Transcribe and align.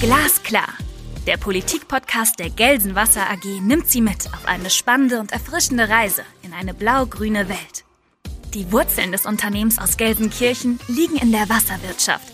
Glasklar. 0.00 0.68
Der 1.26 1.38
Politikpodcast 1.38 2.38
der 2.38 2.50
Gelsenwasser 2.50 3.22
AG 3.30 3.60
nimmt 3.62 3.88
Sie 3.88 4.02
mit 4.02 4.26
auf 4.34 4.46
eine 4.46 4.68
spannende 4.68 5.20
und 5.20 5.32
erfrischende 5.32 5.88
Reise 5.88 6.22
in 6.42 6.52
eine 6.52 6.74
blau-grüne 6.74 7.48
Welt. 7.48 7.84
Die 8.52 8.70
Wurzeln 8.72 9.10
des 9.10 9.24
Unternehmens 9.24 9.78
aus 9.78 9.96
Gelsenkirchen 9.96 10.78
liegen 10.88 11.16
in 11.16 11.32
der 11.32 11.48
Wasserwirtschaft. 11.48 12.30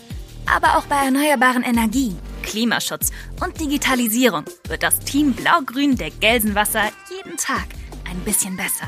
Aber 0.53 0.77
auch 0.77 0.85
bei 0.87 1.05
erneuerbaren 1.05 1.63
Energien, 1.63 2.19
Klimaschutz 2.43 3.11
und 3.43 3.59
Digitalisierung 3.59 4.45
wird 4.67 4.83
das 4.83 4.99
Team 4.99 5.33
Blau-Grün 5.33 5.97
der 5.97 6.11
Gelsenwasser 6.11 6.83
jeden 7.09 7.37
Tag 7.37 7.65
ein 8.07 8.19
bisschen 8.19 8.55
besser. 8.55 8.87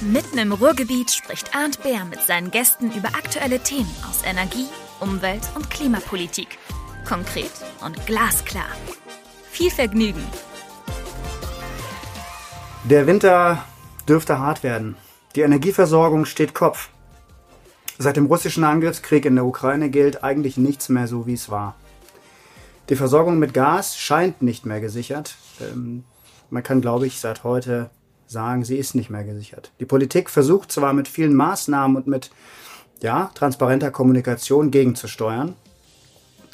Mitten 0.00 0.38
im 0.38 0.52
Ruhrgebiet 0.52 1.10
spricht 1.10 1.56
Arndt 1.56 1.82
Bär 1.82 2.04
mit 2.04 2.20
seinen 2.22 2.52
Gästen 2.52 2.92
über 2.92 3.08
aktuelle 3.08 3.58
Themen 3.58 3.90
aus 4.08 4.22
Energie, 4.24 4.66
Umwelt 5.00 5.42
und 5.56 5.70
Klimapolitik. 5.70 6.58
Konkret 7.08 7.50
und 7.84 8.06
glasklar. 8.06 8.68
Viel 9.50 9.70
Vergnügen! 9.70 10.24
Der 12.84 13.06
Winter 13.06 13.64
dürfte 14.06 14.38
hart 14.38 14.62
werden. 14.62 14.96
Die 15.36 15.40
Energieversorgung 15.40 16.26
steht 16.26 16.54
Kopf. 16.54 16.90
Seit 17.96 18.16
dem 18.16 18.26
russischen 18.26 18.64
Angriffskrieg 18.64 19.24
in 19.24 19.36
der 19.36 19.46
Ukraine 19.46 19.88
gilt 19.88 20.22
eigentlich 20.22 20.56
nichts 20.58 20.88
mehr 20.90 21.08
so, 21.08 21.26
wie 21.26 21.34
es 21.34 21.48
war. 21.48 21.76
Die 22.90 22.96
Versorgung 22.96 23.38
mit 23.38 23.54
Gas 23.54 23.96
scheint 23.96 24.42
nicht 24.42 24.66
mehr 24.66 24.80
gesichert. 24.80 25.36
Ähm, 25.60 26.04
man 26.50 26.62
kann, 26.62 26.82
glaube 26.82 27.06
ich, 27.06 27.18
seit 27.18 27.42
heute 27.42 27.90
sagen, 28.26 28.64
sie 28.64 28.76
ist 28.76 28.94
nicht 28.94 29.08
mehr 29.08 29.24
gesichert. 29.24 29.72
Die 29.80 29.86
Politik 29.86 30.28
versucht 30.28 30.70
zwar 30.70 30.92
mit 30.92 31.08
vielen 31.08 31.34
Maßnahmen 31.34 31.96
und 31.96 32.06
mit 32.06 32.30
ja, 33.00 33.30
transparenter 33.34 33.90
Kommunikation 33.90 34.70
gegenzusteuern, 34.70 35.54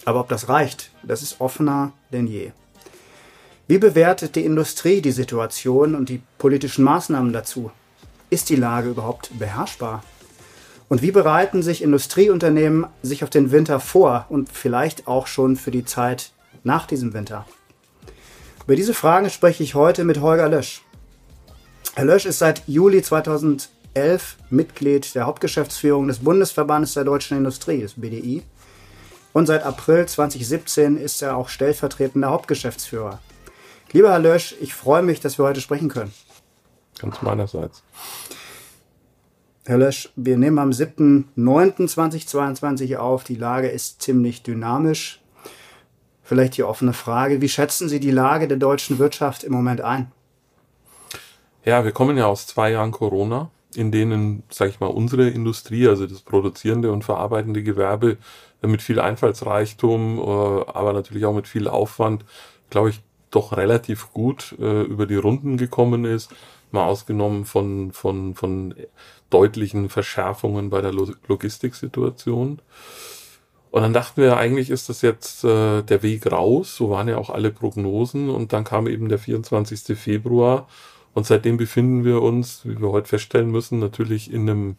aber 0.05 0.21
ob 0.21 0.29
das 0.29 0.49
reicht, 0.49 0.91
das 1.03 1.23
ist 1.23 1.41
offener 1.41 1.93
denn 2.13 2.27
je. 2.27 2.53
Wie 3.67 3.79
bewertet 3.79 4.37
die 4.37 4.45
Industrie 4.45 5.01
die 5.01 5.13
Situation 5.13 5.95
und 5.95 6.09
die 6.09 6.23
politischen 6.39 6.85
Maßnahmen 6.85 7.33
dazu? 7.33 7.71
Ist 8.29 8.49
die 8.49 8.57
Lage 8.57 8.91
überhaupt 8.91 9.31
beherrschbar? 9.39 10.03
Und 10.91 11.03
wie 11.03 11.13
bereiten 11.13 11.63
sich 11.63 11.83
Industrieunternehmen 11.83 12.85
sich 13.01 13.23
auf 13.23 13.31
den 13.31 13.53
Winter 13.53 13.79
vor 13.79 14.27
und 14.29 14.49
vielleicht 14.53 15.07
auch 15.07 15.29
schon 15.29 15.55
für 15.55 15.71
die 15.71 15.85
Zeit 15.85 16.33
nach 16.65 16.85
diesem 16.85 17.15
Winter? 17.15 17.47
Über 18.65 18.75
diese 18.75 18.93
Fragen 18.93 19.31
spreche 19.31 19.63
ich 19.63 19.77
heute 19.77 20.03
mit 20.03 20.21
Holger 20.21 20.49
Lösch. 20.49 20.83
Herr 21.95 22.07
Lösch 22.07 22.27
ist 22.27 22.41
seit 22.41 22.67
Juli 22.67 23.03
2011 23.03 23.69
Mitglied 24.51 25.15
der 25.15 25.27
Hauptgeschäftsführung 25.27 26.09
des 26.09 26.19
Bundesverbandes 26.19 26.95
der 26.95 27.05
deutschen 27.05 27.39
Industrie, 27.39 27.83
des 27.83 27.95
BDI. 27.95 28.43
Und 29.33 29.47
seit 29.47 29.63
April 29.63 30.07
2017 30.07 30.97
ist 30.97 31.23
er 31.23 31.37
auch 31.37 31.51
stellvertretender 31.51 32.31
Hauptgeschäftsführer. 32.31 33.21
Lieber 33.93 34.11
Herr 34.11 34.19
Lösch, 34.19 34.57
ich 34.61 34.75
freue 34.75 35.03
mich, 35.03 35.21
dass 35.21 35.39
wir 35.39 35.45
heute 35.45 35.61
sprechen 35.61 35.89
können. 35.89 36.13
Ganz 36.99 37.23
meinerseits. 37.23 37.85
Herr 39.71 39.79
Lösch, 39.79 40.11
wir 40.17 40.37
nehmen 40.37 40.59
am 40.59 40.71
7.9.2022 40.71 42.97
auf. 42.97 43.23
Die 43.23 43.37
Lage 43.37 43.69
ist 43.69 44.03
ziemlich 44.03 44.43
dynamisch. 44.43 45.21
Vielleicht 46.25 46.57
die 46.57 46.65
offene 46.65 46.93
Frage, 46.93 47.41
wie 47.41 47.49
schätzen 47.49 47.89
Sie 47.89 48.01
die 48.01 48.11
Lage 48.11 48.49
der 48.49 48.57
deutschen 48.57 48.99
Wirtschaft 48.99 49.45
im 49.45 49.53
Moment 49.53 49.81
ein? 49.81 50.11
Ja, 51.65 51.85
wir 51.85 51.93
kommen 51.93 52.17
ja 52.17 52.27
aus 52.27 52.49
zwei 52.49 52.73
Jahren 52.73 52.91
Corona, 52.91 53.53
in 53.73 53.93
denen, 53.93 54.43
sage 54.51 54.73
ich 54.73 54.81
mal, 54.81 54.89
unsere 54.89 55.29
Industrie, 55.29 55.87
also 55.87 56.05
das 56.05 56.23
produzierende 56.23 56.91
und 56.91 57.05
verarbeitende 57.05 57.63
Gewerbe, 57.63 58.17
mit 58.63 58.83
viel 58.83 58.99
Einfallsreichtum, 58.99 60.19
äh, 60.19 60.65
aber 60.67 60.95
natürlich 60.95 61.27
auch 61.27 61.35
mit 61.35 61.47
viel 61.47 61.69
Aufwand, 61.69 62.25
glaube 62.71 62.91
ich, 62.91 63.03
doch 63.31 63.57
relativ 63.57 64.13
gut 64.13 64.57
äh, 64.59 64.83
über 64.83 65.07
die 65.07 65.15
Runden 65.15 65.59
gekommen 65.59 66.05
ist 66.05 66.35
mal 66.73 66.87
ausgenommen 66.87 67.45
von, 67.45 67.93
von, 67.93 68.35
von 68.35 68.75
deutlichen 69.31 69.89
Verschärfungen 69.89 70.71
bei 70.71 70.81
der 70.81 70.93
Logistiksituation. 70.93 72.61
Und 73.71 73.83
dann 73.83 73.93
dachten 73.93 74.21
wir, 74.21 74.37
eigentlich 74.37 74.71
ist 74.71 74.89
das 74.89 75.01
jetzt 75.03 75.45
äh, 75.45 75.83
der 75.83 76.03
Weg 76.03 76.31
raus, 76.31 76.75
so 76.77 76.91
waren 76.91 77.09
ja 77.09 77.19
auch 77.19 77.31
alle 77.31 77.51
Prognosen. 77.51 78.29
Und 78.29 78.53
dann 78.53 78.65
kam 78.65 78.89
eben 78.89 79.09
der 79.09 79.19
24. 79.19 79.97
Februar 79.97 80.67
und 81.15 81.27
seitdem 81.27 81.57
befinden 81.57 82.05
wir 82.05 82.23
uns, 82.23 82.63
wie 82.65 82.81
wir 82.81 82.91
heute 82.91 83.09
feststellen 83.09 83.51
müssen, 83.51 83.79
natürlich 83.79 84.33
in 84.33 84.49
einem, 84.49 84.77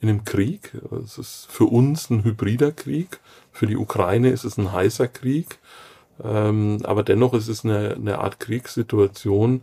in 0.00 0.08
einem 0.08 0.24
Krieg. 0.24 0.72
Es 1.04 1.18
ist 1.18 1.46
für 1.50 1.64
uns 1.64 2.10
ein 2.10 2.24
hybrider 2.24 2.72
Krieg, 2.72 3.20
für 3.52 3.66
die 3.66 3.76
Ukraine 3.76 4.30
ist 4.30 4.44
es 4.44 4.56
ein 4.56 4.72
heißer 4.72 5.08
Krieg, 5.08 5.58
ähm, 6.22 6.80
aber 6.84 7.02
dennoch 7.02 7.34
ist 7.34 7.48
es 7.48 7.64
eine, 7.64 7.94
eine 7.94 8.18
Art 8.18 8.40
Kriegssituation, 8.40 9.62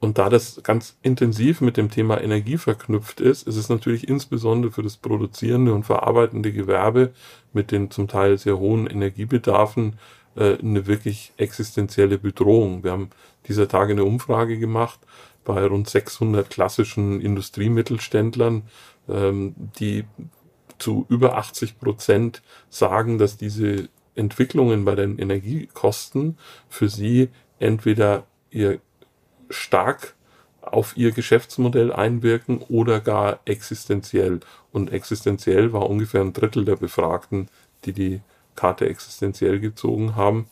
und 0.00 0.16
da 0.16 0.30
das 0.30 0.62
ganz 0.62 0.96
intensiv 1.02 1.60
mit 1.60 1.76
dem 1.76 1.90
Thema 1.90 2.20
Energie 2.20 2.56
verknüpft 2.56 3.20
ist, 3.20 3.46
ist 3.46 3.56
es 3.56 3.68
natürlich 3.68 4.08
insbesondere 4.08 4.72
für 4.72 4.82
das 4.82 4.96
produzierende 4.96 5.74
und 5.74 5.84
verarbeitende 5.84 6.52
Gewerbe 6.52 7.12
mit 7.52 7.70
den 7.70 7.90
zum 7.90 8.08
Teil 8.08 8.38
sehr 8.38 8.58
hohen 8.58 8.86
Energiebedarfen 8.86 9.98
äh, 10.36 10.58
eine 10.58 10.86
wirklich 10.86 11.32
existenzielle 11.36 12.16
Bedrohung. 12.16 12.82
Wir 12.82 12.92
haben 12.92 13.10
dieser 13.46 13.68
Tage 13.68 13.92
eine 13.92 14.04
Umfrage 14.04 14.58
gemacht 14.58 15.00
bei 15.44 15.66
rund 15.66 15.88
600 15.88 16.48
klassischen 16.48 17.20
Industriemittelständlern, 17.20 18.62
ähm, 19.08 19.54
die 19.78 20.04
zu 20.78 21.04
über 21.10 21.36
80 21.36 21.78
Prozent 21.78 22.42
sagen, 22.70 23.18
dass 23.18 23.36
diese 23.36 23.90
Entwicklungen 24.14 24.86
bei 24.86 24.94
den 24.94 25.18
Energiekosten 25.18 26.38
für 26.70 26.88
sie 26.88 27.28
entweder 27.58 28.24
ihr 28.50 28.80
stark 29.50 30.14
auf 30.62 30.96
ihr 30.96 31.12
Geschäftsmodell 31.12 31.92
einwirken 31.92 32.58
oder 32.68 33.00
gar 33.00 33.40
existenziell. 33.44 34.40
Und 34.72 34.92
existenziell 34.92 35.72
war 35.72 35.88
ungefähr 35.88 36.20
ein 36.20 36.32
Drittel 36.32 36.64
der 36.64 36.76
Befragten, 36.76 37.48
die 37.84 37.92
die 37.92 38.20
Karte 38.56 38.88
existenziell 38.88 39.58
gezogen 39.58 40.16
haben. 40.16 40.46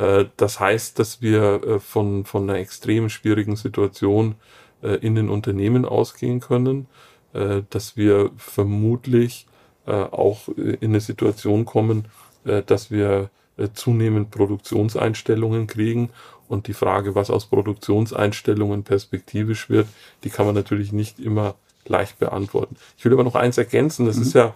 Äh, 0.00 0.26
das 0.36 0.58
heißt, 0.60 0.98
dass 0.98 1.22
wir 1.22 1.62
äh, 1.64 1.80
von, 1.80 2.24
von 2.24 2.48
einer 2.48 2.58
extrem 2.58 3.08
schwierigen 3.08 3.56
Situation 3.56 4.34
äh, 4.82 4.94
in 4.96 5.14
den 5.14 5.28
Unternehmen 5.28 5.84
ausgehen 5.84 6.40
können, 6.40 6.86
dass 7.32 7.96
wir 7.96 8.32
vermutlich 8.36 9.46
auch 9.86 10.48
in 10.48 10.78
eine 10.82 10.98
Situation 10.98 11.64
kommen, 11.64 12.06
dass 12.42 12.90
wir 12.90 13.30
zunehmend 13.72 14.32
Produktionseinstellungen 14.32 15.68
kriegen 15.68 16.10
und 16.50 16.66
die 16.66 16.74
Frage, 16.74 17.14
was 17.14 17.30
aus 17.30 17.46
Produktionseinstellungen 17.46 18.82
perspektivisch 18.82 19.70
wird, 19.70 19.86
die 20.24 20.30
kann 20.30 20.46
man 20.46 20.56
natürlich 20.56 20.92
nicht 20.92 21.20
immer 21.20 21.54
leicht 21.86 22.18
beantworten. 22.18 22.76
Ich 22.98 23.04
will 23.04 23.12
aber 23.12 23.22
noch 23.22 23.36
eins 23.36 23.56
ergänzen, 23.56 24.04
das 24.04 24.16
mhm. 24.16 24.22
ist 24.22 24.32
ja, 24.34 24.54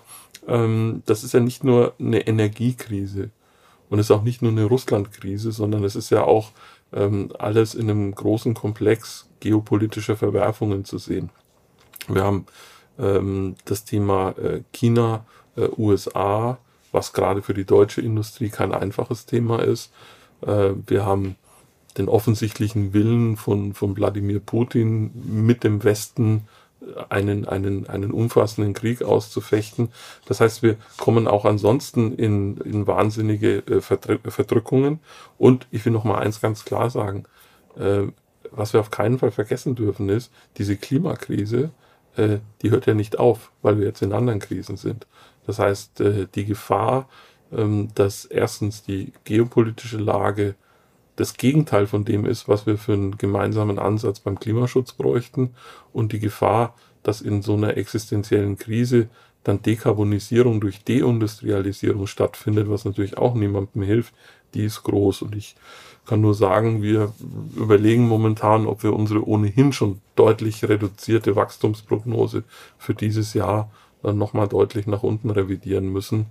ähm, 0.49 1.03
das 1.06 1.22
ist 1.22 1.34
ja 1.34 1.41
nicht 1.41 1.62
nur 1.62 1.94
eine 2.00 2.27
Energiekrise 2.27 3.31
und 3.88 4.00
es 4.00 4.06
ist 4.06 4.10
auch 4.10 4.25
nicht 4.25 4.43
nur 4.43 4.50
eine 4.50 4.65
Russlandkrise, 4.65 5.53
sondern 5.53 5.84
es 5.84 5.94
ist 5.94 6.10
ja 6.10 6.25
auch 6.25 6.50
ähm, 6.93 7.31
alles 7.38 7.77
in 7.77 7.88
einem 7.88 8.12
großen 8.12 8.55
Komplex 8.55 9.28
geopolitischer 9.38 10.16
Verwerfungen 10.16 10.84
zu 10.84 10.99
sehen. 10.99 11.31
Wir 12.09 12.25
haben 12.25 12.47
ähm, 12.99 13.55
das 13.66 13.84
Thema 13.84 14.31
äh, 14.31 14.62
China, 14.72 15.26
äh, 15.56 15.69
USA, 15.78 16.59
was 16.91 17.12
gerade 17.12 17.41
für 17.41 17.55
die 17.55 17.65
deutsche 17.65 18.00
Industrie 18.00 18.49
kein 18.49 18.72
einfaches 18.72 19.26
Thema 19.26 19.62
ist. 19.62 19.93
Äh, 20.44 20.71
wir 20.87 21.06
haben 21.06 21.37
den 21.97 22.09
offensichtlichen 22.09 22.93
Willen 22.93 23.37
von, 23.37 23.75
von 23.75 23.96
Wladimir 23.96 24.41
Putin 24.41 25.11
mit 25.25 25.64
dem 25.64 25.85
Westen 25.85 26.49
einen, 27.08 27.46
einen, 27.46 27.87
einen 27.88 28.11
umfassenden 28.11 28.75
Krieg 28.75 29.02
auszufechten. 29.02 29.88
Das 30.26 30.41
heißt, 30.41 30.62
wir 30.62 30.76
kommen 30.99 31.26
auch 31.26 31.44
ansonsten 31.44 32.14
in, 32.14 32.58
in 32.58 32.87
wahnsinnige 32.87 33.58
äh, 33.58 33.81
Verdrückungen. 33.81 35.00
Und 35.38 35.67
ich 35.70 35.85
will 35.85 35.93
noch 35.93 36.05
mal 36.05 36.19
eins 36.19 36.41
ganz 36.41 36.64
klar 36.64 36.91
sagen, 36.91 37.25
äh, 37.76 38.02
was 38.50 38.73
wir 38.73 38.81
auf 38.81 38.90
keinen 38.90 39.19
Fall 39.19 39.31
vergessen 39.31 39.75
dürfen, 39.75 40.08
ist, 40.08 40.31
diese 40.58 40.76
Klimakrise, 40.76 41.70
äh, 42.17 42.38
die 42.62 42.70
hört 42.70 42.87
ja 42.87 42.94
nicht 42.94 43.19
auf, 43.19 43.50
weil 43.62 43.79
wir 43.79 43.87
jetzt 43.87 44.02
in 44.02 44.12
anderen 44.12 44.40
Krisen 44.40 44.76
sind. 44.76 45.06
Das 45.47 45.58
heißt, 45.58 46.02
die 46.35 46.44
Gefahr, 46.47 47.08
ähm, 47.52 47.88
dass 47.94 48.25
erstens 48.25 48.82
die 48.82 49.12
geopolitische 49.25 49.99
Lage 49.99 50.55
das 51.16 51.34
Gegenteil 51.34 51.87
von 51.87 52.05
dem 52.05 52.26
ist, 52.26 52.49
was 52.49 52.66
wir 52.66 52.76
für 52.76 52.93
einen 52.93 53.19
gemeinsamen 53.19 53.78
Ansatz 53.78 54.20
beim 54.20 54.38
Klimaschutz 54.38 54.93
bräuchten 54.93 55.55
und 55.93 56.12
die 56.12 56.19
Gefahr, 56.19 56.75
dass 57.02 57.20
in 57.20 57.43
so 57.43 57.55
einer 57.55 57.76
existenziellen 57.76 58.56
Krise 58.58 59.08
dann 59.44 59.62
Dekarbonisierung 59.62 60.61
durch 60.61 60.84
Deindustrialisierung 60.84 62.06
stattfindet, 62.06 62.69
was 62.69 62.84
natürlich 62.84 63.19
auch 63.19 63.34
niemandem 63.34 63.82
hilft, 63.82 64.14
die 64.55 64.64
ist 64.64 64.82
groß. 64.82 65.22
Und 65.22 65.37
ich 65.37 65.55
kann 66.06 66.20
nur 66.20 66.34
sagen, 66.34 66.82
wir 66.82 67.12
überlegen 67.55 68.08
momentan, 68.08 68.66
ob 68.66 68.82
wir 68.82 68.94
unsere 68.94 69.26
ohnehin 69.26 69.72
schon 69.72 70.00
deutlich 70.16 70.64
reduzierte 70.64 71.37
Wachstumsprognose 71.37 72.44
für 72.78 72.94
dieses 72.94 73.34
Jahr 73.34 73.70
dann 74.02 74.19
nochmal 74.19 74.49
deutlich 74.49 74.87
nach 74.87 75.02
unten 75.02 75.31
revidieren 75.31 75.90
müssen 75.90 76.26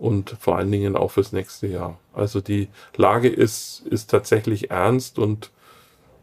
und 0.00 0.34
vor 0.40 0.56
allen 0.56 0.72
Dingen 0.72 0.96
auch 0.96 1.10
fürs 1.10 1.32
nächste 1.32 1.66
Jahr. 1.66 1.98
Also 2.14 2.40
die 2.40 2.68
Lage 2.96 3.28
ist, 3.28 3.82
ist 3.90 4.10
tatsächlich 4.10 4.70
ernst 4.70 5.18
und 5.18 5.50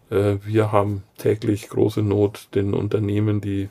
äh, 0.10 0.38
wir 0.44 0.72
haben 0.72 1.04
täglich 1.20 1.70
große 1.70 2.02
Not, 2.02 2.50
den 2.56 2.74
Unternehmen, 2.74 3.40
die 3.40 3.70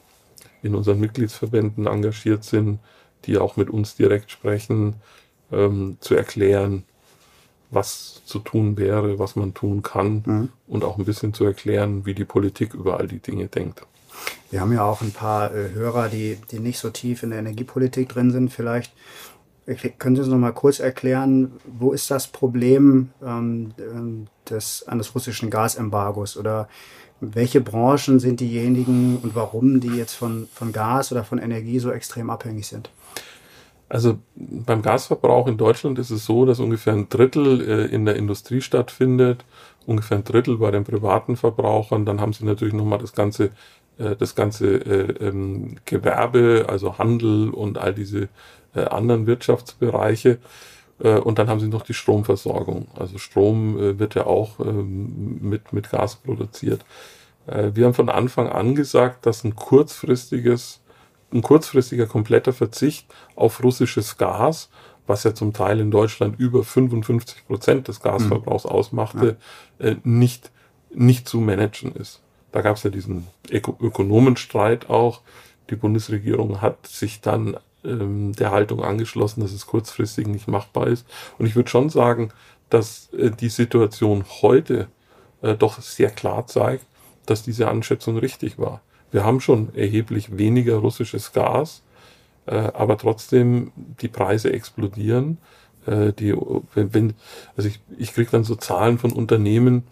in 0.63 0.77
unseren 0.77 1.01
Mitgliedsverbänden 1.01 1.87
engagiert 1.87 2.45
sind, 2.45 2.79
die 3.25 3.37
auch 3.37 3.57
mit 3.57 3.69
uns 3.69 3.97
direkt 3.97 4.31
sprechen, 4.31 4.95
ähm, 5.51 5.97
zu 6.01 6.15
erklären, 6.15 6.85
was 7.73 8.23
zu 8.27 8.39
tun 8.39 8.79
wäre, 8.79 9.19
was 9.19 9.35
man 9.35 9.55
tun 9.55 9.83
kann 9.83 10.23
mhm. 10.25 10.49
und 10.69 10.85
auch 10.85 10.99
ein 10.99 11.05
bisschen 11.05 11.35
zu 11.35 11.45
erklären, 11.45 12.07
wie 12.07 12.15
die 12.15 12.25
Politik 12.25 12.75
über 12.75 12.99
all 12.99 13.09
die 13.09 13.19
Dinge 13.19 13.49
denkt. 13.49 13.83
Wir 14.53 14.61
haben 14.61 14.73
ja 14.73 14.85
auch 14.85 15.03
ein 15.03 15.11
paar 15.11 15.53
äh, 15.53 15.71
Hörer, 15.73 16.09
die, 16.09 16.39
die 16.53 16.61
nicht 16.61 16.79
so 16.79 16.91
tief 16.91 17.25
in 17.25 17.31
der 17.31 17.41
Energiepolitik 17.41 18.09
drin 18.09 18.31
sind. 18.31 18.53
Vielleicht 18.53 18.93
können 19.99 20.17
Sie 20.17 20.23
uns 20.23 20.31
noch 20.31 20.39
mal 20.39 20.53
kurz 20.53 20.79
erklären, 20.79 21.53
wo 21.67 21.93
ist 21.93 22.11
das 22.11 22.29
Problem 22.29 23.11
ähm, 23.25 23.73
des, 24.49 24.87
eines 24.87 25.15
russischen 25.15 25.51
Gasembargos 25.51 26.37
oder 26.37 26.69
welche 27.21 27.61
Branchen 27.61 28.21
sind 28.21 28.41
diejenigen 28.41 29.19
und 29.23 29.35
warum 29.35 29.81
die 29.81 29.97
jetzt 29.97 30.15
von, 30.15 30.49
von 30.53 30.73
Gas 30.73 31.13
oder 31.13 31.25
von 31.25 31.39
Energie 31.39 31.79
so 31.79 31.91
extrem 31.91 32.31
abhängig 32.31 32.67
sind? 32.67 32.91
Also 33.89 34.19
beim 34.35 34.83
Gasverbrauch 34.83 35.47
in 35.47 35.57
Deutschland 35.57 35.99
ist 35.99 36.11
es 36.11 36.27
so, 36.27 36.45
dass 36.45 36.59
ungefähr 36.59 36.93
ein 36.93 37.09
Drittel 37.09 37.61
äh, 37.61 37.87
in 37.87 38.05
der 38.05 38.17
Industrie 38.17 38.61
stattfindet, 38.61 39.45
ungefähr 39.87 40.19
ein 40.19 40.25
Drittel 40.25 40.59
bei 40.59 40.73
den 40.73 40.85
privaten 40.85 41.37
Verbrauchern. 41.37 42.05
Dann 42.05 42.21
haben 42.21 42.33
sie 42.33 42.45
natürlich 42.45 42.75
nochmal 42.75 42.99
das 42.99 43.13
ganze, 43.13 43.51
äh, 43.99 44.17
das 44.17 44.35
ganze 44.35 44.75
äh, 44.75 45.29
ähm, 45.29 45.77
Gewerbe, 45.85 46.67
also 46.69 46.99
Handel 46.99 47.51
und 47.51 47.79
all 47.79 47.95
diese 47.95 48.29
äh, 48.77 48.85
anderen 48.85 49.27
Wirtschaftsbereiche. 49.27 50.39
Äh, 50.99 51.19
und 51.19 51.39
dann 51.39 51.49
haben 51.49 51.61
sie 51.61 51.69
noch 51.69 51.83
die 51.83 51.95
Stromversorgung. 51.95 52.89
Also 52.97 53.19
Strom 53.19 53.79
äh, 53.79 53.99
wird 53.99 54.15
ja 54.15 54.27
auch 54.27 54.61
ähm, 54.61 55.39
mit, 55.41 55.73
mit 55.73 55.91
Gas 55.91 56.17
produziert. 56.17 56.85
Äh, 57.47 57.71
wir 57.75 57.87
haben 57.87 57.95
von 57.95 58.09
Anfang 58.09 58.49
an 58.49 58.75
gesagt, 58.75 59.27
dass 59.27 59.45
ein 59.45 59.55
kurzfristiges 59.55 60.81
ein 61.33 61.43
kurzfristiger 61.43 62.07
kompletter 62.07 62.53
Verzicht 62.53 63.13
auf 63.35 63.63
russisches 63.63 64.17
Gas, 64.17 64.71
was 65.09 65.25
ja 65.25 65.35
zum 65.35 65.53
Teil 65.53 65.81
in 65.81 65.91
Deutschland 65.91 66.39
über 66.39 66.63
55 66.63 67.47
Prozent 67.47 67.89
des 67.89 68.01
Gasverbrauchs 68.01 68.65
mhm. 68.65 68.71
ausmachte, 68.71 69.37
ja. 69.81 69.97
nicht, 70.05 70.53
nicht 70.95 71.29
zu 71.29 71.41
managen 71.41 71.93
ist. 71.97 72.23
Da 72.53 72.61
gab 72.61 72.77
es 72.77 72.85
ja 72.85 72.91
diesen 72.91 73.27
Öko 73.51 73.77
Ökonomenstreit 73.81 74.89
auch. 74.89 75.21
Die 75.69 75.77
Bundesregierung 75.77 76.63
hat 76.63 76.87
sich 76.87 77.21
dann 77.21 77.57
ähm, 77.87 78.33
der 78.33 78.51
Haltung 78.51 78.83
angeschlossen, 78.83 79.41
dass 79.41 79.53
es 79.53 79.67
kurzfristig 79.67 80.27
nicht 80.27 80.49
machbar 80.49 80.89
ist. 80.89 81.07
Und 81.39 81.47
ich 81.47 81.57
würde 81.57 81.71
schon 81.71 81.91
sagen, 81.91 82.31
dass 82.71 83.13
äh, 83.13 83.31
die 83.31 83.49
Situation 83.49 84.25
heute 84.43 84.89
äh, 85.43 85.55
doch 85.55 85.81
sehr 85.81 86.11
klar 86.11 86.47
zeigt, 86.47 86.85
dass 87.27 87.43
diese 87.43 87.69
Anschätzung 87.69 88.19
richtig 88.19 88.59
war. 88.59 88.81
Wir 89.11 89.25
haben 89.25 89.41
schon 89.41 89.75
erheblich 89.75 90.37
weniger 90.37 90.77
russisches 90.77 91.33
Gas, 91.33 91.83
äh, 92.47 92.57
aber 92.57 92.99
trotzdem 92.99 93.73
die 94.01 94.09
Preise 94.09 94.53
explodieren. 94.53 95.39
Äh, 95.87 96.13
die, 96.13 96.35
wenn, 96.75 97.15
also 97.57 97.69
ich, 97.69 97.81
ich 97.99 98.13
kriege 98.13 98.31
dann 98.31 98.45
so 98.45 98.57
Zahlen 98.57 98.99
von 98.99 99.13
Unternehmen, 99.13 99.85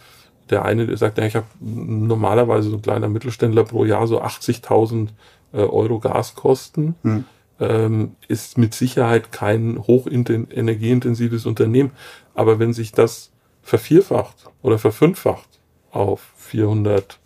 der 0.51 0.65
eine 0.65 0.87
der 0.87 0.97
sagt, 0.97 1.19
ja, 1.19 1.25
ich 1.25 1.37
habe 1.37 1.47
normalerweise 1.61 2.71
so 2.71 2.77
ein 2.77 2.83
kleiner 2.83 3.09
Mittelständler 3.09 3.65
pro 3.65 3.85
Jahr 3.85 4.07
so 4.07 4.21
80.000 4.21 5.09
äh, 5.53 5.59
Euro 5.59 6.01
Gaskosten. 6.01 6.95
Hm. 7.03 7.25
Ähm, 7.69 8.17
ist 8.29 8.59
mit 8.59 8.75
Sicherheit 8.75 9.33
kein 9.33 9.79
hochenergieintensives 9.79 11.47
Unternehmen. 11.47 11.93
Aber 12.35 12.59
wenn 12.59 12.73
sich 12.73 12.93
das 12.93 13.33
vervierfacht 13.63 14.51
oder 14.63 14.79
verfünffacht 14.79 15.61
auf 15.91 16.21
400 16.37 17.19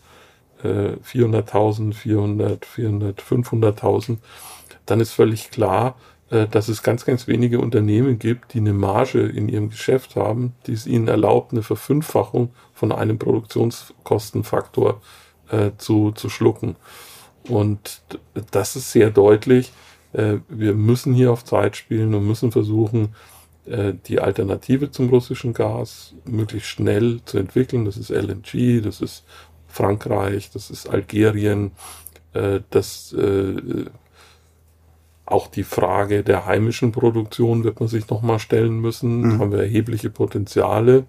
400.000, 0.61 1.95
400, 1.95 2.67
400, 2.67 3.23
500.000, 3.23 4.19
dann 4.87 4.99
ist 4.99 5.13
völlig 5.13 5.51
klar, 5.51 5.95
äh, 6.31 6.47
dass 6.47 6.69
es 6.69 6.83
ganz, 6.83 7.05
ganz 7.05 7.27
wenige 7.27 7.61
Unternehmen 7.61 8.19
gibt, 8.19 8.55
die 8.55 8.59
eine 8.59 8.73
Marge 8.73 9.21
in 9.21 9.49
ihrem 9.49 9.71
Geschäft 9.71 10.17
haben, 10.17 10.55
die 10.67 10.73
es 10.73 10.87
ihnen 10.87 11.09
erlaubt, 11.09 11.53
eine 11.53 11.63
Verfünffachung 11.63 12.51
von 12.75 12.93
einem 12.93 13.19
Produktionskostenfaktor 13.19 15.01
äh, 15.51 15.71
zu, 15.79 16.13
zu 16.13 16.29
schlucken. 16.29 16.77
Und 17.49 18.03
das 18.51 18.77
ist 18.77 18.93
sehr 18.93 19.11
deutlich. 19.11 19.73
Äh, 20.13 20.39
wir 20.49 20.75
müssen 20.75 21.15
hier 21.15 21.33
auf 21.33 21.45
Zeit 21.45 21.77
spielen 21.77 22.15
und 22.15 22.27
müssen 22.27 22.53
versuchen, 22.53 23.15
äh, 23.69 23.95
die 24.07 24.21
Alternative 24.21 24.91
zum 24.91 25.11
russischen 25.11 25.53
Gas 25.53 26.15
möglichst 26.25 26.69
schnell 26.69 27.21
zu 27.25 27.39
entwickeln. 27.39 27.85
Das 27.85 27.97
ist 27.97 28.11
LNG, 28.11 28.81
das 28.83 29.01
ist 29.01 29.25
Frankreich, 29.67 30.51
das 30.51 30.71
ist 30.71 30.89
Algerien, 30.89 31.73
äh, 32.33 32.61
das 32.71 33.13
äh, 33.13 33.85
auch 35.27 35.49
die 35.49 35.65
Frage 35.65 36.23
der 36.25 36.47
heimischen 36.47 36.93
Produktion 36.93 37.63
wird 37.63 37.81
man 37.81 37.89
sich 37.89 38.09
nochmal 38.09 38.39
stellen 38.39 38.81
müssen. 38.81 39.21
Mhm. 39.21 39.31
Da 39.31 39.39
haben 39.39 39.53
wir 39.53 39.61
erhebliche 39.61 40.09
Potenziale. 40.09 41.05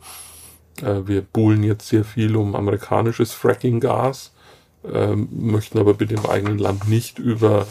Äh, 0.81 1.07
wir 1.07 1.21
buhlen 1.21 1.63
jetzt 1.63 1.87
sehr 1.87 2.03
viel 2.03 2.35
um 2.35 2.55
amerikanisches 2.55 3.31
Fracking-Gas, 3.33 4.33
möchten 4.81 5.77
aber 5.77 5.93
bitte 5.93 6.15
im 6.15 6.25
eigenen 6.25 6.57
Land 6.57 6.87
nicht 6.87 7.19
über 7.19 7.67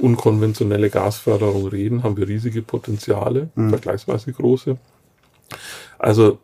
unkonventionelle 0.00 0.90
Gasförderung 0.90 1.68
reden, 1.68 2.02
haben 2.02 2.16
wir 2.16 2.28
riesige 2.28 2.62
Potenziale, 2.62 3.50
mhm. 3.54 3.70
vergleichsweise 3.70 4.32
große. 4.32 4.76
Also 5.98 6.38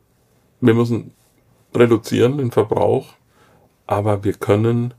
wir 0.61 0.75
müssen 0.75 1.13
reduzieren 1.75 2.39
den 2.39 2.51
Verbrauch 2.51 3.15
aber 3.87 4.25
wir 4.25 4.35
können 4.35 4.95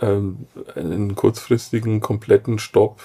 ähm, 0.00 0.46
einen 0.74 1.14
kurzfristigen 1.14 2.00
kompletten 2.00 2.58
Stopp 2.58 3.02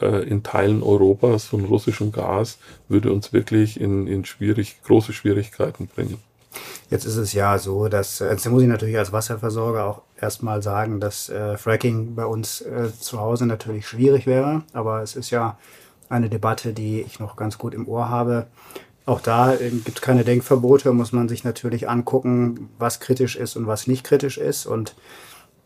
äh, 0.00 0.28
in 0.28 0.42
Teilen 0.42 0.82
Europas 0.82 1.44
von 1.46 1.64
russischem 1.64 2.12
Gas 2.12 2.58
würde 2.88 3.12
uns 3.12 3.32
wirklich 3.32 3.80
in, 3.80 4.06
in 4.06 4.24
schwierig, 4.24 4.82
große 4.82 5.12
Schwierigkeiten 5.12 5.86
bringen. 5.86 6.18
Jetzt 6.90 7.04
ist 7.04 7.16
es 7.16 7.32
ja 7.32 7.58
so, 7.58 7.88
dass, 7.88 8.20
äh, 8.20 8.30
jetzt 8.30 8.48
muss 8.48 8.62
ich 8.62 8.68
natürlich 8.68 8.98
als 8.98 9.12
Wasserversorger 9.12 9.84
auch 9.84 10.02
erstmal 10.20 10.62
sagen, 10.62 11.00
dass 11.00 11.28
äh, 11.28 11.56
Fracking 11.56 12.14
bei 12.14 12.26
uns 12.26 12.60
äh, 12.60 12.90
zu 12.98 13.20
Hause 13.20 13.46
natürlich 13.46 13.86
schwierig 13.86 14.26
wäre, 14.26 14.62
aber 14.72 15.02
es 15.02 15.16
ist 15.16 15.30
ja 15.30 15.58
eine 16.08 16.28
Debatte, 16.28 16.72
die 16.72 17.00
ich 17.00 17.18
noch 17.18 17.36
ganz 17.36 17.58
gut 17.58 17.74
im 17.74 17.88
Ohr 17.88 18.08
habe. 18.08 18.46
Auch 19.06 19.20
da 19.20 19.54
äh, 19.54 19.70
gibt 19.70 19.98
es 19.98 20.02
keine 20.02 20.24
Denkverbote, 20.24 20.92
muss 20.92 21.12
man 21.12 21.28
sich 21.28 21.44
natürlich 21.44 21.88
angucken, 21.88 22.70
was 22.78 23.00
kritisch 23.00 23.36
ist 23.36 23.56
und 23.56 23.66
was 23.66 23.86
nicht 23.86 24.04
kritisch 24.04 24.38
ist. 24.38 24.66
Und 24.66 24.94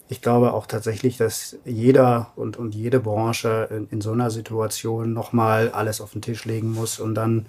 ich 0.09 0.23
glaube 0.23 0.55
auch 0.55 0.67
tatsächlich, 0.67 1.17
dass 1.17 1.57
jeder 1.65 2.33
und, 2.35 2.57
und 2.57 2.75
jede 2.75 3.01
Branche 3.01 3.69
in, 3.71 3.89
in 3.91 4.01
so 4.01 4.13
einer 4.13 4.31
Situation 4.31 5.13
nochmal 5.13 5.71
alles 5.71 6.01
auf 6.01 6.13
den 6.13 6.23
Tisch 6.23 6.45
legen 6.45 6.73
muss 6.73 6.99
und 6.99 7.15
dann 7.15 7.47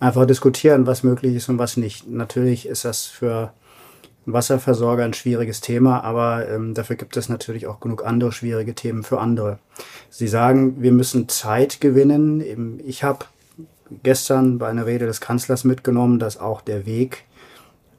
einfach 0.00 0.26
diskutieren, 0.26 0.86
was 0.86 1.02
möglich 1.02 1.36
ist 1.36 1.48
und 1.48 1.58
was 1.58 1.76
nicht. 1.76 2.08
Natürlich 2.08 2.66
ist 2.66 2.84
das 2.84 3.06
für 3.06 3.52
Wasserversorger 4.26 5.04
ein 5.04 5.14
schwieriges 5.14 5.60
Thema, 5.60 6.02
aber 6.02 6.48
ähm, 6.48 6.74
dafür 6.74 6.96
gibt 6.96 7.16
es 7.16 7.28
natürlich 7.28 7.66
auch 7.66 7.80
genug 7.80 8.04
andere 8.04 8.32
schwierige 8.32 8.74
Themen 8.74 9.02
für 9.02 9.20
andere. 9.20 9.58
Sie 10.10 10.28
sagen, 10.28 10.82
wir 10.82 10.92
müssen 10.92 11.28
Zeit 11.28 11.80
gewinnen. 11.80 12.80
Ich 12.84 13.02
habe 13.02 13.24
gestern 14.02 14.58
bei 14.58 14.68
einer 14.68 14.86
Rede 14.86 15.06
des 15.06 15.20
Kanzlers 15.20 15.64
mitgenommen, 15.64 16.18
dass 16.18 16.38
auch 16.38 16.60
der 16.60 16.86
Weg 16.86 17.24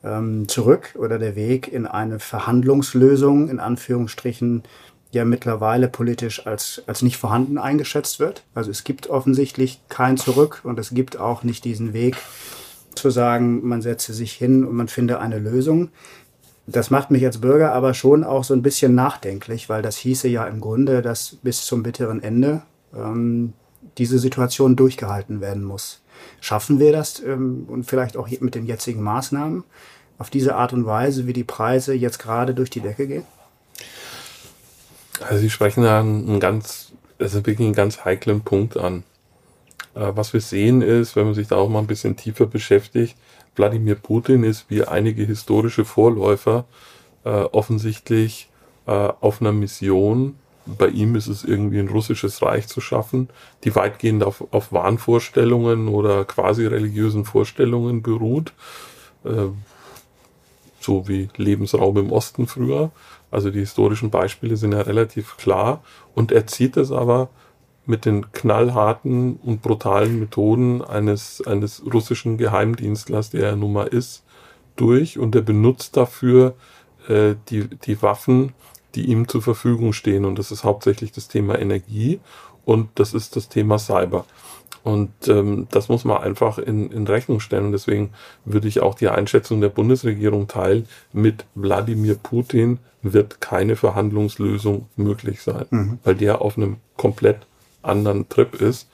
ähm, 0.03 0.47
zurück 0.47 0.95
oder 0.97 1.19
der 1.19 1.35
Weg 1.35 1.71
in 1.71 1.85
eine 1.85 2.19
Verhandlungslösung 2.19 3.49
in 3.49 3.59
Anführungsstrichen 3.59 4.63
ja 5.11 5.25
mittlerweile 5.25 5.87
politisch 5.87 6.47
als, 6.47 6.81
als 6.87 7.01
nicht 7.01 7.17
vorhanden 7.17 7.57
eingeschätzt 7.57 8.19
wird. 8.19 8.43
Also 8.53 8.71
es 8.71 8.83
gibt 8.83 9.09
offensichtlich 9.09 9.81
kein 9.89 10.17
Zurück 10.17 10.61
und 10.63 10.79
es 10.79 10.93
gibt 10.93 11.19
auch 11.19 11.43
nicht 11.43 11.65
diesen 11.65 11.93
Weg 11.93 12.15
zu 12.95 13.09
sagen, 13.09 13.67
man 13.67 13.81
setze 13.81 14.13
sich 14.13 14.33
hin 14.33 14.65
und 14.65 14.75
man 14.75 14.87
finde 14.87 15.19
eine 15.19 15.39
Lösung. 15.39 15.89
Das 16.67 16.89
macht 16.89 17.11
mich 17.11 17.25
als 17.25 17.39
Bürger 17.39 17.73
aber 17.73 17.93
schon 17.93 18.23
auch 18.23 18.43
so 18.43 18.53
ein 18.53 18.61
bisschen 18.61 18.95
nachdenklich, 18.95 19.67
weil 19.67 19.81
das 19.81 19.97
hieße 19.97 20.27
ja 20.27 20.45
im 20.45 20.61
Grunde, 20.61 21.01
dass 21.01 21.37
bis 21.41 21.65
zum 21.65 21.83
bitteren 21.83 22.23
Ende 22.23 22.61
ähm, 22.95 23.53
diese 23.97 24.19
Situation 24.19 24.75
durchgehalten 24.75 25.41
werden 25.41 25.63
muss. 25.63 26.00
Schaffen 26.39 26.79
wir 26.79 26.91
das 26.91 27.21
ähm, 27.21 27.65
und 27.67 27.83
vielleicht 27.85 28.17
auch 28.17 28.29
mit 28.39 28.55
den 28.55 28.65
jetzigen 28.65 29.01
Maßnahmen 29.01 29.63
auf 30.17 30.29
diese 30.29 30.55
Art 30.55 30.73
und 30.73 30.85
Weise, 30.85 31.27
wie 31.27 31.33
die 31.33 31.43
Preise 31.43 31.93
jetzt 31.93 32.19
gerade 32.19 32.53
durch 32.53 32.69
die 32.69 32.79
Decke 32.79 33.07
gehen? 33.07 33.25
Also 35.27 35.39
Sie 35.39 35.49
sprechen 35.49 35.83
da 35.83 35.99
einen 35.99 36.39
ganz, 36.39 36.91
also 37.19 37.39
wirklich 37.39 37.59
einen 37.59 37.75
ganz 37.75 38.05
heiklen 38.05 38.41
Punkt 38.41 38.77
an. 38.77 39.03
Äh, 39.95 40.11
was 40.15 40.33
wir 40.33 40.41
sehen 40.41 40.81
ist, 40.81 41.15
wenn 41.15 41.25
man 41.25 41.33
sich 41.33 41.47
da 41.47 41.57
auch 41.57 41.69
mal 41.69 41.79
ein 41.79 41.87
bisschen 41.87 42.15
tiefer 42.15 42.45
beschäftigt, 42.45 43.15
Wladimir 43.55 43.95
Putin 43.95 44.43
ist 44.43 44.65
wie 44.69 44.83
einige 44.83 45.23
historische 45.23 45.85
Vorläufer 45.85 46.65
äh, 47.25 47.29
offensichtlich 47.29 48.49
äh, 48.87 48.91
auf 48.91 49.41
einer 49.41 49.51
Mission. 49.51 50.35
Bei 50.65 50.87
ihm 50.87 51.15
ist 51.15 51.27
es 51.27 51.43
irgendwie 51.43 51.79
ein 51.79 51.89
russisches 51.89 52.41
Reich 52.41 52.67
zu 52.67 52.81
schaffen, 52.81 53.29
die 53.63 53.75
weitgehend 53.75 54.23
auf, 54.23 54.45
auf 54.51 54.71
Wahnvorstellungen 54.71 55.87
oder 55.87 56.25
quasi 56.25 56.65
religiösen 56.67 57.25
Vorstellungen 57.25 58.01
beruht. 58.01 58.53
Äh, 59.23 59.47
so 60.79 61.07
wie 61.07 61.29
Lebensraum 61.37 61.97
im 61.97 62.11
Osten 62.11 62.47
früher. 62.47 62.91
Also 63.29 63.49
die 63.49 63.59
historischen 63.59 64.09
Beispiele 64.09 64.57
sind 64.57 64.73
ja 64.73 64.81
relativ 64.81 65.37
klar. 65.37 65.83
Und 66.15 66.31
er 66.31 66.47
zieht 66.47 66.75
es 66.77 66.91
aber 66.91 67.29
mit 67.85 68.05
den 68.05 68.31
knallharten 68.31 69.37
und 69.37 69.61
brutalen 69.61 70.19
Methoden 70.19 70.81
eines, 70.81 71.41
eines 71.45 71.83
russischen 71.91 72.37
Geheimdienstlers, 72.37 73.31
der 73.31 73.49
er 73.49 73.55
nun 73.55 73.73
mal 73.73 73.87
ist, 73.87 74.23
durch 74.75 75.17
und 75.19 75.35
er 75.35 75.41
benutzt 75.41 75.97
dafür 75.97 76.55
äh, 77.07 77.35
die, 77.49 77.67
die 77.67 78.01
Waffen, 78.01 78.53
die 78.95 79.09
ihm 79.09 79.27
zur 79.27 79.41
Verfügung 79.41 79.93
stehen. 79.93 80.25
Und 80.25 80.37
das 80.39 80.51
ist 80.51 80.63
hauptsächlich 80.63 81.11
das 81.11 81.27
Thema 81.27 81.59
Energie 81.59 82.19
und 82.65 82.89
das 82.95 83.13
ist 83.13 83.35
das 83.35 83.49
Thema 83.49 83.79
Cyber. 83.79 84.25
Und 84.83 85.11
ähm, 85.27 85.67
das 85.71 85.89
muss 85.89 86.05
man 86.05 86.21
einfach 86.21 86.57
in, 86.57 86.91
in 86.91 87.05
Rechnung 87.05 87.39
stellen. 87.39 87.67
Und 87.67 87.71
deswegen 87.71 88.11
würde 88.45 88.67
ich 88.67 88.81
auch 88.81 88.95
die 88.95 89.09
Einschätzung 89.09 89.61
der 89.61 89.69
Bundesregierung 89.69 90.47
teilen, 90.47 90.87
mit 91.13 91.45
Wladimir 91.53 92.15
Putin 92.15 92.79
wird 93.03 93.41
keine 93.41 93.75
Verhandlungslösung 93.75 94.87
möglich 94.95 95.41
sein, 95.41 95.65
mhm. 95.69 95.99
weil 96.03 96.15
der 96.15 96.41
auf 96.41 96.57
einem 96.57 96.77
komplett 96.97 97.39
anderen 97.81 98.29
Trip 98.29 98.53
ist 98.55 98.89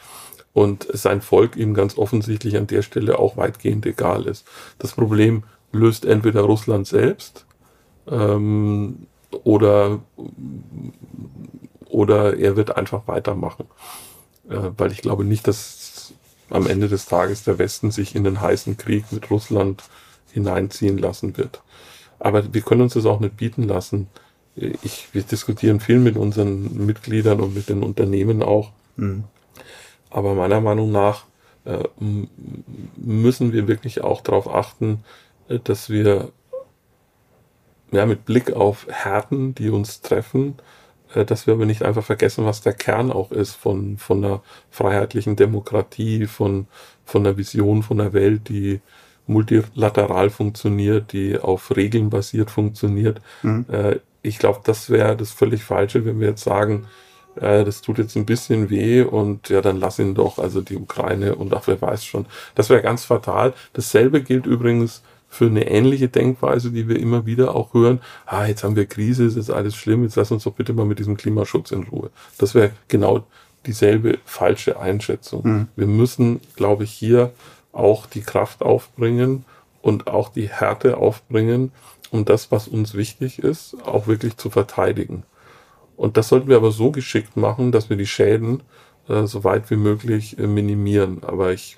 und 0.54 0.88
sein 0.92 1.22
Volk 1.22 1.56
ihm 1.56 1.74
ganz 1.74 1.98
offensichtlich 1.98 2.58
an 2.58 2.68
der 2.68 2.82
Stelle 2.82 3.20
auch 3.20 3.38
weitgehend 3.38 3.86
egal 3.86 4.26
ist. 4.26 4.46
Das 4.80 4.94
Problem 4.94 5.44
löst 5.72 6.06
entweder 6.06 6.42
Russland 6.42 6.88
selbst 6.88 7.46
ähm, 8.10 9.08
oder, 9.44 10.00
oder 11.88 12.38
er 12.38 12.56
wird 12.56 12.76
einfach 12.76 13.08
weitermachen. 13.08 13.66
Äh, 14.50 14.72
weil 14.78 14.92
ich 14.92 15.02
glaube 15.02 15.24
nicht, 15.24 15.48
dass 15.48 16.14
am 16.50 16.68
Ende 16.68 16.88
des 16.88 17.06
Tages 17.06 17.44
der 17.44 17.60
Westen 17.60 17.92
sich 17.92 18.16
in 18.16 18.24
den 18.24 18.42
heißen 18.42 18.78
Krieg 18.78 19.12
mit 19.12 19.30
Russland 19.30 19.84
hineinziehen 20.32 20.98
lassen 20.98 21.38
wird. 21.38 21.62
Aber 22.20 22.54
wir 22.54 22.62
können 22.62 22.82
uns 22.82 22.94
das 22.94 23.06
auch 23.06 23.20
nicht 23.20 23.38
bieten 23.38 23.64
lassen. 23.64 24.08
Ich, 24.56 25.10
wir 25.14 25.22
diskutieren 25.22 25.80
viel 25.80 26.00
mit 26.00 26.18
unseren 26.18 26.86
Mitgliedern 26.86 27.42
und 27.42 27.54
mit 27.54 27.70
den 27.70 27.84
Unternehmen 27.84 28.42
auch, 28.42 28.72
Mhm. 28.98 29.24
Aber 30.10 30.34
meiner 30.34 30.60
Meinung 30.60 30.92
nach 30.92 31.26
äh, 31.66 31.84
müssen 32.98 33.54
wir 33.54 33.68
wirklich 33.68 34.02
auch 34.02 34.22
darauf 34.22 34.54
achten, 34.54 35.04
äh, 35.48 35.60
dass 35.60 35.90
wir 35.90 36.32
ja, 37.92 38.06
mit 38.06 38.26
Blick 38.26 38.54
auf 38.54 38.88
Härten, 38.90 39.56
die 39.56 39.70
uns 39.70 40.02
treffen, 40.02 40.56
äh, 41.14 41.26
dass 41.26 41.48
wir 41.48 41.54
aber 41.54 41.66
nicht 41.66 41.84
einfach 41.84 42.04
vergessen, 42.04 42.46
was 42.46 42.62
der 42.62 42.74
Kern 42.74 43.12
auch 43.12 43.32
ist 43.32 43.56
von, 43.56 43.98
von 43.98 44.24
einer 44.24 44.42
freiheitlichen 44.70 45.36
Demokratie, 45.36 46.28
von, 46.28 46.68
von 47.06 47.26
einer 47.26 47.38
Vision 47.38 47.84
von 47.84 48.00
einer 48.00 48.14
Welt, 48.14 48.50
die 48.50 48.82
multilateral 49.28 50.30
funktioniert, 50.30 51.12
die 51.12 51.38
auf 51.38 51.76
Regeln 51.76 52.10
basiert 52.10 52.50
funktioniert. 52.50 53.22
Mhm. 53.44 53.66
Äh, 53.70 54.00
ich 54.22 54.40
glaube, 54.40 54.62
das 54.64 54.90
wäre 54.90 55.16
das 55.16 55.32
völlig 55.32 55.64
Falsche, 55.64 56.06
wenn 56.06 56.20
wir 56.20 56.30
jetzt 56.30 56.44
sagen, 56.44 56.88
äh, 57.36 57.64
das 57.64 57.82
tut 57.82 57.98
jetzt 57.98 58.16
ein 58.16 58.26
bisschen 58.26 58.70
weh 58.70 59.02
und 59.02 59.50
ja, 59.50 59.62
dann 59.62 59.78
lass 59.78 60.00
ihn 60.00 60.16
doch, 60.16 60.40
also 60.40 60.62
die 60.62 60.78
Ukraine 60.78 61.36
und 61.36 61.54
ach, 61.54 61.64
wer 61.68 61.82
weiß 61.82 62.04
schon. 62.04 62.26
Das 62.56 62.70
wäre 62.70 62.82
ganz 62.82 63.06
fatal. 63.06 63.54
Dasselbe 63.74 64.22
gilt 64.22 64.46
übrigens 64.46 65.04
für 65.30 65.46
eine 65.46 65.70
ähnliche 65.70 66.08
Denkweise, 66.08 66.72
die 66.72 66.88
wir 66.88 67.00
immer 67.00 67.26
wieder 67.26 67.56
auch 67.56 67.74
hören. 67.74 68.00
Ah, 68.26 68.46
jetzt 68.46 68.64
haben 68.64 68.76
wir 68.76 68.86
Krise, 68.86 69.26
es 69.26 69.36
ist 69.36 69.50
alles 69.50 69.76
schlimm, 69.76 70.04
jetzt 70.04 70.16
lass 70.16 70.32
uns 70.32 70.44
doch 70.44 70.54
bitte 70.54 70.74
mal 70.74 70.86
mit 70.86 71.00
diesem 71.00 71.18
Klimaschutz 71.18 71.72
in 71.72 71.84
Ruhe. 71.84 72.10
Das 72.38 72.56
wäre 72.56 72.72
genau 72.88 73.26
dieselbe 73.66 74.20
falsche 74.26 74.80
Einschätzung. 74.80 75.42
Mhm. 75.44 75.68
Wir 75.76 75.88
müssen, 75.88 76.40
glaube 76.56 76.86
ich, 76.86 76.92
hier 76.92 77.32
auch 77.74 78.06
die 78.06 78.22
Kraft 78.22 78.62
aufbringen 78.62 79.46
und 79.82 80.08
auch 80.08 80.30
die 80.30 80.50
Härte 80.50 80.98
aufbringen, 80.98 81.72
um 82.12 82.26
das, 82.26 82.52
was 82.52 82.68
uns 82.68 82.94
wichtig 82.94 83.40
ist, 83.40 83.76
auch 83.86 84.08
wirklich 84.08 84.38
zu 84.38 84.50
verteidigen. 84.50 85.24
Und 85.96 86.18
das 86.18 86.30
sollten 86.30 86.48
wir 86.48 86.58
aber 86.58 86.72
so 86.72 86.92
geschickt 86.92 87.36
machen, 87.38 87.72
dass 87.72 87.90
wir 87.90 87.98
die 87.98 88.08
Schäden 88.08 88.64
äh, 89.10 89.26
so 89.26 89.44
weit 89.44 89.70
wie 89.70 89.76
möglich 89.76 90.38
äh, 90.40 90.48
minimieren. 90.48 91.24
Aber 91.24 91.52
ich, 91.52 91.78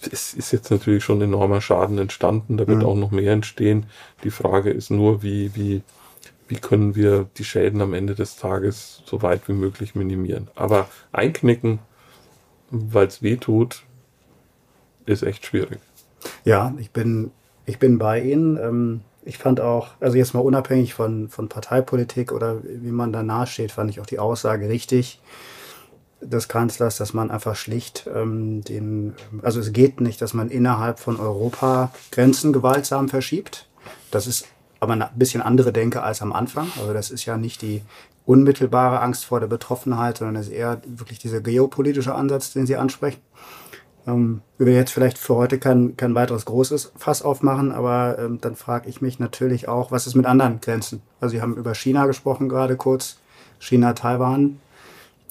es 0.00 0.34
ist 0.34 0.52
jetzt 0.52 0.70
natürlich 0.70 1.04
schon 1.04 1.20
enormer 1.20 1.60
Schaden 1.60 1.98
entstanden. 1.98 2.56
Da 2.56 2.66
wird 2.66 2.78
mhm. 2.78 2.86
auch 2.86 2.94
noch 2.94 3.10
mehr 3.10 3.32
entstehen. 3.32 3.86
Die 4.24 4.30
Frage 4.30 4.70
ist 4.70 4.90
nur, 4.90 5.22
wie, 5.22 5.54
wie, 5.54 5.82
wie 6.46 6.56
können 6.56 6.94
wir 6.94 7.26
die 7.36 7.44
Schäden 7.44 7.80
am 7.80 7.94
Ende 7.94 8.14
des 8.14 8.36
Tages 8.36 9.02
so 9.04 9.22
weit 9.22 9.48
wie 9.48 9.52
möglich 9.52 9.94
minimieren. 9.94 10.48
Aber 10.54 10.88
einknicken, 11.12 11.80
weil 12.70 13.06
es 13.06 13.22
weh 13.22 13.36
tut, 13.36 13.82
ist 15.06 15.22
echt 15.22 15.46
schwierig. 15.46 15.78
Ja, 16.44 16.74
ich 16.78 16.90
bin, 16.90 17.30
ich 17.66 17.78
bin 17.78 17.98
bei 17.98 18.20
Ihnen. 18.20 18.56
Ähm 18.56 19.00
ich 19.28 19.36
fand 19.36 19.60
auch, 19.60 19.88
also 20.00 20.16
jetzt 20.16 20.32
mal 20.32 20.40
unabhängig 20.40 20.94
von, 20.94 21.28
von 21.28 21.50
Parteipolitik 21.50 22.32
oder 22.32 22.62
wie 22.64 22.90
man 22.90 23.12
da 23.12 23.46
steht, 23.46 23.72
fand 23.72 23.90
ich 23.90 24.00
auch 24.00 24.06
die 24.06 24.18
Aussage 24.18 24.70
richtig 24.70 25.20
des 26.20 26.48
Kanzlers, 26.48 26.96
dass 26.96 27.14
man 27.14 27.30
einfach 27.30 27.56
schlicht 27.56 28.08
ähm, 28.12 28.62
den, 28.64 29.14
also 29.42 29.60
es 29.60 29.72
geht 29.72 30.00
nicht, 30.00 30.20
dass 30.20 30.34
man 30.34 30.50
innerhalb 30.50 30.98
von 30.98 31.18
Europa 31.18 31.92
Grenzen 32.10 32.52
gewaltsam 32.52 33.08
verschiebt. 33.08 33.68
Das 34.10 34.26
ist 34.26 34.46
aber 34.80 34.94
ein 34.94 35.04
bisschen 35.16 35.42
andere 35.42 35.72
Denke 35.72 36.02
als 36.02 36.22
am 36.22 36.32
Anfang. 36.32 36.68
Also 36.78 36.92
das 36.92 37.10
ist 37.10 37.24
ja 37.24 37.36
nicht 37.36 37.62
die 37.62 37.82
unmittelbare 38.26 39.00
Angst 39.00 39.24
vor 39.24 39.40
der 39.40 39.46
Betroffenheit, 39.46 40.18
sondern 40.18 40.36
es 40.36 40.48
ist 40.48 40.52
eher 40.52 40.82
wirklich 40.86 41.18
dieser 41.18 41.40
geopolitische 41.40 42.14
Ansatz, 42.14 42.52
den 42.52 42.66
Sie 42.66 42.76
ansprechen. 42.76 43.20
Ähm, 44.06 44.42
werden 44.58 44.74
jetzt 44.74 44.92
vielleicht 44.92 45.18
für 45.18 45.34
heute 45.34 45.58
kein, 45.58 45.96
kein 45.96 46.14
weiteres 46.14 46.44
großes 46.44 46.92
Fass 46.96 47.22
aufmachen, 47.22 47.72
aber 47.72 48.18
ähm, 48.18 48.40
dann 48.40 48.56
frage 48.56 48.88
ich 48.88 49.00
mich 49.00 49.18
natürlich 49.18 49.68
auch, 49.68 49.90
was 49.92 50.06
ist 50.06 50.14
mit 50.14 50.26
anderen 50.26 50.60
Grenzen? 50.60 51.02
Also 51.20 51.32
Sie 51.32 51.42
haben 51.42 51.56
über 51.56 51.74
China 51.74 52.06
gesprochen 52.06 52.48
gerade 52.48 52.76
kurz. 52.76 53.18
China, 53.58 53.92
Taiwan 53.92 54.60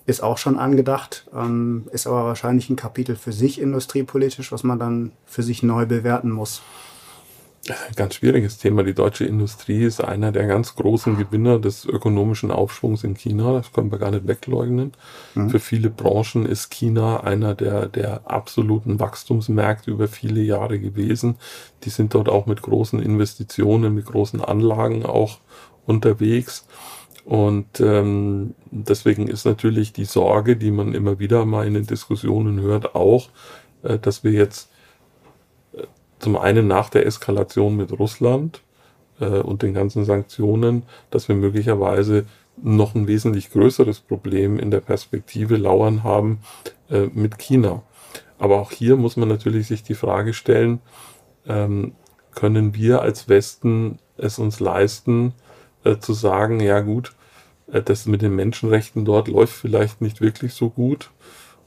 ist 0.07 0.23
auch 0.23 0.39
schon 0.39 0.57
angedacht, 0.57 1.27
ähm, 1.35 1.87
ist 1.91 2.07
aber 2.07 2.25
wahrscheinlich 2.25 2.69
ein 2.69 2.75
Kapitel 2.75 3.15
für 3.15 3.31
sich 3.31 3.61
industriepolitisch, 3.61 4.51
was 4.51 4.63
man 4.63 4.79
dann 4.79 5.11
für 5.25 5.43
sich 5.43 5.61
neu 5.61 5.85
bewerten 5.85 6.31
muss 6.31 6.63
ganz 7.95 8.15
schwieriges 8.15 8.57
Thema. 8.57 8.83
Die 8.83 8.93
deutsche 8.93 9.25
Industrie 9.25 9.83
ist 9.83 10.03
einer 10.03 10.31
der 10.31 10.47
ganz 10.47 10.75
großen 10.75 11.17
Gewinner 11.17 11.59
des 11.59 11.85
ökonomischen 11.85 12.51
Aufschwungs 12.51 13.03
in 13.03 13.15
China. 13.15 13.53
Das 13.53 13.71
können 13.73 13.91
wir 13.91 13.99
gar 13.99 14.11
nicht 14.11 14.27
wegleugnen. 14.27 14.93
Mhm. 15.35 15.49
Für 15.49 15.59
viele 15.59 15.89
Branchen 15.89 16.45
ist 16.45 16.69
China 16.69 17.21
einer 17.21 17.55
der, 17.55 17.87
der 17.87 18.29
absoluten 18.29 18.99
Wachstumsmärkte 18.99 19.91
über 19.91 20.07
viele 20.07 20.41
Jahre 20.41 20.79
gewesen. 20.79 21.35
Die 21.83 21.89
sind 21.89 22.13
dort 22.13 22.29
auch 22.29 22.45
mit 22.45 22.61
großen 22.61 23.01
Investitionen, 23.01 23.93
mit 23.93 24.05
großen 24.05 24.43
Anlagen 24.43 25.05
auch 25.05 25.39
unterwegs. 25.85 26.65
Und 27.27 27.81
ähm, 27.81 28.55
deswegen 28.71 29.27
ist 29.27 29.45
natürlich 29.45 29.91
die 29.91 30.05
Sorge, 30.05 30.55
die 30.55 30.71
man 30.71 30.93
immer 30.93 31.19
wieder 31.19 31.45
mal 31.45 31.67
in 31.67 31.73
den 31.73 31.85
Diskussionen 31.85 32.61
hört, 32.61 32.95
auch, 32.95 33.27
äh, 33.83 33.99
dass 33.99 34.23
wir 34.23 34.31
jetzt 34.31 34.69
zum 36.19 36.37
einen 36.37 36.67
nach 36.67 36.89
der 36.89 37.05
Eskalation 37.05 37.75
mit 37.75 37.91
Russland 37.91 38.61
äh, 39.19 39.25
und 39.25 39.61
den 39.61 39.73
ganzen 39.73 40.05
Sanktionen, 40.05 40.83
dass 41.11 41.27
wir 41.27 41.35
möglicherweise 41.35 42.25
noch 42.55 42.95
ein 42.95 43.07
wesentlich 43.07 43.51
größeres 43.51 43.99
Problem 43.99 44.57
in 44.57 44.71
der 44.71 44.79
Perspektive 44.79 45.57
lauern 45.57 46.03
haben 46.05 46.39
äh, 46.89 47.07
mit 47.13 47.39
China. 47.39 47.83
Aber 48.39 48.61
auch 48.61 48.71
hier 48.71 48.95
muss 48.95 49.17
man 49.17 49.27
natürlich 49.27 49.67
sich 49.67 49.83
die 49.83 49.95
Frage 49.95 50.31
stellen, 50.31 50.79
ähm, 51.45 51.91
können 52.33 52.73
wir 52.73 53.01
als 53.01 53.27
Westen 53.27 53.99
es 54.15 54.39
uns 54.39 54.61
leisten, 54.61 55.33
äh, 55.83 55.97
zu 55.97 56.13
sagen, 56.13 56.59
ja 56.59 56.81
gut, 56.81 57.13
äh, 57.71 57.81
das 57.81 58.05
mit 58.05 58.21
den 58.21 58.35
Menschenrechten 58.35 59.05
dort 59.05 59.27
läuft 59.27 59.53
vielleicht 59.53 60.01
nicht 60.01 60.21
wirklich 60.21 60.53
so 60.53 60.69
gut. 60.69 61.11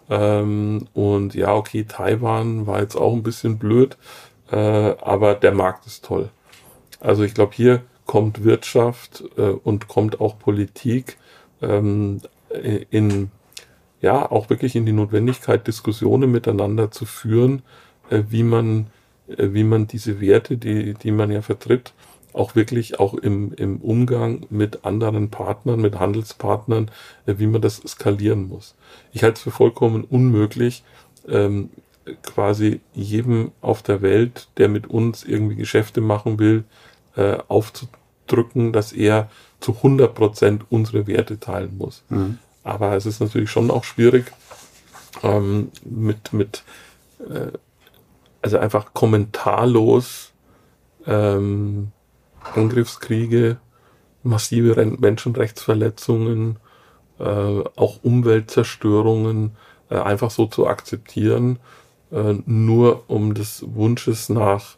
Ähm, 0.08 0.88
und 0.92 1.34
ja, 1.34 1.54
okay, 1.54 1.84
Taiwan 1.84 2.66
war 2.66 2.80
jetzt 2.80 2.96
auch 2.96 3.12
ein 3.12 3.22
bisschen 3.22 3.58
blöd, 3.58 3.96
äh, 4.50 4.56
aber 4.56 5.34
der 5.34 5.52
Markt 5.52 5.86
ist 5.86 6.04
toll. 6.04 6.30
Also 7.00 7.22
ich 7.22 7.34
glaube, 7.34 7.52
hier 7.54 7.82
kommt 8.06 8.44
Wirtschaft 8.44 9.24
äh, 9.36 9.42
und 9.42 9.88
kommt 9.88 10.20
auch 10.20 10.38
Politik 10.38 11.16
ähm, 11.62 12.20
in 12.90 13.30
ja 14.00 14.30
auch 14.30 14.50
wirklich 14.50 14.76
in 14.76 14.86
die 14.86 14.92
Notwendigkeit, 14.92 15.66
Diskussionen 15.66 16.32
miteinander 16.32 16.90
zu 16.90 17.04
führen, 17.06 17.62
äh, 18.10 18.22
wie 18.28 18.42
man 18.42 18.88
äh, 19.28 19.52
wie 19.52 19.64
man 19.64 19.86
diese 19.86 20.20
Werte, 20.20 20.56
die 20.56 20.94
die 20.94 21.12
man 21.12 21.30
ja 21.30 21.42
vertritt, 21.42 21.92
auch 22.32 22.54
wirklich 22.54 23.00
auch 23.00 23.14
im, 23.14 23.52
im 23.54 23.78
Umgang 23.78 24.46
mit 24.50 24.84
anderen 24.84 25.30
Partnern, 25.30 25.80
mit 25.80 25.98
Handelspartnern, 25.98 26.90
äh, 27.26 27.34
wie 27.38 27.46
man 27.46 27.60
das 27.60 27.82
skalieren 27.86 28.48
muss. 28.48 28.74
Ich 29.12 29.22
halte 29.22 29.36
es 29.36 29.42
für 29.42 29.50
vollkommen 29.50 30.04
unmöglich, 30.04 30.84
ähm, 31.28 31.70
quasi 32.22 32.80
jedem 32.94 33.52
auf 33.60 33.82
der 33.82 34.02
Welt, 34.02 34.48
der 34.56 34.68
mit 34.68 34.88
uns 34.88 35.24
irgendwie 35.24 35.56
Geschäfte 35.56 36.00
machen 36.00 36.38
will, 36.38 36.64
äh, 37.16 37.38
aufzudrücken, 37.48 38.72
dass 38.72 38.92
er 38.92 39.28
zu 39.60 39.76
100 39.76 40.14
Prozent 40.14 40.64
unsere 40.70 41.06
Werte 41.06 41.38
teilen 41.38 41.76
muss. 41.76 42.02
Mhm. 42.08 42.38
Aber 42.64 42.96
es 42.96 43.06
ist 43.06 43.20
natürlich 43.20 43.50
schon 43.50 43.70
auch 43.70 43.84
schwierig, 43.84 44.32
ähm, 45.22 45.70
mit, 45.84 46.32
mit 46.32 46.62
äh, 47.28 47.52
also 48.42 48.58
einfach 48.58 48.94
kommentarlos 48.94 50.32
ähm, 51.06 51.92
Angriffskriege, 52.54 53.58
massive 54.22 54.74
Menschenrechtsverletzungen, 54.98 56.56
äh, 57.18 57.24
auch 57.24 58.02
Umweltzerstörungen 58.02 59.52
äh, 59.90 59.96
einfach 59.96 60.30
so 60.30 60.46
zu 60.46 60.66
akzeptieren, 60.66 61.58
äh, 62.12 62.34
nur 62.46 63.04
um 63.08 63.34
des 63.34 63.64
Wunsches 63.66 64.28
nach 64.28 64.76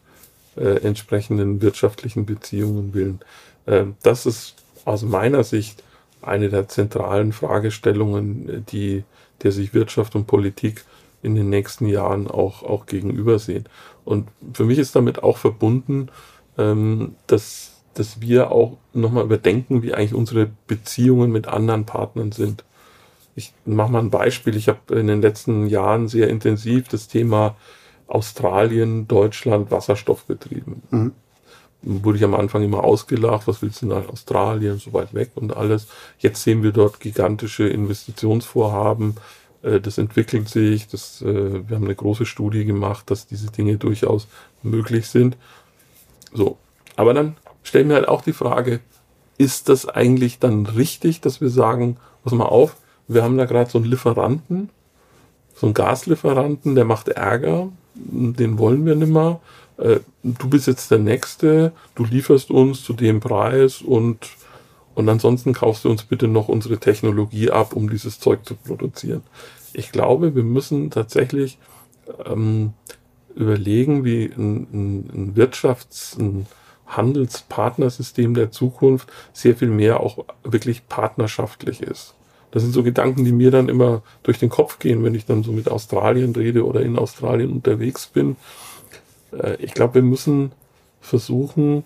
äh, 0.56 0.82
entsprechenden 0.82 1.62
wirtschaftlichen 1.62 2.26
Beziehungen 2.26 2.94
willen. 2.94 3.20
Äh, 3.66 3.86
das 4.02 4.26
ist 4.26 4.56
aus 4.84 5.02
meiner 5.02 5.44
Sicht 5.44 5.82
eine 6.20 6.48
der 6.48 6.68
zentralen 6.68 7.32
Fragestellungen, 7.32 8.64
die 8.66 9.04
der 9.42 9.52
sich 9.52 9.74
Wirtschaft 9.74 10.14
und 10.14 10.26
Politik 10.26 10.84
in 11.22 11.34
den 11.34 11.50
nächsten 11.50 11.86
Jahren 11.86 12.28
auch, 12.28 12.62
auch 12.62 12.86
gegenübersehen. 12.86 13.64
Und 14.04 14.28
für 14.52 14.64
mich 14.64 14.78
ist 14.78 14.94
damit 14.96 15.22
auch 15.22 15.38
verbunden, 15.38 16.08
ähm, 16.58 17.16
dass, 17.26 17.82
dass 17.94 18.20
wir 18.20 18.50
auch 18.50 18.76
nochmal 18.92 19.24
überdenken, 19.24 19.82
wie 19.82 19.94
eigentlich 19.94 20.14
unsere 20.14 20.50
Beziehungen 20.66 21.30
mit 21.32 21.48
anderen 21.48 21.84
Partnern 21.86 22.32
sind. 22.32 22.64
Ich 23.34 23.52
mache 23.64 23.90
mal 23.90 24.00
ein 24.00 24.10
Beispiel. 24.10 24.56
Ich 24.56 24.68
habe 24.68 24.94
in 24.94 25.06
den 25.06 25.22
letzten 25.22 25.66
Jahren 25.66 26.08
sehr 26.08 26.28
intensiv 26.28 26.88
das 26.88 27.08
Thema 27.08 27.56
Australien, 28.06 29.08
Deutschland, 29.08 29.70
Wasserstoff 29.70 30.24
betrieben. 30.24 30.82
Mhm. 30.90 31.12
Wurde 31.80 32.18
ich 32.18 32.24
am 32.24 32.34
Anfang 32.34 32.62
immer 32.62 32.84
ausgelacht, 32.84 33.48
was 33.48 33.62
willst 33.62 33.82
du 33.82 33.86
nach 33.86 34.08
Australien, 34.08 34.78
so 34.78 34.92
weit 34.92 35.14
weg 35.14 35.30
und 35.34 35.56
alles. 35.56 35.88
Jetzt 36.18 36.42
sehen 36.42 36.62
wir 36.62 36.72
dort 36.72 37.00
gigantische 37.00 37.66
Investitionsvorhaben, 37.66 39.16
äh, 39.62 39.80
das 39.80 39.98
entwickelt 39.98 40.48
sich. 40.48 40.88
Das, 40.88 41.22
äh, 41.22 41.68
wir 41.68 41.76
haben 41.76 41.84
eine 41.84 41.94
große 41.94 42.26
Studie 42.26 42.64
gemacht, 42.64 43.10
dass 43.10 43.26
diese 43.26 43.50
Dinge 43.50 43.78
durchaus 43.78 44.28
möglich 44.62 45.08
sind. 45.08 45.36
So. 46.32 46.58
Aber 46.96 47.14
dann 47.14 47.36
stellen 47.62 47.88
wir 47.88 47.96
halt 47.96 48.08
auch 48.08 48.22
die 48.22 48.32
Frage, 48.32 48.80
ist 49.38 49.68
das 49.68 49.88
eigentlich 49.88 50.38
dann 50.38 50.66
richtig, 50.66 51.20
dass 51.20 51.40
wir 51.40 51.48
sagen, 51.48 51.96
pass 52.22 52.32
mal 52.32 52.44
auf, 52.44 52.76
wir 53.08 53.22
haben 53.22 53.36
da 53.36 53.44
gerade 53.44 53.70
so 53.70 53.78
einen 53.78 53.86
Lieferanten, 53.86 54.70
so 55.54 55.66
einen 55.66 55.74
Gaslieferanten, 55.74 56.74
der 56.74 56.84
macht 56.84 57.08
Ärger, 57.08 57.68
den 57.94 58.58
wollen 58.58 58.86
wir 58.86 58.94
nicht 58.94 59.12
mehr. 59.12 59.40
Äh, 59.78 60.00
du 60.22 60.48
bist 60.48 60.66
jetzt 60.66 60.90
der 60.90 60.98
Nächste, 60.98 61.72
du 61.94 62.04
lieferst 62.04 62.50
uns 62.50 62.84
zu 62.84 62.92
dem 62.92 63.20
Preis 63.20 63.82
und, 63.82 64.30
und 64.94 65.08
ansonsten 65.08 65.52
kaufst 65.52 65.84
du 65.84 65.90
uns 65.90 66.04
bitte 66.04 66.28
noch 66.28 66.48
unsere 66.48 66.78
Technologie 66.78 67.50
ab, 67.50 67.74
um 67.74 67.90
dieses 67.90 68.20
Zeug 68.20 68.44
zu 68.44 68.54
produzieren. 68.54 69.22
Ich 69.72 69.92
glaube, 69.92 70.34
wir 70.34 70.44
müssen 70.44 70.90
tatsächlich 70.90 71.58
ähm, 72.26 72.74
überlegen, 73.34 74.04
wie 74.04 74.24
ein, 74.26 75.08
ein, 75.12 75.34
Wirtschafts-, 75.34 76.18
ein 76.18 76.46
Handelspartnersystem 76.86 78.34
der 78.34 78.50
Zukunft 78.50 79.10
sehr 79.32 79.56
viel 79.56 79.68
mehr 79.68 80.00
auch 80.00 80.24
wirklich 80.44 80.88
partnerschaftlich 80.88 81.82
ist. 81.82 82.14
Das 82.50 82.62
sind 82.62 82.72
so 82.72 82.82
Gedanken, 82.82 83.24
die 83.24 83.32
mir 83.32 83.50
dann 83.50 83.68
immer 83.68 84.02
durch 84.22 84.38
den 84.38 84.50
Kopf 84.50 84.78
gehen, 84.78 85.02
wenn 85.02 85.14
ich 85.14 85.24
dann 85.24 85.42
so 85.42 85.52
mit 85.52 85.70
Australien 85.70 86.34
rede 86.34 86.66
oder 86.66 86.82
in 86.82 86.98
Australien 86.98 87.50
unterwegs 87.50 88.06
bin. 88.06 88.36
Äh, 89.32 89.56
ich 89.56 89.72
glaube, 89.72 89.94
wir 89.94 90.02
müssen 90.02 90.52
versuchen, 91.00 91.84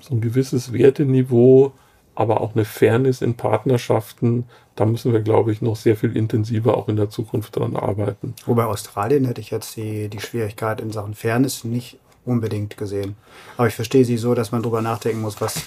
so 0.00 0.14
ein 0.14 0.20
gewisses 0.20 0.72
Werteniveau, 0.72 1.72
aber 2.18 2.40
auch 2.40 2.54
eine 2.54 2.64
Fairness 2.64 3.22
in 3.22 3.34
Partnerschaften 3.34 4.44
da 4.78 4.86
müssen 4.86 5.12
wir, 5.12 5.22
glaube 5.22 5.50
ich, 5.50 5.60
noch 5.60 5.74
sehr 5.74 5.96
viel 5.96 6.16
intensiver 6.16 6.76
auch 6.76 6.88
in 6.88 6.94
der 6.94 7.10
Zukunft 7.10 7.56
dran 7.56 7.74
arbeiten. 7.74 8.34
Wobei 8.46 8.64
Australien 8.64 9.24
hätte 9.24 9.40
ich 9.40 9.50
jetzt 9.50 9.74
die, 9.76 10.08
die 10.08 10.20
Schwierigkeit 10.20 10.80
in 10.80 10.92
Sachen 10.92 11.14
Fairness 11.14 11.64
nicht 11.64 11.98
unbedingt 12.24 12.76
gesehen. 12.76 13.16
Aber 13.56 13.66
ich 13.66 13.74
verstehe 13.74 14.04
sie 14.04 14.16
so, 14.16 14.36
dass 14.36 14.52
man 14.52 14.62
darüber 14.62 14.80
nachdenken 14.80 15.20
muss, 15.20 15.40
was 15.40 15.62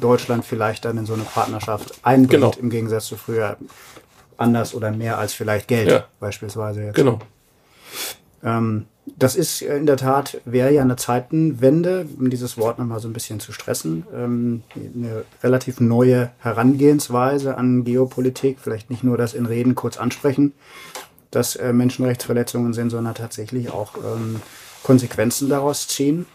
Deutschland 0.00 0.46
vielleicht 0.46 0.86
dann 0.86 0.96
in 0.96 1.04
so 1.04 1.12
eine 1.12 1.24
Partnerschaft 1.24 1.98
einbringt, 2.02 2.30
genau. 2.30 2.52
im 2.58 2.70
Gegensatz 2.70 3.04
zu 3.04 3.18
früher 3.18 3.58
anders 4.38 4.74
oder 4.74 4.90
mehr 4.92 5.18
als 5.18 5.34
vielleicht 5.34 5.68
Geld 5.68 5.90
ja. 5.90 6.04
beispielsweise 6.18 6.84
jetzt. 6.84 6.96
Genau. 6.96 7.18
Ähm, 8.42 8.86
das 9.06 9.36
ist 9.36 9.62
in 9.62 9.86
der 9.86 9.96
Tat, 9.96 10.40
wäre 10.44 10.72
ja 10.72 10.82
eine 10.82 10.96
Zeitenwende, 10.96 12.06
um 12.18 12.30
dieses 12.30 12.56
Wort 12.56 12.78
nochmal 12.78 13.00
so 13.00 13.08
ein 13.08 13.12
bisschen 13.12 13.38
zu 13.38 13.52
stressen. 13.52 14.06
Ähm, 14.14 14.62
eine 14.74 15.24
relativ 15.42 15.80
neue 15.80 16.30
Herangehensweise 16.38 17.56
an 17.56 17.84
Geopolitik. 17.84 18.58
Vielleicht 18.60 18.90
nicht 18.90 19.04
nur 19.04 19.18
das 19.18 19.34
in 19.34 19.46
Reden 19.46 19.74
kurz 19.74 19.98
ansprechen, 19.98 20.52
dass 21.30 21.56
äh, 21.56 21.72
Menschenrechtsverletzungen 21.72 22.72
sind, 22.72 22.90
sondern 22.90 23.14
tatsächlich 23.14 23.70
auch 23.70 23.92
ähm, 23.96 24.40
Konsequenzen 24.82 25.48
daraus 25.48 25.86
ziehen. 25.86 26.26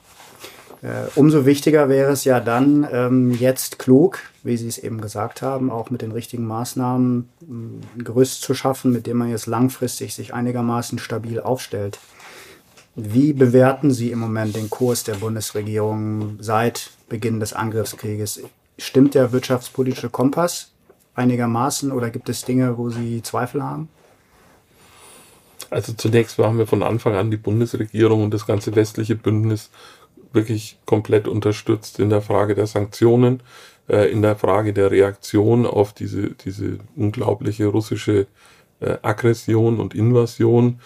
Äh, 0.82 1.10
umso 1.16 1.46
wichtiger 1.46 1.90
wäre 1.90 2.12
es 2.12 2.24
ja 2.24 2.40
dann, 2.40 2.88
ähm, 2.90 3.32
jetzt 3.32 3.80
klug, 3.80 4.20
wie 4.44 4.56
Sie 4.56 4.68
es 4.68 4.78
eben 4.78 5.02
gesagt 5.02 5.42
haben, 5.42 5.72
auch 5.72 5.90
mit 5.90 6.02
den 6.02 6.14
richtigen 6.14 6.48
Maßnahmen 6.48 7.28
ein 7.42 8.04
Gerüst 8.04 8.42
zu 8.44 8.54
schaffen, 8.54 8.94
mit 8.94 9.06
dem 9.06 9.18
man 9.18 9.30
jetzt 9.30 9.48
langfristig 9.48 10.16
sich 10.16 10.34
einigermaßen 10.34 11.00
stabil 11.00 11.42
aufstellt. 11.42 12.00
Wie 13.02 13.32
bewerten 13.32 13.92
Sie 13.92 14.12
im 14.12 14.20
Moment 14.20 14.58
den 14.58 14.70
Kurs 14.70 15.06
der 15.06 15.16
Bundesregierung 15.16 16.36
seit 16.42 16.92
Beginn 17.08 17.40
des 17.40 17.54
Angriffskrieges? 17.54 18.42
Stimmt 18.78 19.16
der 19.16 19.32
wirtschaftspolitische 19.32 20.10
Kompass 20.10 20.72
einigermaßen 21.16 21.94
oder 21.94 22.10
gibt 22.10 22.28
es 22.28 22.44
Dinge, 22.44 22.78
wo 22.78 22.90
Sie 22.90 23.22
Zweifel 23.22 23.64
haben? 23.64 23.88
Also 25.70 25.94
zunächst 25.94 26.38
haben 26.40 26.58
wir 26.58 26.68
von 26.68 26.84
Anfang 26.84 27.16
an 27.16 27.32
die 27.32 27.38
Bundesregierung 27.38 28.26
und 28.26 28.34
das 28.34 28.46
ganze 28.46 28.76
westliche 28.76 29.16
Bündnis 29.16 29.70
wirklich 30.34 30.78
komplett 30.86 31.30
unterstützt 31.30 32.00
in 32.00 32.10
der 32.10 32.22
Frage 32.22 32.54
der 32.54 32.68
Sanktionen, 32.68 33.42
äh, 33.88 34.12
in 34.12 34.22
der 34.22 34.36
Frage 34.36 34.74
der 34.74 34.92
Reaktion 34.92 35.66
auf 35.66 35.94
diese, 35.94 36.32
diese 36.32 36.80
unglaubliche 36.98 37.68
russische 37.68 38.28
äh, 38.82 38.98
Aggression 39.02 39.80
und 39.80 39.96
Invasion. 39.96 40.82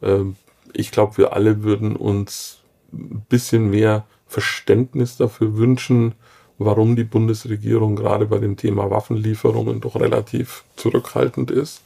Ähm, 0.00 0.36
ich 0.72 0.90
glaube, 0.90 1.18
wir 1.18 1.32
alle 1.32 1.62
würden 1.62 1.96
uns 1.96 2.58
ein 2.92 3.24
bisschen 3.28 3.70
mehr 3.70 4.06
Verständnis 4.26 5.16
dafür 5.16 5.56
wünschen, 5.56 6.14
warum 6.58 6.96
die 6.96 7.04
Bundesregierung 7.04 7.96
gerade 7.96 8.26
bei 8.26 8.38
dem 8.38 8.56
Thema 8.56 8.90
Waffenlieferungen 8.90 9.80
doch 9.80 9.96
relativ 9.96 10.64
zurückhaltend 10.76 11.50
ist. 11.50 11.82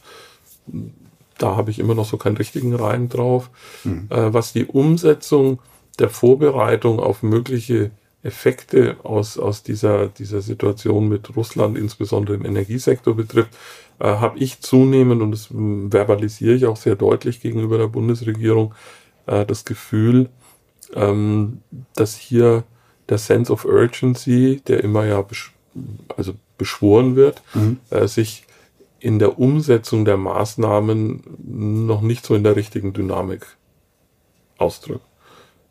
Da 1.37 1.55
habe 1.55 1.71
ich 1.71 1.79
immer 1.79 1.95
noch 1.95 2.05
so 2.05 2.17
keinen 2.17 2.37
richtigen 2.37 2.75
Reim 2.75 3.09
drauf. 3.09 3.49
Mhm. 3.83 4.07
Äh, 4.09 4.33
was 4.33 4.53
die 4.53 4.65
Umsetzung 4.65 5.59
der 5.99 6.09
Vorbereitung 6.09 6.99
auf 6.99 7.23
mögliche 7.23 7.91
Effekte 8.23 8.97
aus, 9.03 9.37
aus 9.37 9.63
dieser, 9.63 10.07
dieser 10.07 10.41
Situation 10.41 11.09
mit 11.09 11.35
Russland, 11.35 11.77
insbesondere 11.77 12.35
im 12.35 12.45
Energiesektor 12.45 13.15
betrifft, 13.15 13.49
äh, 14.01 14.05
habe 14.05 14.39
ich 14.39 14.61
zunehmend, 14.61 15.21
und 15.21 15.31
das 15.31 15.49
verbalisiere 15.51 16.55
ich 16.55 16.65
auch 16.65 16.77
sehr 16.77 16.95
deutlich 16.95 17.39
gegenüber 17.39 17.77
der 17.77 17.87
Bundesregierung, 17.87 18.73
äh, 19.27 19.45
das 19.45 19.63
Gefühl, 19.63 20.29
ähm, 20.95 21.61
dass 21.95 22.15
hier 22.15 22.63
der 23.09 23.19
Sense 23.19 23.53
of 23.53 23.65
Urgency, 23.65 24.61
der 24.67 24.83
immer 24.83 25.05
ja 25.05 25.21
besch 25.21 25.53
also 26.17 26.33
beschworen 26.57 27.15
wird, 27.15 27.41
mhm. 27.53 27.79
äh, 27.91 28.07
sich 28.07 28.45
in 28.99 29.19
der 29.19 29.39
Umsetzung 29.39 30.03
der 30.03 30.17
Maßnahmen 30.17 31.23
noch 31.39 32.01
nicht 32.01 32.25
so 32.25 32.35
in 32.35 32.43
der 32.43 32.55
richtigen 32.55 32.93
Dynamik 32.93 33.45
ausdrückt. 34.57 35.05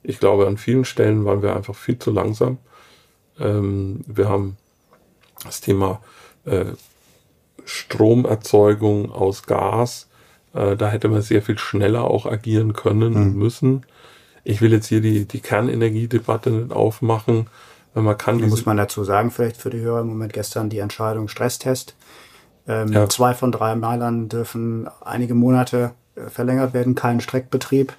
Ich 0.02 0.18
glaube, 0.18 0.46
an 0.46 0.56
vielen 0.56 0.84
Stellen 0.84 1.24
waren 1.24 1.42
wir 1.42 1.54
einfach 1.54 1.74
viel 1.74 1.98
zu 1.98 2.10
langsam. 2.10 2.58
Ähm, 3.38 4.00
wir 4.06 4.28
haben 4.28 4.56
das 5.44 5.60
Thema 5.60 6.00
äh, 6.46 6.72
Stromerzeugung 7.64 9.10
aus 9.12 9.44
Gas. 9.44 10.08
Äh, 10.54 10.76
da 10.76 10.88
hätte 10.88 11.08
man 11.08 11.22
sehr 11.22 11.42
viel 11.42 11.58
schneller 11.58 12.04
auch 12.04 12.26
agieren 12.26 12.72
können 12.72 13.14
und 13.14 13.34
mhm. 13.34 13.38
müssen. 13.38 13.86
Ich 14.44 14.60
will 14.60 14.72
jetzt 14.72 14.86
hier 14.86 15.00
die, 15.00 15.26
die 15.26 15.40
Kernenergiedebatte 15.40 16.50
nicht 16.50 16.72
aufmachen. 16.72 17.48
Man 17.94 18.16
kann 18.16 18.38
da 18.38 18.46
muss 18.46 18.66
man 18.66 18.76
dazu 18.76 19.02
sagen, 19.02 19.30
vielleicht 19.30 19.56
für 19.56 19.70
die 19.70 19.80
Hörer 19.80 20.00
im 20.00 20.06
Moment 20.06 20.32
gestern 20.32 20.70
die 20.70 20.78
Entscheidung 20.78 21.28
Stresstest. 21.28 21.96
Ähm, 22.68 22.92
ja. 22.92 23.08
Zwei 23.08 23.34
von 23.34 23.50
drei 23.50 23.74
Meilern 23.74 24.28
dürfen 24.28 24.88
einige 25.04 25.34
Monate 25.34 25.92
äh, 26.14 26.28
verlängert 26.28 26.72
werden, 26.72 26.94
kein 26.94 27.20
Streckbetrieb 27.20 27.92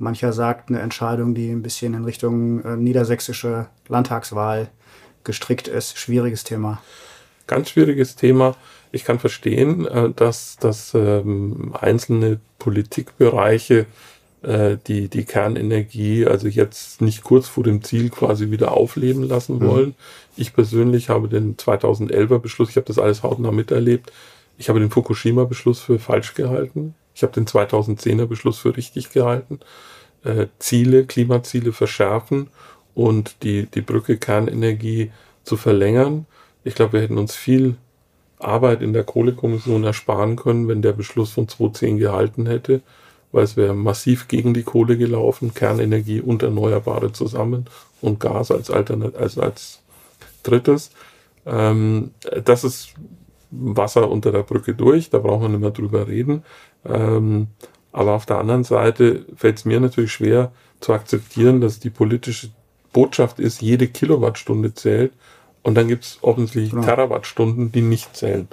Mancher 0.00 0.32
sagt 0.32 0.70
eine 0.70 0.80
Entscheidung, 0.80 1.34
die 1.34 1.50
ein 1.50 1.62
bisschen 1.62 1.94
in 1.94 2.04
Richtung 2.04 2.64
äh, 2.64 2.76
niedersächsische 2.76 3.66
Landtagswahl 3.88 4.68
gestrickt 5.24 5.68
ist. 5.68 5.98
Schwieriges 5.98 6.42
Thema. 6.42 6.80
Ganz 7.46 7.70
schwieriges 7.70 8.16
Thema. 8.16 8.56
Ich 8.92 9.04
kann 9.04 9.18
verstehen, 9.18 9.86
äh, 9.86 10.10
dass, 10.10 10.56
dass 10.58 10.94
ähm, 10.94 11.74
einzelne 11.78 12.40
Politikbereiche 12.58 13.86
äh, 14.42 14.76
die, 14.86 15.08
die 15.08 15.24
Kernenergie 15.24 16.26
also 16.26 16.48
jetzt 16.48 17.00
nicht 17.00 17.22
kurz 17.22 17.46
vor 17.46 17.64
dem 17.64 17.82
Ziel 17.82 18.10
quasi 18.10 18.50
wieder 18.50 18.72
aufleben 18.72 19.22
lassen 19.22 19.58
mhm. 19.58 19.66
wollen. 19.66 19.94
Ich 20.36 20.54
persönlich 20.54 21.08
habe 21.08 21.28
den 21.28 21.56
2011er 21.56 22.38
Beschluss, 22.38 22.70
ich 22.70 22.76
habe 22.76 22.86
das 22.86 22.98
alles 22.98 23.22
hautnah 23.22 23.52
miterlebt, 23.52 24.12
ich 24.58 24.68
habe 24.68 24.80
den 24.80 24.90
Fukushima-Beschluss 24.90 25.80
für 25.80 25.98
falsch 25.98 26.34
gehalten. 26.34 26.94
Ich 27.14 27.22
habe 27.22 27.32
den 27.32 27.46
2010er 27.46 28.26
Beschluss 28.26 28.58
für 28.58 28.76
richtig 28.76 29.10
gehalten. 29.10 29.60
Äh, 30.22 30.46
Ziele, 30.58 31.06
Klimaziele 31.06 31.72
verschärfen 31.72 32.48
und 32.94 33.42
die, 33.42 33.66
die 33.66 33.80
Brücke 33.80 34.18
Kernenergie 34.18 35.12
zu 35.44 35.56
verlängern. 35.56 36.26
Ich 36.62 36.74
glaube, 36.74 36.94
wir 36.94 37.00
hätten 37.00 37.18
uns 37.18 37.34
viel 37.34 37.76
Arbeit 38.40 38.82
in 38.82 38.92
der 38.92 39.04
Kohlekommission 39.04 39.84
ersparen 39.84 40.36
können, 40.36 40.68
wenn 40.68 40.82
der 40.82 40.92
Beschluss 40.92 41.32
von 41.32 41.48
2010 41.48 41.98
gehalten 41.98 42.46
hätte, 42.46 42.80
weil 43.32 43.44
es 43.44 43.56
wäre 43.56 43.74
massiv 43.74 44.28
gegen 44.28 44.54
die 44.54 44.62
Kohle 44.62 44.96
gelaufen, 44.96 45.54
Kernenergie 45.54 46.20
und 46.20 46.42
Erneuerbare 46.42 47.12
zusammen 47.12 47.66
und 48.00 48.20
Gas 48.20 48.50
als 48.50 48.70
Alternat 48.70 49.16
als, 49.16 49.38
als 49.38 49.80
drittes. 50.42 50.90
Ähm, 51.46 52.10
das 52.44 52.64
ist 52.64 52.94
Wasser 53.50 54.10
unter 54.10 54.32
der 54.32 54.42
Brücke 54.42 54.74
durch, 54.74 55.10
da 55.10 55.18
brauchen 55.18 55.42
wir 55.42 55.48
nicht 55.50 55.60
mehr 55.60 55.70
drüber 55.70 56.08
reden. 56.08 56.44
Ähm, 56.84 57.48
aber 57.92 58.12
auf 58.12 58.26
der 58.26 58.38
anderen 58.38 58.64
Seite 58.64 59.24
fällt 59.36 59.58
es 59.58 59.64
mir 59.64 59.80
natürlich 59.80 60.12
schwer 60.12 60.52
zu 60.80 60.92
akzeptieren, 60.92 61.60
dass 61.60 61.80
die 61.80 61.90
politische 61.90 62.50
Botschaft 62.92 63.38
ist, 63.38 63.60
jede 63.60 63.88
Kilowattstunde 63.88 64.74
zählt 64.74 65.12
und 65.62 65.74
dann 65.74 65.88
gibt 65.88 66.04
es 66.04 66.18
offensichtlich 66.22 66.70
genau. 66.70 66.82
Terawattstunden, 66.82 67.70
die 67.70 67.82
nicht 67.82 68.16
zählen. 68.16 68.48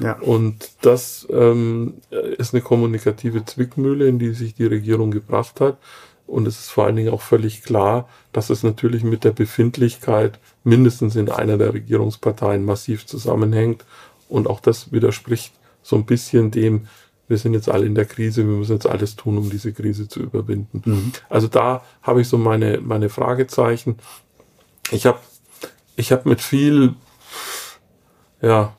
Ja. 0.00 0.18
Und 0.20 0.70
das 0.80 1.26
ähm, 1.30 1.94
ist 2.38 2.54
eine 2.54 2.62
kommunikative 2.62 3.44
Zwickmühle, 3.44 4.08
in 4.08 4.18
die 4.18 4.32
sich 4.32 4.54
die 4.54 4.66
Regierung 4.66 5.10
gebracht 5.10 5.60
hat. 5.60 5.78
Und 6.26 6.48
es 6.48 6.58
ist 6.58 6.70
vor 6.70 6.86
allen 6.86 6.96
Dingen 6.96 7.12
auch 7.12 7.20
völlig 7.20 7.62
klar, 7.62 8.08
dass 8.32 8.50
es 8.50 8.62
natürlich 8.62 9.04
mit 9.04 9.22
der 9.22 9.30
Befindlichkeit 9.30 10.38
mindestens 10.64 11.14
in 11.14 11.30
einer 11.30 11.56
der 11.56 11.72
Regierungsparteien 11.72 12.64
massiv 12.64 13.06
zusammenhängt. 13.06 13.84
Und 14.28 14.48
auch 14.48 14.60
das 14.60 14.92
widerspricht 14.92 15.52
so 15.82 15.94
ein 15.94 16.04
bisschen 16.04 16.50
dem, 16.50 16.88
wir 17.28 17.38
sind 17.38 17.54
jetzt 17.54 17.68
alle 17.68 17.86
in 17.86 17.94
der 17.94 18.06
Krise, 18.06 18.46
wir 18.46 18.56
müssen 18.56 18.72
jetzt 18.72 18.86
alles 18.86 19.16
tun, 19.16 19.38
um 19.38 19.50
diese 19.50 19.72
Krise 19.72 20.08
zu 20.08 20.20
überwinden. 20.20 20.82
Mhm. 20.84 21.12
Also 21.28 21.48
da 21.48 21.84
habe 22.02 22.22
ich 22.22 22.28
so 22.28 22.38
meine, 22.38 22.80
meine 22.80 23.08
Fragezeichen. 23.08 23.98
Ich 24.90 25.06
habe 25.06 25.18
ich 25.96 26.12
habe 26.12 26.28
mit 26.28 26.40
viel, 26.40 26.94
ja, 28.40 28.74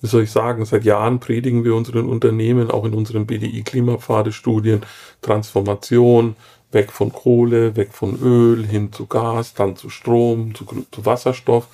wie 0.00 0.06
soll 0.06 0.24
ich 0.24 0.30
sagen, 0.30 0.64
seit 0.64 0.84
Jahren 0.84 1.20
predigen 1.20 1.64
wir 1.64 1.74
unseren 1.74 2.06
Unternehmen, 2.06 2.70
auch 2.70 2.84
in 2.84 2.94
unseren 2.94 3.26
BDI-Klimapfade-Studien, 3.26 4.82
Transformation, 5.22 6.36
weg 6.72 6.92
von 6.92 7.12
Kohle, 7.12 7.76
weg 7.76 7.92
von 7.92 8.20
Öl, 8.20 8.66
hin 8.66 8.92
zu 8.92 9.06
Gas, 9.06 9.54
dann 9.54 9.76
zu 9.76 9.88
Strom, 9.88 10.54
zu, 10.54 10.66
zu 10.90 11.06
Wasserstoff. 11.06 11.68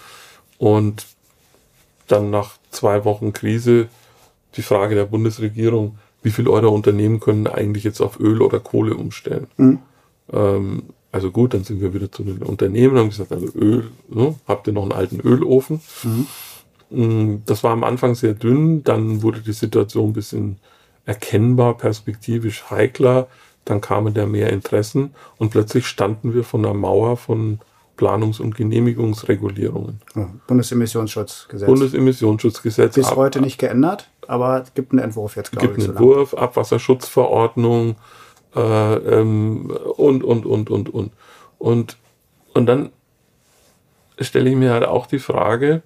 Und 0.59 1.07
dann 2.07 2.31
nach 2.31 2.53
zwei 2.71 3.05
Wochen 3.05 3.33
Krise 3.33 3.88
die 4.57 4.62
Frage 4.62 4.95
der 4.95 5.07
Bundesregierung, 5.07 5.99
wie 6.23 6.31
viel 6.31 6.49
eure 6.49 6.69
Unternehmen 6.69 7.21
können 7.21 7.47
eigentlich 7.47 7.85
jetzt 7.85 8.01
auf 8.01 8.21
Öl 8.21 8.43
oder 8.43 8.61
Kohle 8.61 8.95
umstellen? 8.95 9.49
Mhm. 9.57 9.79
Ähm, 10.33 10.83
also 11.12 11.31
gut, 11.31 11.53
dann 11.53 11.62
sind 11.62 11.81
wir 11.83 11.92
wieder 11.92 12.11
zu 12.11 12.25
den 12.25 12.42
Unternehmen 12.42 12.94
und 12.94 12.98
haben 13.01 13.11
gesagt, 13.11 13.33
also 13.33 13.46
Öl, 13.55 13.90
ne? 14.09 14.35
habt 14.48 14.66
ihr 14.66 14.72
noch 14.72 14.83
einen 14.83 14.92
alten 14.92 15.20
Ölofen? 15.20 15.83
Mhm. 16.03 16.27
Mm, 16.90 17.42
das 17.44 17.62
war 17.62 17.72
am 17.72 17.85
Anfang 17.85 18.14
sehr 18.14 18.33
dünn, 18.33 18.83
dann 18.83 19.22
wurde 19.22 19.40
die 19.40 19.53
Situation 19.53 20.11
ein 20.11 20.14
bisschen 20.14 20.57
erkennbar, 21.05 21.77
perspektivisch 21.77 22.70
heikler, 22.70 23.29
dann 23.66 23.83
kamen 23.83 24.14
da 24.14 24.27
mehr 24.27 24.51
Interessen 24.51 25.11
und 25.37 25.51
plötzlich 25.51 25.87
standen 25.87 26.35
wir 26.35 26.44
von 26.44 26.64
einer 26.64 26.75
Mauer 26.75 27.18
von 27.18 27.61
Planungs- 27.98 28.40
und 28.40 28.57
Genehmigungsregulierungen. 28.57 30.01
Bundesemissionsschutzgesetz. 30.46 31.66
Bundesemissionsschutzgesetz. 31.66 32.94
Bis 32.94 33.07
ab, 33.07 33.16
heute 33.16 33.40
nicht 33.40 33.59
geändert, 33.59 34.09
aber 34.27 34.62
es 34.62 34.72
gibt 34.75 34.92
einen 34.92 35.01
Entwurf 35.01 35.37
jetzt, 35.37 35.53
glaube 35.53 35.66
ich. 35.66 35.72
Es 35.72 35.77
gibt 35.77 35.88
einen 35.88 35.96
Entwurf, 35.98 36.35
Abwasserschutzverordnung, 36.35 37.96
äh, 38.55 38.95
ähm, 38.95 39.71
und, 39.97 40.25
und, 40.25 40.47
und, 40.47 40.71
und, 40.71 40.88
und. 40.93 41.12
Und, 41.59 41.97
und 42.55 42.67
dann 42.67 42.91
stelle 44.19 44.51
ich 44.51 44.57
mir 44.57 44.73
halt 44.73 44.85
auch 44.85 45.07
die 45.07 45.19
Frage, 45.19 45.83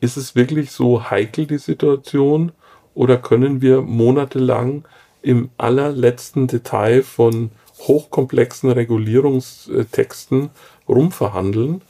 ist 0.00 0.16
es 0.16 0.34
wirklich 0.34 0.70
so 0.70 1.10
heikel, 1.10 1.46
die 1.46 1.58
Situation, 1.58 2.52
oder 2.94 3.16
können 3.16 3.60
wir 3.60 3.82
monatelang 3.82 4.84
im 5.22 5.50
allerletzten 5.58 6.46
Detail 6.46 7.02
von 7.02 7.50
hochkomplexen 7.78 8.70
Regulierungstexten 8.70 10.50
rumverhandeln? 10.88 11.82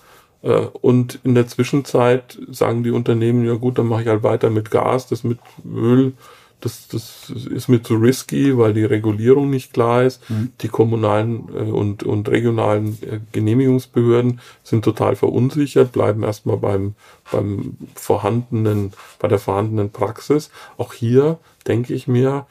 Äh, 0.42 0.66
und 0.81 1.18
in 1.25 1.35
der 1.35 1.47
Zwischenzeit 1.49 2.38
sagen 2.51 2.85
die 2.85 2.90
Unternehmen, 2.90 3.44
ja 3.44 3.55
gut, 3.55 3.79
dann 3.79 3.87
mache 3.87 4.03
ich 4.03 4.09
halt 4.09 4.23
weiter 4.23 4.51
mit 4.51 4.70
Gas, 4.70 5.09
das 5.09 5.25
mit 5.25 5.38
Öl 5.64 6.12
das, 6.61 6.88
das 6.88 7.31
ist 7.31 7.69
mir 7.69 7.83
zu 7.83 7.97
risky, 7.97 8.57
weil 8.57 8.73
die 8.73 8.85
Regulierung 8.85 9.51
nicht 9.51 9.73
klar 9.73 10.03
ist. 10.03 10.29
Mhm. 10.31 10.53
Die 10.61 10.69
kommunalen 10.69 11.49
äh, 11.55 11.71
und, 11.71 12.03
und 12.03 12.29
regionalen 12.29 12.99
äh, 13.03 13.21
Genehmigungsbehörden 13.33 14.40
sind 14.62 14.85
total 14.85 15.17
verunsichert, 15.17 15.93
bleiben 15.93 16.23
erstmal 16.23 16.57
beim, 16.57 16.95
beim 17.31 17.77
vorhandenen, 17.95 18.93
bei 19.19 19.29
der 19.29 19.38
vorhandenen 19.38 19.90
Praxis. 19.90 20.51
Auch 20.79 20.95
hier 20.95 21.38
denke 21.67 21.93
ich 21.93 22.09
mir, 22.09 22.47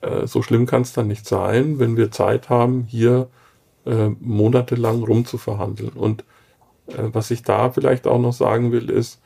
äh, 0.00 0.26
so 0.26 0.42
schlimm 0.42 0.66
kann 0.66 0.82
es 0.82 0.92
dann 0.92 1.08
nicht 1.08 1.26
sein, 1.26 1.78
wenn 1.78 1.96
wir 1.96 2.10
Zeit 2.10 2.48
haben, 2.48 2.84
hier 2.88 3.28
äh, 3.84 4.08
monatelang 4.20 5.02
rumzuverhandeln. 5.02 5.90
Und 5.90 6.24
äh, 6.88 6.94
was 7.12 7.30
ich 7.30 7.42
da 7.42 7.70
vielleicht 7.70 8.06
auch 8.06 8.20
noch 8.20 8.32
sagen 8.32 8.72
will, 8.72 8.88
ist, 8.88 9.20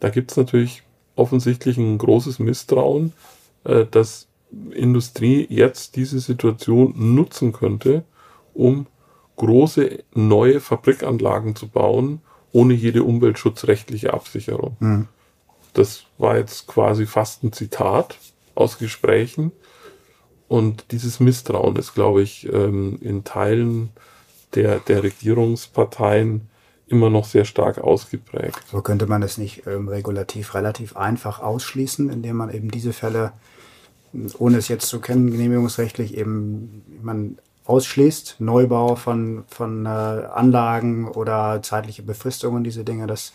da 0.00 0.10
gibt 0.10 0.32
es 0.32 0.36
natürlich 0.36 0.82
offensichtlich 1.16 1.78
ein 1.78 1.96
großes 1.98 2.38
Misstrauen 2.40 3.12
äh, 3.64 3.86
dass 3.90 4.28
Industrie 4.72 5.46
jetzt 5.48 5.96
diese 5.96 6.20
Situation 6.20 6.94
nutzen 6.96 7.52
könnte, 7.52 8.04
um 8.52 8.86
große 9.36 10.04
neue 10.14 10.60
Fabrikanlagen 10.60 11.56
zu 11.56 11.68
bauen, 11.68 12.20
ohne 12.52 12.74
jede 12.74 13.02
umweltschutzrechtliche 13.02 14.14
Absicherung. 14.14 14.76
Mhm. 14.78 15.08
Das 15.72 16.04
war 16.18 16.36
jetzt 16.36 16.68
quasi 16.68 17.04
fast 17.04 17.42
ein 17.42 17.52
Zitat 17.52 18.16
aus 18.54 18.78
Gesprächen. 18.78 19.50
Und 20.46 20.92
dieses 20.92 21.18
Misstrauen 21.18 21.74
ist, 21.76 21.94
glaube 21.94 22.22
ich, 22.22 22.50
ähm, 22.52 22.98
in 23.00 23.24
Teilen 23.24 23.90
der, 24.54 24.78
der 24.78 25.02
Regierungsparteien 25.02 26.48
immer 26.86 27.10
noch 27.10 27.24
sehr 27.24 27.44
stark 27.44 27.78
ausgeprägt. 27.78 28.62
So 28.70 28.82
könnte 28.82 29.06
man 29.06 29.22
es 29.22 29.36
nicht 29.36 29.66
ähm, 29.66 29.88
regulativ 29.88 30.54
relativ 30.54 30.96
einfach 30.96 31.40
ausschließen, 31.40 32.10
indem 32.10 32.36
man 32.36 32.50
eben 32.50 32.70
diese 32.70 32.92
Fälle 32.92 33.32
ohne 34.38 34.58
es 34.58 34.68
jetzt 34.68 34.88
zu 34.88 35.00
kennen, 35.00 35.30
genehmigungsrechtlich 35.30 36.16
eben 36.16 36.82
man 37.02 37.38
ausschließt, 37.66 38.36
Neubau 38.40 38.94
von, 38.96 39.44
von 39.48 39.86
äh, 39.86 39.88
Anlagen 39.88 41.08
oder 41.08 41.62
zeitliche 41.62 42.02
Befristungen, 42.02 42.62
diese 42.62 42.84
Dinge, 42.84 43.06
das, 43.06 43.32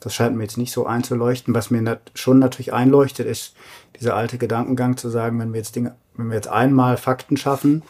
das 0.00 0.14
scheint 0.14 0.36
mir 0.36 0.42
jetzt 0.42 0.58
nicht 0.58 0.72
so 0.72 0.86
einzuleuchten. 0.86 1.54
Was 1.54 1.70
mir 1.70 1.82
nat 1.82 2.10
schon 2.14 2.38
natürlich 2.38 2.72
einleuchtet, 2.72 3.26
ist 3.26 3.54
dieser 3.98 4.16
alte 4.16 4.38
Gedankengang 4.38 4.96
zu 4.96 5.08
sagen, 5.08 5.38
wenn 5.38 5.52
wir 5.52 5.58
jetzt 5.58 5.76
Dinge, 5.76 5.94
wenn 6.16 6.28
wir 6.28 6.34
jetzt 6.34 6.48
einmal 6.48 6.96
Fakten 6.96 7.36
schaffen, 7.36 7.82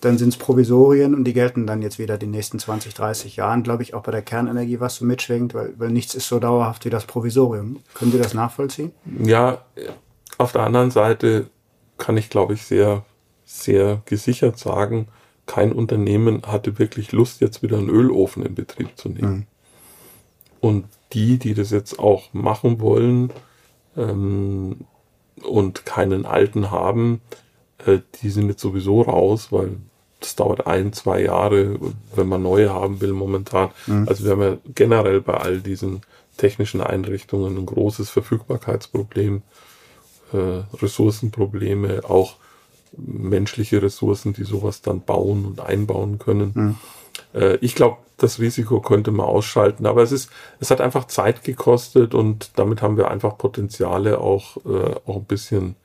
dann 0.00 0.18
sind 0.18 0.30
es 0.30 0.36
Provisorien 0.36 1.14
und 1.14 1.24
die 1.24 1.32
gelten 1.32 1.66
dann 1.66 1.82
jetzt 1.82 1.98
wieder 1.98 2.18
die 2.18 2.26
nächsten 2.26 2.58
20, 2.58 2.94
30 2.94 3.36
Jahren, 3.36 3.62
glaube 3.62 3.82
ich, 3.82 3.94
auch 3.94 4.02
bei 4.02 4.12
der 4.12 4.22
Kernenergie, 4.22 4.80
was 4.80 4.96
so 4.96 5.04
mitschwingt, 5.04 5.54
weil, 5.54 5.74
weil 5.78 5.90
nichts 5.90 6.14
ist 6.14 6.28
so 6.28 6.38
dauerhaft 6.38 6.84
wie 6.84 6.90
das 6.90 7.06
Provisorium. 7.06 7.78
Können 7.94 8.12
Sie 8.12 8.18
das 8.18 8.34
nachvollziehen? 8.34 8.92
Ja, 9.22 9.62
auf 10.38 10.52
der 10.52 10.62
anderen 10.62 10.90
Seite 10.90 11.48
kann 11.98 12.16
ich, 12.16 12.30
glaube 12.30 12.54
ich, 12.54 12.62
sehr, 12.62 13.04
sehr 13.44 14.02
gesichert 14.04 14.58
sagen, 14.58 15.08
kein 15.46 15.72
Unternehmen 15.72 16.42
hatte 16.46 16.78
wirklich 16.78 17.12
Lust, 17.12 17.40
jetzt 17.40 17.62
wieder 17.62 17.78
einen 17.78 17.88
Ölofen 17.88 18.44
in 18.44 18.54
Betrieb 18.54 18.96
zu 18.96 19.08
nehmen. 19.08 19.34
Mhm. 19.34 19.46
Und 20.60 20.84
die, 21.12 21.38
die 21.38 21.54
das 21.54 21.70
jetzt 21.70 21.98
auch 21.98 22.32
machen 22.32 22.80
wollen 22.80 23.32
ähm, 23.96 24.84
und 25.42 25.86
keinen 25.86 26.26
alten 26.26 26.70
haben, 26.70 27.20
äh, 27.86 27.98
die 28.20 28.30
sind 28.30 28.48
jetzt 28.48 28.60
sowieso 28.60 29.02
raus, 29.02 29.52
weil 29.52 29.76
das 30.20 30.34
dauert 30.34 30.66
ein, 30.66 30.92
zwei 30.92 31.22
Jahre, 31.22 31.78
wenn 32.14 32.26
man 32.26 32.42
neue 32.42 32.72
haben 32.72 33.00
will 33.00 33.12
momentan. 33.12 33.70
Mhm. 33.86 34.08
Also 34.08 34.24
wir 34.24 34.32
haben 34.32 34.42
ja 34.42 34.58
generell 34.74 35.20
bei 35.20 35.34
all 35.34 35.60
diesen 35.60 36.00
technischen 36.36 36.80
Einrichtungen 36.80 37.56
ein 37.56 37.66
großes 37.66 38.10
Verfügbarkeitsproblem 38.10 39.42
Ressourcenprobleme, 40.32 42.02
auch 42.08 42.36
menschliche 42.96 43.82
Ressourcen, 43.82 44.32
die 44.32 44.44
sowas 44.44 44.82
dann 44.82 45.02
bauen 45.02 45.44
und 45.44 45.60
einbauen 45.60 46.18
können. 46.18 46.52
Mhm. 46.54 46.76
Äh, 47.34 47.56
ich 47.56 47.74
glaube, 47.74 47.98
das 48.16 48.40
Risiko 48.40 48.80
könnte 48.80 49.10
man 49.10 49.26
ausschalten, 49.26 49.86
aber 49.86 50.02
es 50.02 50.12
ist, 50.12 50.30
es 50.58 50.70
hat 50.70 50.80
einfach 50.80 51.06
Zeit 51.06 51.44
gekostet 51.44 52.14
und 52.14 52.50
damit 52.56 52.80
haben 52.80 52.96
wir 52.96 53.10
einfach 53.10 53.36
Potenziale 53.36 54.18
auch, 54.18 54.56
äh, 54.64 54.94
auch 55.06 55.16
ein 55.16 55.24
bisschen, 55.24 55.76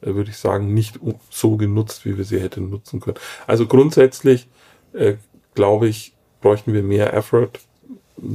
äh, 0.00 0.14
würde 0.14 0.30
ich 0.30 0.36
sagen, 0.36 0.72
nicht 0.72 1.00
so 1.28 1.56
genutzt, 1.56 2.04
wie 2.04 2.16
wir 2.16 2.24
sie 2.24 2.40
hätten 2.40 2.70
nutzen 2.70 3.00
können. 3.00 3.18
Also 3.46 3.66
grundsätzlich, 3.66 4.48
äh, 4.92 5.14
glaube 5.54 5.88
ich, 5.88 6.14
bräuchten 6.40 6.72
wir 6.72 6.82
mehr 6.82 7.14
Effort 7.14 7.52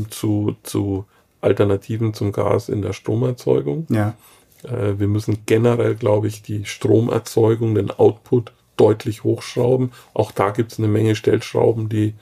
zu, 0.09 0.55
zu 0.63 1.05
Alternativen 1.39 2.13
zum 2.13 2.31
Gas 2.33 2.67
in 2.67 2.81
der 2.81 2.93
Stromerzeugung. 2.93 3.85
Ja. 3.89 4.15
Äh, 4.63 4.99
wir 4.99 5.07
müssen 5.07 5.39
generell, 5.45 5.95
glaube 5.95 6.27
ich, 6.27 6.41
die 6.41 6.65
Stromerzeugung, 6.65 7.75
den 7.75 7.91
Output 7.91 8.51
deutlich 8.77 9.23
hochschrauben. 9.23 9.91
Auch 10.13 10.31
da 10.31 10.51
gibt 10.51 10.71
es 10.71 10.79
eine 10.79 10.87
Menge 10.87 11.15
Stellschrauben, 11.15 11.89
die, 11.89 12.13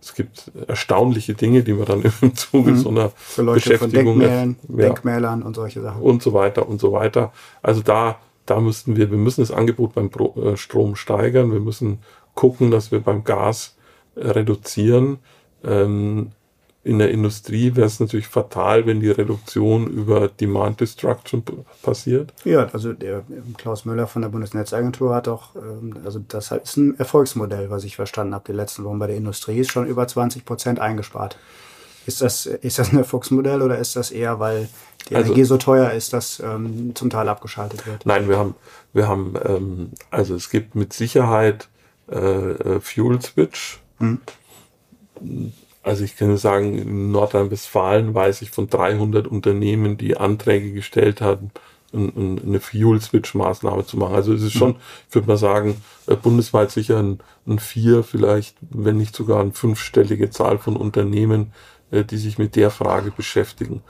es 0.00 0.14
gibt 0.14 0.50
erstaunliche 0.66 1.34
Dinge, 1.34 1.62
die 1.62 1.72
man 1.72 1.86
dann 1.86 2.02
im 2.22 2.34
Zuge 2.34 2.72
mhm. 2.72 2.76
so 2.76 2.88
einer 2.90 3.12
Leute 3.36 3.52
Beschäftigung 3.54 4.14
von 4.14 4.20
Denkmälern, 4.20 4.56
ja, 4.68 4.76
Denkmälern 4.76 5.42
und 5.42 5.54
solche 5.54 5.80
Sachen. 5.82 6.02
Und 6.02 6.22
so 6.22 6.32
weiter 6.32 6.68
und 6.68 6.80
so 6.80 6.92
weiter. 6.92 7.32
Also 7.62 7.82
da, 7.82 8.18
da 8.46 8.60
müssten 8.60 8.96
wir, 8.96 9.10
wir 9.10 9.18
müssen 9.18 9.42
das 9.42 9.50
Angebot 9.50 9.94
beim 9.94 10.10
äh, 10.36 10.56
Strom 10.56 10.96
steigern. 10.96 11.52
Wir 11.52 11.60
müssen 11.60 11.98
gucken, 12.34 12.70
dass 12.70 12.92
wir 12.92 13.00
beim 13.00 13.24
Gas 13.24 13.76
äh, 14.14 14.28
reduzieren. 14.28 15.18
Ähm, 15.62 16.32
in 16.82 16.98
der 16.98 17.10
Industrie 17.10 17.76
wäre 17.76 17.86
es 17.86 18.00
natürlich 18.00 18.28
fatal, 18.28 18.86
wenn 18.86 19.00
die 19.00 19.10
Reduktion 19.10 19.86
über 19.86 20.28
Demand 20.28 20.80
Destruction 20.80 21.42
passiert. 21.82 22.32
Ja, 22.44 22.68
also 22.72 22.94
der 22.94 23.22
Klaus 23.58 23.84
Müller 23.84 24.06
von 24.06 24.22
der 24.22 24.30
Bundesnetzagentur 24.30 25.14
hat 25.14 25.28
auch, 25.28 25.54
ähm, 25.56 25.98
also 26.04 26.20
das 26.26 26.50
ist 26.50 26.76
ein 26.78 26.98
Erfolgsmodell, 26.98 27.68
was 27.68 27.84
ich 27.84 27.96
verstanden 27.96 28.34
habe, 28.34 28.44
die 28.46 28.56
letzten 28.56 28.84
Wochen 28.84 28.98
bei 28.98 29.08
der 29.08 29.16
Industrie 29.16 29.58
ist 29.58 29.70
schon 29.70 29.86
über 29.86 30.08
20 30.08 30.46
Prozent 30.46 30.78
eingespart. 30.80 31.36
Ist 32.06 32.22
das, 32.22 32.46
ist 32.46 32.78
das 32.78 32.92
ein 32.92 32.98
Erfolgsmodell 32.98 33.60
oder 33.60 33.78
ist 33.78 33.94
das 33.94 34.10
eher, 34.10 34.40
weil 34.40 34.70
die 35.10 35.16
also, 35.16 35.26
Energie 35.26 35.44
so 35.44 35.58
teuer 35.58 35.90
ist, 35.90 36.14
dass 36.14 36.40
ähm, 36.40 36.92
zum 36.94 37.10
Teil 37.10 37.28
abgeschaltet 37.28 37.86
wird? 37.86 38.06
Nein, 38.06 38.26
wir 38.26 38.38
haben, 38.38 38.54
wir 38.94 39.06
haben, 39.06 39.34
ähm, 39.44 39.90
also 40.10 40.34
es 40.34 40.48
gibt 40.48 40.74
mit 40.74 40.94
Sicherheit 40.94 41.68
äh, 42.10 42.16
äh 42.16 42.80
Fuel 42.80 43.20
Switch. 43.20 43.80
Hm 43.98 44.20
also 45.82 46.04
ich 46.04 46.16
kann 46.16 46.36
sagen, 46.36 46.78
in 46.78 47.10
Nordrhein-Westfalen 47.10 48.14
weiß 48.14 48.42
ich 48.42 48.50
von 48.50 48.68
300 48.68 49.26
Unternehmen, 49.26 49.96
die 49.96 50.16
Anträge 50.16 50.72
gestellt 50.72 51.20
haben, 51.20 51.50
eine 51.92 52.60
Fuel-Switch-Maßnahme 52.60 53.84
zu 53.84 53.96
machen. 53.96 54.14
Also 54.14 54.32
es 54.32 54.42
ist 54.42 54.52
schon, 54.52 54.76
ich 55.08 55.14
würde 55.14 55.26
mal 55.26 55.36
sagen, 55.36 55.82
äh, 56.06 56.14
bundesweit 56.14 56.70
sicher 56.70 56.98
ein, 56.98 57.18
ein 57.46 57.58
vier, 57.58 58.04
vielleicht, 58.04 58.56
wenn 58.60 58.96
nicht 58.96 59.16
sogar 59.16 59.40
eine 59.40 59.52
fünfstellige 59.52 60.30
Zahl 60.30 60.58
von 60.58 60.76
Unternehmen, 60.76 61.52
äh, 61.90 62.04
die 62.04 62.18
sich 62.18 62.38
mit 62.38 62.54
der 62.54 62.70
Frage 62.70 63.10
beschäftigen. 63.10 63.82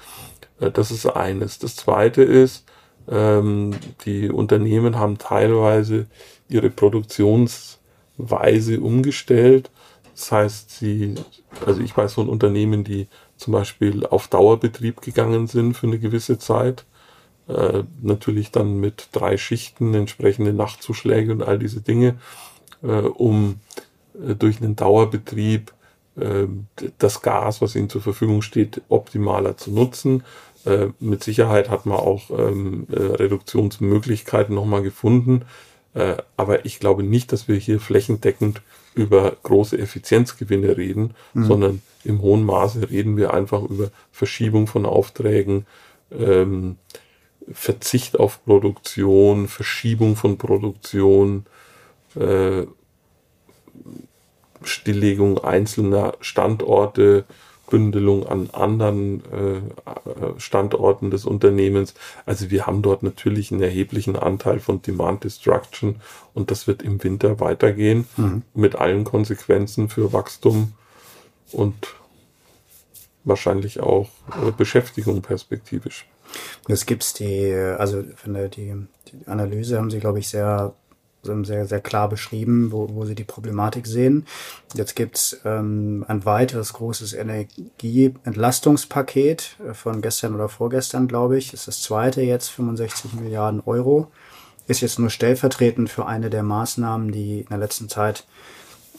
Äh, 0.61 0.71
das 0.71 0.91
ist 0.91 1.05
eines. 1.07 1.59
Das 1.59 1.77
zweite 1.77 2.23
ist, 2.23 2.65
ähm, 3.09 3.73
die 4.07 4.31
Unternehmen 4.31 4.97
haben 4.97 5.19
teilweise 5.19 6.07
ihre 6.49 6.71
Produktionsweise 6.71 8.81
umgestellt 8.81 9.71
das 10.15 10.33
heißt, 10.33 10.71
sie, 10.71 11.15
also 11.67 11.81
ich 11.81 11.97
weiß 11.97 12.15
von 12.15 12.29
Unternehmen, 12.29 12.85
die 12.85 13.09
zum 13.37 13.53
Beispiel 13.53 14.07
auf 14.07 14.29
Dauerbetrieb 14.29 15.01
gegangen 15.01 15.47
sind 15.47 15.75
für 15.75 15.87
eine 15.87 15.99
gewisse 15.99 16.39
Zeit. 16.39 16.85
Äh, 17.49 17.85
natürlich 18.03 18.51
dann 18.51 18.79
mit 18.79 19.09
drei 19.13 19.37
Schichten, 19.37 19.95
entsprechende 19.95 20.53
Nachtzuschläge 20.53 21.33
und 21.33 21.43
all 21.43 21.59
diese 21.59 21.81
Dinge, 21.81 22.17
äh, 22.83 22.87
um 22.87 23.61
äh, 24.15 24.35
durch 24.35 24.61
einen 24.61 24.77
Dauerbetrieb 24.77 25.73
äh, 26.17 26.47
das 26.99 27.23
Gas, 27.23 27.61
was 27.61 27.75
ihnen 27.75 27.89
zur 27.89 28.03
Verfügung 28.03 28.43
steht, 28.43 28.83
optimaler 28.89 29.57
zu 29.57 29.71
nutzen. 29.71 30.25
Äh, 30.65 30.89
mit 31.01 31.25
Sicherheit 31.25 31.71
hat 31.71 31.87
man 31.87 31.99
auch 31.99 32.31
ähm, 32.31 32.87
äh, 32.91 33.01
Reduktionsmöglichkeiten 33.01 34.55
nochmal 34.55 34.83
gefunden. 34.83 35.43
aber 36.37 36.65
ich 36.67 36.79
glaube 36.79 37.03
nicht, 37.03 37.33
dass 37.33 37.49
wir 37.49 37.57
hier 37.57 37.81
flächendeckend 37.81 38.63
über 39.01 39.37
große 39.43 39.79
Effizienzgewinne 39.79 40.77
reden, 40.77 41.15
mhm. 41.33 41.45
sondern 41.45 41.83
im 42.05 42.21
hohen 42.21 42.45
Maße 42.45 42.91
reden 42.91 43.17
wir 43.17 43.33
einfach 43.33 43.63
über 43.63 43.91
Verschiebung 44.13 44.67
von 44.67 44.85
Aufträgen, 44.85 45.67
ähm, 46.13 46.77
Verzicht 47.51 48.21
auf 48.21 48.45
Produktion, 48.45 49.49
Verschiebung 49.49 50.17
von 50.17 50.37
Produktion, 50.37 51.47
äh, 52.15 52.67
Stilllegung 54.63 55.39
einzelner 55.39 56.13
Standorte, 56.21 57.25
Bündelung 57.71 58.27
an 58.27 58.51
anderen 58.53 59.23
äh, 59.33 60.39
Standorten 60.39 61.11
des 61.11 61.25
Unternehmens. 61.25 61.95
Also 62.27 62.51
wir 62.51 62.67
haben 62.67 62.83
dort 62.83 63.03
natürlich 63.03 63.51
einen 63.51 63.63
erheblichen 63.63 64.17
Anteil 64.17 64.61
von 64.61 64.83
Demand 64.83 65.25
Destruction 65.25 65.97
und 66.35 66.51
das 66.51 66.67
wird 66.67 66.83
im 66.83 67.03
Winter 67.03 67.41
weitergehen 67.41 68.07
mhm. 68.17 68.43
mit 68.53 68.77
allen 68.77 69.05
Konsequenzen 69.05 69.89
für 69.89 70.13
Wachstum 70.13 70.75
und 71.53 71.95
wahrscheinlich 73.25 73.81
auch 73.81 74.09
äh, 74.47 74.51
Beschäftigung 74.51 75.23
perspektivisch. 75.23 76.07
Jetzt 76.69 76.87
gibt's 76.87 77.15
die, 77.15 77.53
also 77.55 78.03
die, 78.03 78.75
die 79.09 79.27
Analyse 79.27 79.79
haben 79.79 79.91
Sie, 79.91 79.99
glaube 79.99 80.21
ich, 80.21 80.29
sehr 80.29 80.75
sehr, 81.23 81.67
sehr 81.67 81.81
klar 81.81 82.09
beschrieben, 82.09 82.73
wo, 82.73 82.89
wo 82.93 83.05
sie 83.05 83.15
die 83.15 83.23
Problematik 83.25 83.87
sehen. 83.87 84.27
Jetzt 84.75 84.97
gibt's 84.97 85.39
ähm, 85.45 86.07
ein 86.09 86.25
weiteres 86.25 86.73
großes 86.73 87.13
Energieentlastungspaket 87.13 89.57
äh, 89.69 89.75
von 89.75 90.01
gestern 90.01 90.35
oder 90.35 90.49
vorgestern, 90.49 91.07
glaube 91.09 91.37
ich. 91.39 91.53
Ist 91.53 91.69
das 91.69 91.83
zweite 91.83 92.23
jetzt, 92.23 92.49
65 92.49 93.13
Milliarden 93.15 93.61
Euro. 93.67 94.11
Ist 94.67 94.81
jetzt 94.81 94.99
nur 94.99 95.11
stellvertretend 95.11 95.91
für 95.91 96.07
eine 96.07 96.31
der 96.31 96.43
Maßnahmen, 96.43 97.13
die 97.13 97.41
in 97.41 97.49
der 97.49 97.59
letzten 97.59 97.89
Zeit 97.89 98.25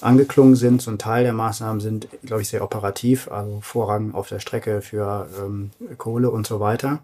angeklungen 0.01 0.55
sind. 0.55 0.81
So 0.81 0.91
ein 0.91 0.97
Teil 0.97 1.23
der 1.23 1.33
Maßnahmen 1.33 1.79
sind, 1.79 2.07
glaube 2.23 2.41
ich, 2.41 2.49
sehr 2.49 2.63
operativ, 2.63 3.31
also 3.31 3.59
Vorrang 3.61 4.13
auf 4.13 4.27
der 4.27 4.39
Strecke 4.39 4.81
für 4.81 5.27
ähm, 5.39 5.71
Kohle 5.97 6.29
und 6.29 6.47
so 6.47 6.59
weiter. 6.59 6.99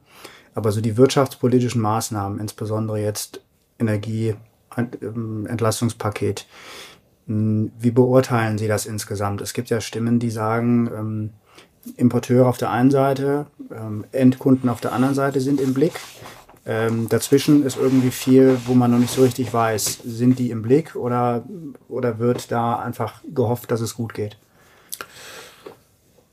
Aber 0.56 0.72
so 0.72 0.82
die 0.82 0.98
wirtschaftspolitischen 0.98 1.82
Maßnahmen, 1.82 2.40
insbesondere 2.40 3.00
jetzt 3.00 3.42
Energie, 3.80 4.36
Entlastungspaket. 4.78 6.48
Hm, 7.28 7.72
wie 7.80 7.92
beurteilen 7.92 8.58
Sie 8.58 8.68
das 8.68 8.86
insgesamt? 8.86 9.42
Es 9.42 9.54
gibt 9.54 9.70
ja 9.70 9.82
Stimmen, 9.82 10.20
die 10.20 10.30
sagen, 10.30 10.90
ähm, 10.96 11.30
Importeure 11.96 12.48
auf 12.48 12.58
der 12.58 12.72
einen 12.72 12.92
Seite, 12.92 13.48
ähm, 13.72 14.06
Endkunden 14.12 14.70
auf 14.70 14.82
der 14.82 14.92
anderen 14.92 15.16
Seite 15.16 15.40
sind 15.40 15.62
im 15.62 15.74
Blick. 15.74 15.94
Ähm, 16.66 17.08
dazwischen 17.08 17.66
ist 17.66 17.78
irgendwie 17.78 18.12
viel, 18.12 18.58
wo 18.66 18.74
man 18.74 18.92
noch 18.92 19.00
nicht 19.00 19.14
so 19.14 19.24
richtig 19.24 19.54
weiß, 19.54 20.00
sind 20.04 20.38
die 20.38 20.52
im 20.52 20.62
Blick 20.62 20.98
oder, 20.98 21.46
oder 21.88 22.20
wird 22.20 22.52
da 22.52 22.80
einfach 22.80 23.22
gehofft, 23.34 23.72
dass 23.72 23.80
es 23.80 23.96
gut 23.96 24.14
geht? 24.14 24.38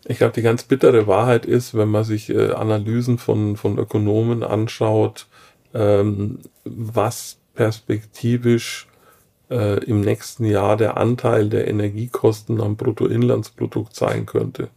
Ich 0.07 0.18
glaube, 0.18 0.33
die 0.33 0.42
ganz 0.42 0.64
bittere 0.64 1.07
Wahrheit 1.07 1.46
ist, 1.46 1.74
wenn 1.74 1.88
man 1.88 2.04
sich 2.04 2.30
äh, 2.30 2.50
Analysen 2.50 3.18
von, 3.18 3.57
von 3.57 3.78
Ökonomen 3.78 4.42
anschaut, 4.42 5.28
ähm, 5.72 6.40
was 6.64 7.38
perspektivisch 7.54 8.88
äh, 9.50 9.82
im 9.84 10.00
nächsten 10.00 10.44
Jahr 10.44 10.76
der 10.76 10.96
Anteil 10.96 11.48
der 11.48 11.68
Energiekosten 11.68 12.60
am 12.60 12.76
Bruttoinlandsprodukt 12.76 13.94
sein 13.94 14.26
könnte. 14.26 14.68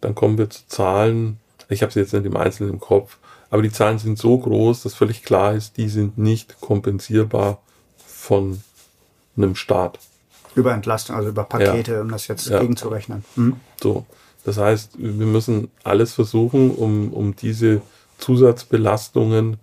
Dann 0.00 0.14
kommen 0.14 0.38
wir 0.38 0.50
zu 0.50 0.66
Zahlen, 0.66 1.38
ich 1.68 1.82
habe 1.82 1.92
sie 1.92 2.00
jetzt 2.00 2.12
nicht 2.12 2.26
im 2.26 2.36
Einzelnen 2.36 2.74
im 2.74 2.80
Kopf, 2.80 3.18
aber 3.50 3.62
die 3.62 3.72
Zahlen 3.72 3.98
sind 3.98 4.18
so 4.18 4.38
groß, 4.38 4.82
dass 4.82 4.94
völlig 4.94 5.22
klar 5.22 5.54
ist, 5.54 5.76
die 5.76 5.88
sind 5.88 6.18
nicht 6.18 6.60
kompensierbar 6.60 7.62
von 8.06 8.62
einem 9.36 9.54
Staat. 9.54 9.98
Über 10.54 10.72
Entlastung, 10.72 11.16
also 11.16 11.30
über 11.30 11.44
Pakete, 11.44 11.94
ja. 11.94 12.00
um 12.00 12.10
das 12.10 12.28
jetzt 12.28 12.48
ja. 12.48 12.60
gegenzurechnen. 12.60 13.24
Mhm. 13.36 13.56
So. 13.82 14.06
Das 14.44 14.58
heißt, 14.58 14.98
wir 14.98 15.26
müssen 15.26 15.70
alles 15.82 16.12
versuchen, 16.12 16.70
um, 16.70 17.12
um 17.12 17.34
diese 17.34 17.80
Zusatzbelastungen 18.18 19.56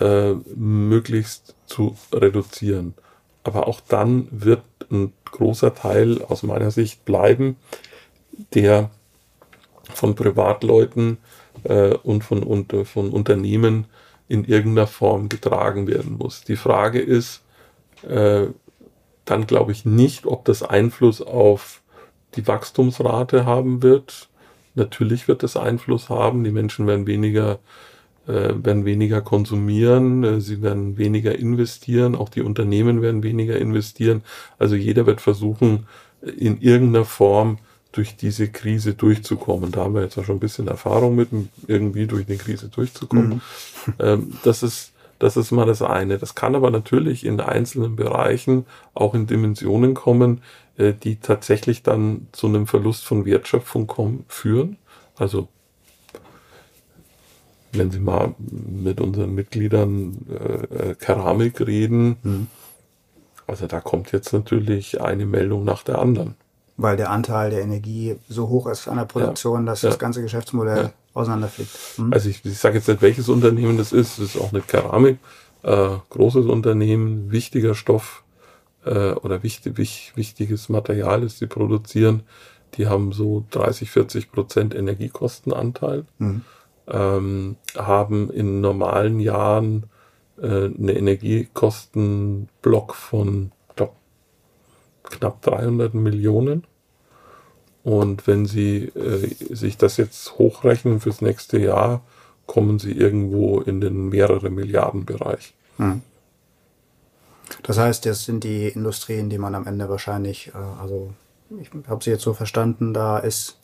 äh, 0.00 0.32
möglichst 0.54 1.54
zu 1.66 1.96
reduzieren. 2.12 2.94
Aber 3.44 3.68
auch 3.68 3.80
dann 3.80 4.28
wird 4.30 4.62
ein 4.90 5.12
großer 5.30 5.74
Teil 5.74 6.22
aus 6.22 6.42
meiner 6.42 6.70
Sicht 6.70 7.04
bleiben, 7.04 7.56
der 8.54 8.90
von 9.94 10.14
Privatleuten 10.14 11.18
äh, 11.64 11.94
und 11.94 12.24
von, 12.24 12.42
und, 12.42 12.74
von 12.86 13.10
Unternehmen 13.10 13.86
in 14.28 14.44
irgendeiner 14.44 14.86
Form 14.86 15.28
getragen 15.28 15.86
werden 15.86 16.16
muss. 16.18 16.42
Die 16.42 16.56
Frage 16.56 17.00
ist 17.00 17.42
äh, 18.02 18.46
dann, 19.24 19.46
glaube 19.46 19.72
ich, 19.72 19.84
nicht, 19.84 20.26
ob 20.26 20.44
das 20.44 20.62
Einfluss 20.62 21.20
auf 21.22 21.82
die 22.34 22.46
Wachstumsrate 22.46 23.46
haben 23.46 23.82
wird. 23.82 24.28
Natürlich 24.74 25.28
wird 25.28 25.42
das 25.42 25.56
Einfluss 25.56 26.08
haben. 26.08 26.44
Die 26.44 26.50
Menschen 26.50 26.86
werden 26.86 27.06
weniger, 27.06 27.58
werden 28.32 28.84
weniger 28.84 29.20
konsumieren, 29.20 30.24
äh, 30.24 30.40
sie 30.40 30.62
werden 30.62 30.98
weniger 30.98 31.38
investieren, 31.38 32.14
auch 32.14 32.28
die 32.28 32.42
Unternehmen 32.42 33.02
werden 33.02 33.22
weniger 33.22 33.56
investieren. 33.56 34.22
Also 34.58 34.74
jeder 34.74 35.06
wird 35.06 35.20
versuchen, 35.20 35.86
in 36.22 36.60
irgendeiner 36.60 37.04
Form 37.04 37.58
durch 37.92 38.16
diese 38.16 38.48
Krise 38.48 38.94
durchzukommen. 38.94 39.72
Da 39.72 39.84
haben 39.84 39.94
wir 39.94 40.02
jetzt 40.02 40.18
auch 40.18 40.24
schon 40.24 40.36
ein 40.36 40.40
bisschen 40.40 40.68
Erfahrung 40.68 41.16
mit, 41.16 41.30
irgendwie 41.66 42.06
durch 42.06 42.26
die 42.26 42.36
Krise 42.36 42.68
durchzukommen. 42.68 43.40
Mhm. 43.86 43.92
Ähm, 43.98 44.32
das 44.42 44.62
ist, 44.62 44.92
das 45.18 45.36
ist 45.36 45.50
mal 45.50 45.64
das 45.64 45.80
eine. 45.80 46.18
Das 46.18 46.34
kann 46.34 46.54
aber 46.54 46.70
natürlich 46.70 47.24
in 47.24 47.40
einzelnen 47.40 47.96
Bereichen 47.96 48.66
auch 48.92 49.14
in 49.14 49.26
Dimensionen 49.26 49.94
kommen, 49.94 50.42
äh, 50.76 50.92
die 50.92 51.16
tatsächlich 51.16 51.82
dann 51.82 52.26
zu 52.32 52.48
einem 52.48 52.66
Verlust 52.66 53.04
von 53.04 53.24
Wertschöpfung 53.24 53.86
kommen, 53.86 54.24
führen. 54.28 54.76
Also 55.16 55.48
wenn 57.78 57.90
Sie 57.90 58.00
mal 58.00 58.34
mit 58.38 59.00
unseren 59.00 59.34
Mitgliedern 59.34 60.16
äh, 60.28 60.94
Keramik 60.94 61.60
reden, 61.60 62.16
mhm. 62.22 62.46
also 63.46 63.66
da 63.66 63.80
kommt 63.80 64.12
jetzt 64.12 64.32
natürlich 64.32 65.00
eine 65.00 65.26
Meldung 65.26 65.64
nach 65.64 65.82
der 65.82 65.98
anderen. 65.98 66.34
Weil 66.76 66.96
der 66.96 67.10
Anteil 67.10 67.50
der 67.50 67.62
Energie 67.62 68.16
so 68.28 68.48
hoch 68.48 68.66
ist 68.66 68.86
an 68.86 68.98
der 68.98 69.04
Produktion, 69.06 69.64
ja. 69.64 69.72
dass 69.72 69.82
ja. 69.82 69.88
das 69.88 69.98
ganze 69.98 70.20
Geschäftsmodell 70.20 70.84
ja. 70.84 70.92
auseinanderfliegt. 71.14 71.70
Mhm. 71.96 72.12
Also 72.12 72.28
ich, 72.28 72.44
ich 72.44 72.58
sage 72.58 72.76
jetzt 72.76 72.88
nicht, 72.88 73.02
welches 73.02 73.28
Unternehmen 73.28 73.78
das 73.78 73.92
ist, 73.92 74.18
das 74.18 74.34
ist 74.34 74.40
auch 74.40 74.52
nicht 74.52 74.68
Keramik, 74.68 75.18
äh, 75.62 75.88
großes 76.10 76.46
Unternehmen, 76.46 77.30
wichtiger 77.30 77.74
Stoff 77.74 78.24
äh, 78.84 79.12
oder 79.12 79.42
wichtig, 79.42 79.78
wich, 79.78 80.12
wichtiges 80.16 80.68
Material, 80.68 81.22
das 81.22 81.38
sie 81.38 81.46
produzieren. 81.46 82.24
Die 82.74 82.88
haben 82.88 83.12
so 83.12 83.44
30, 83.52 83.90
40 83.90 84.30
Prozent 84.30 84.74
Energiekostenanteil. 84.74 86.04
Mhm 86.18 86.42
ähm, 86.88 87.56
haben 87.76 88.30
in 88.30 88.60
normalen 88.60 89.20
Jahren 89.20 89.84
äh, 90.38 90.66
eine 90.66 90.92
Energiekostenblock 90.92 92.94
von 92.94 93.52
glaub, 93.74 93.96
knapp 95.04 95.42
300 95.42 95.94
Millionen. 95.94 96.64
Und 97.82 98.26
wenn 98.26 98.46
Sie 98.46 98.84
äh, 98.84 99.54
sich 99.54 99.76
das 99.76 99.96
jetzt 99.96 100.38
hochrechnen 100.38 101.00
fürs 101.00 101.20
nächste 101.20 101.58
Jahr, 101.58 102.02
kommen 102.46 102.78
Sie 102.78 102.92
irgendwo 102.92 103.60
in 103.60 103.80
den 103.80 104.08
mehrere 104.08 104.50
Milliarden 104.50 105.04
Bereich. 105.04 105.54
Hm. 105.78 106.02
Das 107.62 107.78
heißt, 107.78 108.06
das 108.06 108.24
sind 108.24 108.44
die 108.44 108.68
Industrien, 108.68 109.30
die 109.30 109.38
man 109.38 109.54
am 109.54 109.66
Ende 109.66 109.88
wahrscheinlich, 109.88 110.48
äh, 110.48 110.80
also 110.80 111.12
ich 111.60 111.70
habe 111.88 112.02
sie 112.02 112.10
jetzt 112.10 112.22
so 112.22 112.34
verstanden, 112.34 112.92
da 112.92 113.18
ist, 113.18 113.58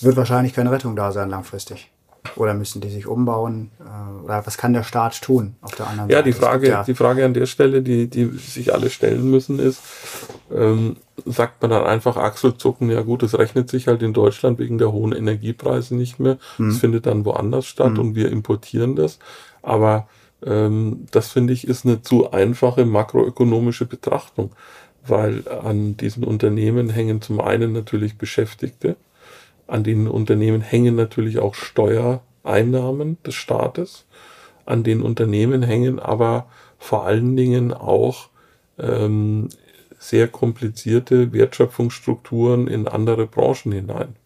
wird 0.00 0.16
wahrscheinlich 0.16 0.54
keine 0.54 0.70
Rettung 0.70 0.96
da 0.96 1.12
sein 1.12 1.28
langfristig. 1.28 1.90
Oder 2.36 2.54
müssen 2.54 2.80
die 2.80 2.90
sich 2.90 3.06
umbauen? 3.06 3.70
Äh, 3.80 4.24
oder 4.24 4.46
was 4.46 4.56
kann 4.58 4.72
der 4.72 4.82
Staat 4.82 5.20
tun 5.22 5.56
auf 5.60 5.74
der 5.74 5.86
anderen 5.86 6.10
ja, 6.10 6.18
Seite? 6.18 6.30
Die 6.30 6.32
Frage, 6.32 6.68
ja, 6.68 6.82
die 6.82 6.94
Frage 6.94 7.24
an 7.24 7.34
der 7.34 7.46
Stelle, 7.46 7.82
die, 7.82 8.08
die 8.08 8.26
sich 8.38 8.74
alle 8.74 8.90
stellen 8.90 9.30
müssen, 9.30 9.58
ist, 9.58 9.80
ähm, 10.52 10.96
sagt 11.24 11.62
man 11.62 11.70
dann 11.70 11.84
einfach 11.84 12.16
Achselzucken, 12.16 12.90
ja 12.90 13.02
gut, 13.02 13.22
es 13.22 13.38
rechnet 13.38 13.68
sich 13.68 13.86
halt 13.86 14.02
in 14.02 14.12
Deutschland 14.12 14.58
wegen 14.58 14.78
der 14.78 14.92
hohen 14.92 15.12
Energiepreise 15.12 15.94
nicht 15.94 16.18
mehr. 16.18 16.38
Hm. 16.56 16.70
Das 16.70 16.78
findet 16.78 17.06
dann 17.06 17.24
woanders 17.24 17.66
statt 17.66 17.92
hm. 17.92 17.98
und 17.98 18.14
wir 18.14 18.30
importieren 18.30 18.96
das. 18.96 19.18
Aber 19.62 20.08
ähm, 20.44 21.06
das 21.10 21.30
finde 21.30 21.52
ich 21.52 21.66
ist 21.68 21.84
eine 21.84 22.02
zu 22.02 22.30
einfache 22.32 22.84
makroökonomische 22.84 23.86
Betrachtung, 23.86 24.50
weil 25.06 25.46
an 25.48 25.96
diesen 25.96 26.24
Unternehmen 26.24 26.90
hängen 26.90 27.22
zum 27.22 27.40
einen 27.40 27.72
natürlich 27.72 28.18
Beschäftigte, 28.18 28.96
an 29.66 29.84
den 29.84 30.06
Unternehmen 30.08 30.60
hängen 30.60 30.96
natürlich 30.96 31.38
auch 31.38 31.54
Steuereinnahmen 31.54 33.18
des 33.24 33.34
Staates. 33.34 34.04
An 34.66 34.82
den 34.82 35.02
Unternehmen 35.02 35.62
hängen 35.62 35.98
aber 35.98 36.46
vor 36.78 37.06
allen 37.06 37.36
Dingen 37.36 37.72
auch 37.72 38.28
ähm, 38.78 39.48
sehr 39.98 40.28
komplizierte 40.28 41.32
Wertschöpfungsstrukturen 41.32 42.66
in 42.66 42.88
andere 42.88 43.26
Branchen 43.26 43.72
hinein. 43.72 44.16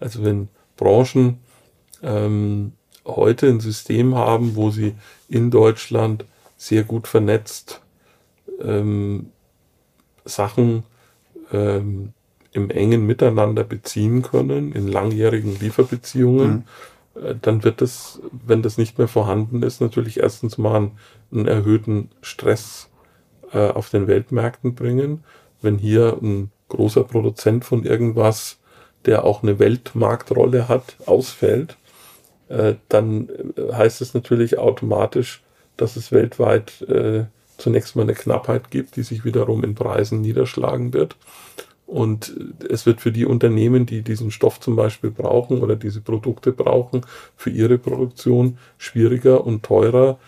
Also 0.00 0.24
wenn 0.24 0.48
Branchen 0.76 1.38
ähm, 2.02 2.72
heute 3.04 3.46
ein 3.48 3.60
System 3.60 4.14
haben, 4.14 4.56
wo 4.56 4.70
sie 4.70 4.94
in 5.28 5.50
Deutschland 5.50 6.24
sehr 6.56 6.82
gut 6.82 7.08
vernetzt 7.08 7.82
ähm, 8.60 9.32
Sachen 10.24 10.84
ähm, 11.52 12.12
im 12.56 12.70
engen 12.70 13.06
Miteinander 13.06 13.64
beziehen 13.64 14.22
können, 14.22 14.72
in 14.72 14.88
langjährigen 14.88 15.58
Lieferbeziehungen, 15.58 16.50
mhm. 16.50 16.64
Äh, 17.16 17.34
dann 17.40 17.64
wird 17.64 17.80
das, 17.80 18.20
wenn 18.46 18.62
das 18.62 18.78
nicht 18.78 18.98
mehr 18.98 19.08
vorhanden 19.08 19.62
ist, 19.62 19.80
natürlich 19.80 20.20
erstens 20.20 20.58
mal 20.58 20.90
einen, 21.32 21.48
erhöhten 21.48 22.10
Stress 22.20 22.88
äh, 23.52 23.68
auf 23.68 23.90
den 23.90 24.06
Weltmärkten 24.06 24.74
bringen. 24.74 25.24
Wenn 25.62 25.78
hier 25.78 26.18
ein 26.20 26.50
großer 26.68 27.04
Produzent 27.04 27.64
von 27.64 27.84
irgendwas, 27.84 28.58
der 29.04 29.24
auch 29.24 29.42
eine 29.42 29.58
Weltmarktrolle 29.58 30.68
hat, 30.68 30.96
ausfällt, 31.06 31.76
äh, 32.48 32.74
dann 32.88 33.28
äh, 33.56 33.72
heißt 33.72 34.00
es 34.00 34.14
natürlich 34.14 34.58
automatisch, 34.58 35.42
dass 35.76 35.96
es 35.96 36.12
weltweit 36.12 36.82
äh, 36.82 37.24
zunächst 37.58 37.96
mal 37.96 38.02
eine 38.02 38.14
Knappheit 38.14 38.70
gibt, 38.70 38.96
die 38.96 39.02
sich 39.02 39.24
wiederum 39.24 39.64
in 39.64 39.74
Preisen 39.74 40.20
niederschlagen 40.20 40.92
wird. 40.92 41.16
Und 41.86 42.36
es 42.68 42.84
wird 42.84 43.00
für 43.00 43.12
die 43.12 43.26
Unternehmen, 43.26 43.86
die 43.86 44.02
diesen 44.02 44.32
Stoff 44.32 44.58
zum 44.58 44.74
Beispiel 44.74 45.10
brauchen 45.10 45.62
oder 45.62 45.76
diese 45.76 46.00
Produkte 46.00 46.52
brauchen, 46.52 47.02
für 47.36 47.50
ihre 47.50 47.78
Produktion 47.78 48.58
schwieriger 48.76 49.46
und 49.46 49.62
teurer. 49.62 50.18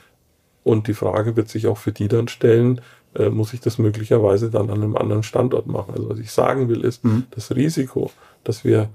Und 0.62 0.86
die 0.86 0.94
Frage 0.94 1.36
wird 1.36 1.48
sich 1.48 1.66
auch 1.66 1.78
für 1.78 1.90
die 1.90 2.06
dann 2.06 2.28
stellen, 2.28 2.80
äh, 3.16 3.28
muss 3.28 3.54
ich 3.54 3.60
das 3.60 3.78
möglicherweise 3.78 4.50
dann 4.50 4.70
an 4.70 4.82
einem 4.82 4.96
anderen 4.96 5.24
Standort 5.24 5.66
machen? 5.66 5.94
Also 5.96 6.08
was 6.08 6.20
ich 6.20 6.30
sagen 6.30 6.68
will, 6.68 6.84
ist, 6.84 7.04
mhm. 7.04 7.24
das 7.32 7.54
Risiko, 7.54 8.12
dass 8.44 8.64
wir 8.64 8.88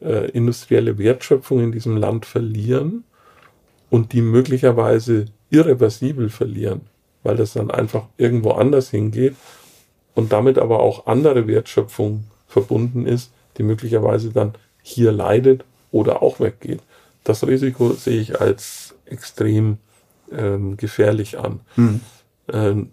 äh, 0.00 0.30
industrielle 0.30 0.98
Wertschöpfung 0.98 1.60
in 1.60 1.70
diesem 1.70 1.96
Land 1.96 2.26
verlieren 2.26 3.04
und 3.90 4.12
die 4.12 4.22
möglicherweise 4.22 5.26
irreversibel 5.50 6.30
verlieren, 6.30 6.82
weil 7.22 7.36
das 7.36 7.52
dann 7.52 7.70
einfach 7.70 8.06
irgendwo 8.16 8.52
anders 8.52 8.90
hingeht 8.90 9.36
und 10.18 10.32
damit 10.32 10.58
aber 10.58 10.80
auch 10.80 11.06
andere 11.06 11.46
Wertschöpfung 11.46 12.24
verbunden 12.48 13.06
ist, 13.06 13.30
die 13.56 13.62
möglicherweise 13.62 14.30
dann 14.30 14.56
hier 14.82 15.12
leidet 15.12 15.64
oder 15.92 16.22
auch 16.22 16.40
weggeht. 16.40 16.80
Das 17.22 17.46
Risiko 17.46 17.92
sehe 17.92 18.20
ich 18.20 18.40
als 18.40 18.96
extrem 19.06 19.78
ähm, 20.32 20.76
gefährlich 20.76 21.38
an. 21.38 21.60
Mhm. 21.76 22.00
Ähm, 22.52 22.92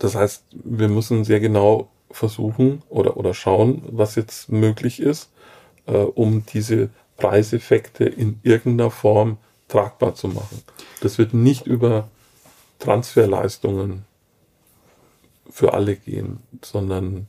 das 0.00 0.16
heißt, 0.16 0.42
wir 0.50 0.88
müssen 0.88 1.22
sehr 1.22 1.38
genau 1.38 1.88
versuchen 2.10 2.82
oder, 2.88 3.16
oder 3.16 3.32
schauen, 3.32 3.82
was 3.92 4.16
jetzt 4.16 4.50
möglich 4.50 4.98
ist, 4.98 5.30
äh, 5.86 5.92
um 5.98 6.44
diese 6.52 6.90
Preiseffekte 7.16 8.06
in 8.06 8.40
irgendeiner 8.42 8.90
Form 8.90 9.36
tragbar 9.68 10.16
zu 10.16 10.26
machen. 10.26 10.64
Das 11.00 11.18
wird 11.18 11.32
nicht 11.32 11.68
über 11.68 12.08
Transferleistungen 12.80 14.09
für 15.50 15.74
alle 15.74 15.96
gehen, 15.96 16.40
sondern 16.62 17.26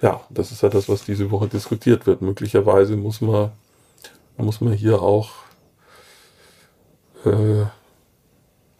ja, 0.00 0.20
das 0.30 0.52
ist 0.52 0.62
ja 0.62 0.68
das, 0.68 0.88
was 0.88 1.04
diese 1.04 1.30
Woche 1.30 1.48
diskutiert 1.48 2.06
wird. 2.06 2.22
Möglicherweise 2.22 2.96
muss 2.96 3.20
man, 3.20 3.50
muss 4.36 4.60
man 4.60 4.72
hier 4.72 5.02
auch 5.02 5.30
äh, 7.24 7.66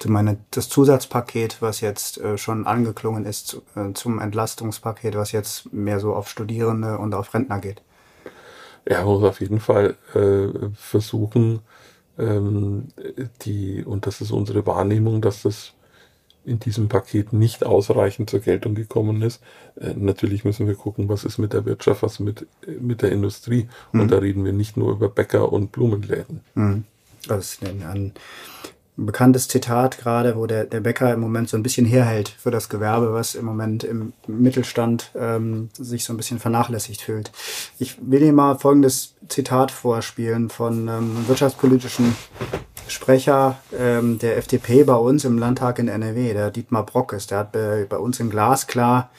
ich 0.01 0.09
meine, 0.09 0.39
das 0.53 0.69
Zusatzpaket, 0.69 1.61
was 1.61 1.81
jetzt 1.81 2.19
äh, 2.19 2.39
schon 2.39 2.67
angeklungen 2.67 3.25
ist 3.25 3.49
zu, 3.49 3.63
äh, 3.75 3.93
zum 3.95 4.21
Entlastungspaket, 4.21 5.17
was 5.17 5.33
jetzt 5.33 5.73
mehr 5.73 5.99
so 5.99 6.15
auf 6.15 6.29
Studierende 6.29 6.99
und 6.99 7.15
auf 7.15 7.35
Rentner 7.35 7.59
geht. 7.59 7.83
Ja, 8.89 8.99
man 8.99 9.15
muss 9.15 9.25
auf 9.25 9.41
jeden 9.41 9.61
Fall 9.61 9.97
äh, 10.15 10.69
versuchen, 10.75 11.61
ähm, 12.17 12.89
die, 13.43 13.85
und 13.85 14.07
das 14.07 14.21
ist 14.21 14.31
unsere 14.31 14.67
Wahrnehmung, 14.67 15.21
dass 15.21 15.43
das 15.43 15.73
in 16.45 16.59
diesem 16.61 16.89
Paket 16.89 17.33
nicht 17.33 17.65
ausreichend 17.65 18.31
zur 18.31 18.41
Geltung 18.41 18.75
gekommen 18.75 19.23
ist. 19.23 19.43
Äh, 19.77 19.95
natürlich 19.95 20.45
müssen 20.45 20.67
wir 20.67 20.75
gucken, 20.75 21.09
was 21.09 21.25
ist 21.25 21.39
mit 21.39 21.53
der 21.53 21.65
Wirtschaft, 21.65 22.03
was 22.03 22.21
mit, 22.21 22.47
mit 22.81 23.03
der 23.03 23.13
Industrie. 23.13 23.69
Mhm. 23.93 24.01
Und 24.01 24.11
da 24.11 24.19
reden 24.19 24.45
wir 24.45 24.53
nicht 24.53 24.77
nur 24.77 24.93
über 24.93 25.09
Bäcker 25.09 25.53
und 25.53 25.73
Blumenläden. 25.73 26.41
Mhm. 26.55 26.85
Das 27.27 27.53
ist 27.53 27.63
ein, 28.99 29.07
bekanntes 29.07 29.49
Zitat 29.49 29.99
gerade, 29.99 30.37
wo 30.37 30.47
der, 30.47 30.65
der 30.65 30.81
Bäcker 30.81 31.13
im 31.15 31.21
Moment 31.21 31.49
so 31.49 31.57
ein 31.57 31.63
bisschen 31.63 31.87
herhält 31.87 32.29
für 32.29 32.51
das 32.51 32.69
Gewerbe, 32.69 33.13
was 33.13 33.35
im 33.35 33.45
Moment 33.45 33.85
im 33.85 34.13
Mittelstand 34.27 35.13
ähm, 35.17 35.71
sich 35.73 36.05
so 36.05 36.13
ein 36.13 36.17
bisschen 36.17 36.39
vernachlässigt 36.39 37.03
fühlt. 37.03 37.31
Ich 37.79 37.99
will 38.01 38.23
Ihnen 38.23 38.35
mal 38.35 38.59
folgendes 38.59 39.17
Zitat 39.29 39.71
vorspielen 39.71 40.51
von 40.51 40.89
ähm, 40.89 41.29
wirtschaftspolitischen 41.29 42.17
Sprecher 42.89 43.59
ähm, 43.79 44.19
der 44.19 44.37
FDP 44.39 44.85
bei 44.85 44.95
uns 44.95 45.25
im 45.25 45.39
Landtag 45.39 45.79
in 45.79 45.89
NRW, 45.89 46.33
der 46.33 46.51
Dietmar 46.51 46.85
Brockes, 46.85 47.27
der 47.27 47.39
hat 47.39 47.53
bei, 47.53 47.87
bei 47.89 47.99
uns 47.99 48.19
in 48.21 48.31
Glasklar 48.31 49.11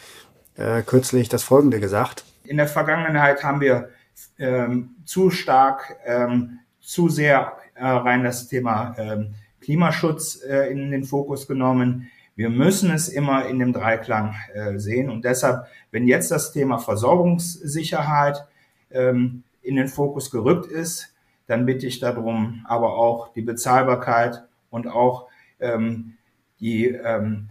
äh, 0.56 0.82
kürzlich 0.82 1.30
das 1.30 1.44
Folgende 1.44 1.80
gesagt. 1.80 2.26
In 2.44 2.58
der 2.58 2.68
Vergangenheit 2.68 3.44
haben 3.44 3.62
wir 3.62 3.90
ähm, 4.38 4.96
zu 5.06 5.30
stark, 5.30 5.98
ähm, 6.06 6.60
zu 6.82 7.10
sehr 7.10 7.54
äh, 7.76 7.86
rein 7.86 8.24
das 8.24 8.48
Thema 8.48 8.96
ähm, 8.98 9.36
Klimaschutz 9.62 10.42
äh, 10.44 10.72
in 10.72 10.92
den 10.92 11.04
Fokus 11.04 11.48
genommen. 11.48 12.10
Wir 12.36 12.50
müssen 12.50 12.92
es 12.92 13.10
immer 13.10 13.46
in 13.48 13.60
dem 13.60 13.74
Dreiklang 13.74 14.36
äh, 14.54 14.78
sehen 14.78 15.10
und 15.10 15.26
deshalb, 15.26 15.66
wenn 15.92 16.08
jetzt 16.08 16.32
das 16.32 16.54
Thema 16.54 16.78
Versorgungssicherheit 16.78 18.46
ähm, 18.92 19.44
in 19.62 19.76
den 19.76 19.88
Fokus 19.88 20.32
gerückt 20.32 20.66
ist, 20.66 21.14
dann 21.48 21.66
bitte 21.66 21.88
ich 21.88 22.00
darum, 22.00 22.66
aber 22.68 22.96
auch 22.96 23.34
die 23.34 23.42
Bezahlbarkeit 23.42 24.44
und 24.70 24.88
auch 24.88 25.28
ähm, 25.60 26.14
die 26.60 26.88
ähm, 26.88 27.50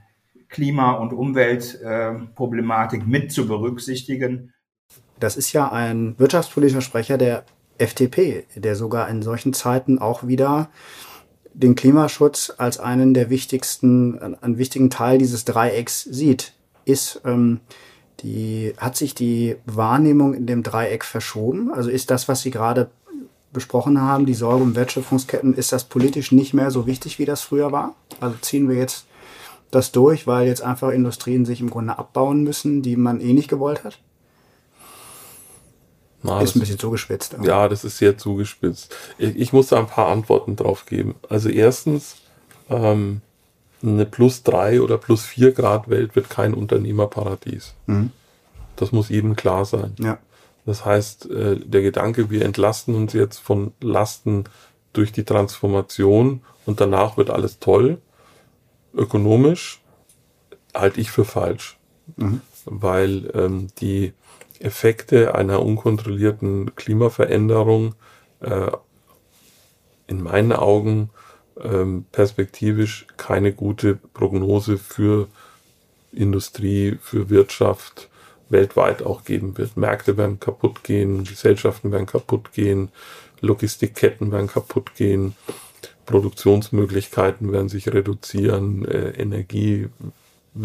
Klima- 0.48 0.92
und 0.92 1.12
Umweltproblematik 1.12 3.02
äh, 3.02 3.06
mit 3.06 3.32
zu 3.32 3.46
berücksichtigen. 3.46 4.54
Das 5.20 5.36
ist 5.36 5.52
ja 5.52 5.70
ein 5.70 6.18
wirtschaftspolitischer 6.18 6.80
Sprecher 6.80 7.18
der 7.18 7.44
FDP, 7.76 8.46
der 8.54 8.76
sogar 8.76 9.09
in 9.09 9.22
solchen 9.22 9.52
Zeiten 9.52 9.98
auch 9.98 10.26
wieder 10.26 10.70
den 11.59 11.74
Klimaschutz 11.74 12.52
als 12.56 12.78
einen 12.78 13.14
der 13.14 13.30
wichtigsten, 13.30 14.18
einen 14.18 14.59
wichtigen 14.59 14.90
Teil 14.90 15.18
dieses 15.18 15.44
Dreiecks 15.44 16.02
sieht. 16.02 16.52
Ist 16.84 17.20
ähm, 17.24 17.61
die, 18.20 18.74
hat 18.78 18.96
sich 18.96 19.14
die 19.14 19.56
Wahrnehmung 19.66 20.34
in 20.34 20.46
dem 20.46 20.62
Dreieck 20.62 21.04
verschoben? 21.04 21.72
Also 21.72 21.90
ist 21.90 22.11
das, 22.11 22.28
was 22.28 22.42
Sie 22.42 22.52
gerade 22.52 22.90
besprochen 23.52 24.00
haben, 24.00 24.24
die 24.24 24.34
Sorge 24.34 24.62
um 24.62 24.76
Wertschöpfungsketten, 24.76 25.54
ist 25.54 25.72
das 25.72 25.84
politisch 25.84 26.30
nicht 26.30 26.54
mehr 26.54 26.70
so 26.70 26.86
wichtig, 26.86 27.18
wie 27.18 27.24
das 27.24 27.42
früher 27.42 27.72
war? 27.72 27.94
Also 28.20 28.36
ziehen 28.40 28.68
wir 28.68 28.76
jetzt 28.76 29.06
das 29.70 29.90
durch, 29.90 30.26
weil 30.26 30.46
jetzt 30.46 30.62
einfach 30.62 30.90
Industrien 30.90 31.44
sich 31.44 31.61
im 31.61 31.70
Grunde 31.70 31.98
abbauen 31.98 32.44
müssen, 32.44 32.82
die 32.82 32.96
man 32.96 33.20
eh 33.20 33.32
nicht 33.32 33.48
gewollt 33.48 33.84
hat? 33.84 33.98
Na, 36.22 36.40
ist 36.40 36.56
ein 36.56 36.60
bisschen 36.60 36.78
zugespitzt. 36.78 37.34
Aber. 37.34 37.46
Ja, 37.46 37.68
das 37.68 37.84
ist 37.84 37.98
sehr 37.98 38.18
zugespitzt. 38.18 38.94
Ich, 39.18 39.36
ich, 39.36 39.52
muss 39.52 39.68
da 39.68 39.78
ein 39.78 39.86
paar 39.86 40.08
Antworten 40.08 40.56
drauf 40.56 40.86
geben. 40.86 41.14
Also 41.28 41.48
erstens, 41.48 42.16
ähm, 42.68 43.20
eine 43.82 44.04
plus 44.04 44.42
drei 44.42 44.80
oder 44.80 44.98
plus 44.98 45.24
vier 45.24 45.52
Grad 45.52 45.88
Welt 45.88 46.16
wird 46.16 46.28
kein 46.28 46.54
Unternehmerparadies. 46.54 47.74
Mhm. 47.86 48.10
Das 48.76 48.92
muss 48.92 49.08
jedem 49.08 49.36
klar 49.36 49.64
sein. 49.64 49.94
Ja. 50.00 50.18
Das 50.66 50.84
heißt, 50.84 51.30
äh, 51.30 51.56
der 51.56 51.82
Gedanke, 51.82 52.30
wir 52.30 52.44
entlasten 52.44 52.94
uns 52.94 53.12
jetzt 53.12 53.38
von 53.38 53.72
Lasten 53.80 54.44
durch 54.92 55.12
die 55.12 55.24
Transformation 55.24 56.42
und 56.66 56.80
danach 56.80 57.16
wird 57.16 57.30
alles 57.30 57.60
toll, 57.60 57.98
ökonomisch, 58.94 59.80
halte 60.74 61.00
ich 61.00 61.10
für 61.10 61.24
falsch. 61.24 61.78
Mhm. 62.16 62.40
Weil 62.64 63.30
ähm, 63.34 63.68
die 63.80 64.12
Effekte 64.61 65.34
einer 65.34 65.62
unkontrollierten 65.62 66.74
Klimaveränderung 66.74 67.94
äh, 68.40 68.70
in 70.06 70.22
meinen 70.22 70.52
Augen 70.52 71.11
ähm, 71.62 72.06
perspektivisch 72.12 73.06
keine 73.16 73.52
gute 73.52 73.94
Prognose 73.94 74.78
für 74.78 75.28
Industrie, 76.12 76.98
für 77.00 77.30
Wirtschaft 77.30 78.09
weltweit 78.48 79.02
auch 79.02 79.24
geben 79.24 79.59
wird. 79.59 79.76
Märkte 79.76 80.16
werden 80.16 80.40
kaputt 80.40 80.82
gehen, 80.82 81.24
Gesellschaften 81.24 81.92
werden 81.92 82.06
kaputt 82.06 82.52
gehen, 82.52 82.90
Logistikketten 83.40 84.32
werden 84.32 84.48
kaputt 84.48 84.94
gehen, 84.94 85.36
Produktionsmöglichkeiten 86.06 87.52
werden 87.52 87.68
sich 87.68 87.92
reduzieren, 87.92 88.86
äh, 88.86 89.11
Energie 89.11 89.88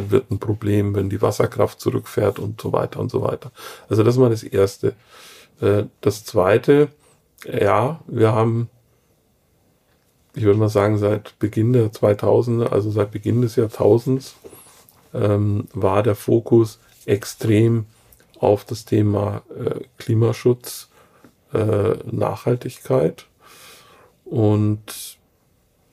wird 0.09 0.31
ein 0.31 0.39
Problem, 0.39 0.95
wenn 0.95 1.09
die 1.09 1.21
Wasserkraft 1.21 1.79
zurückfährt 1.79 2.39
und 2.39 2.61
so 2.61 2.71
weiter 2.73 2.99
und 2.99 3.11
so 3.11 3.21
weiter. 3.21 3.51
Also 3.89 4.03
das 4.03 4.17
mal 4.17 4.29
das 4.29 4.43
Erste. 4.43 4.93
Äh, 5.61 5.85
das 6.01 6.25
Zweite, 6.25 6.89
ja, 7.45 7.99
wir 8.07 8.33
haben, 8.33 8.69
ich 10.35 10.43
würde 10.43 10.59
mal 10.59 10.69
sagen, 10.69 10.97
seit 10.97 11.37
Beginn 11.39 11.73
der 11.73 11.91
2000er, 11.91 12.67
also 12.67 12.91
seit 12.91 13.11
Beginn 13.11 13.41
des 13.41 13.55
Jahrtausends, 13.55 14.35
ähm, 15.13 15.67
war 15.73 16.03
der 16.03 16.15
Fokus 16.15 16.79
extrem 17.05 17.85
auf 18.39 18.65
das 18.65 18.85
Thema 18.85 19.43
äh, 19.57 19.81
Klimaschutz, 19.97 20.89
äh, 21.53 21.95
Nachhaltigkeit 22.11 23.25
und 24.25 25.17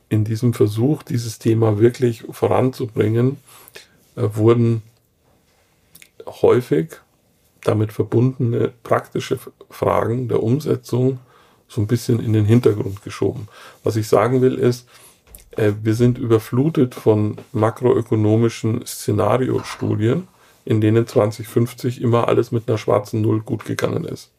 in 0.08 0.24
diesem 0.24 0.54
Versuch, 0.54 1.02
dieses 1.02 1.38
Thema 1.38 1.78
wirklich 1.78 2.24
voranzubringen, 2.30 3.36
wurden 4.16 4.82
häufig 6.26 6.96
damit 7.62 7.92
verbundene 7.92 8.72
praktische 8.82 9.38
Fragen 9.68 10.28
der 10.28 10.42
Umsetzung 10.42 11.18
so 11.68 11.80
ein 11.80 11.86
bisschen 11.86 12.20
in 12.20 12.32
den 12.32 12.44
Hintergrund 12.44 13.02
geschoben. 13.02 13.48
Was 13.84 13.96
ich 13.96 14.08
sagen 14.08 14.42
will 14.42 14.54
ist, 14.54 14.88
äh, 15.56 15.72
wir 15.82 15.94
sind 15.94 16.18
überflutet 16.18 16.94
von 16.94 17.36
makroökonomischen 17.52 18.84
Szenariostudien, 18.86 20.28
in 20.64 20.80
denen 20.80 21.06
2050 21.06 22.00
immer 22.00 22.28
alles 22.28 22.50
mit 22.50 22.68
einer 22.68 22.78
schwarzen 22.78 23.20
Null 23.20 23.40
gut 23.40 23.64
gegangen 23.64 24.04
ist. 24.04 24.32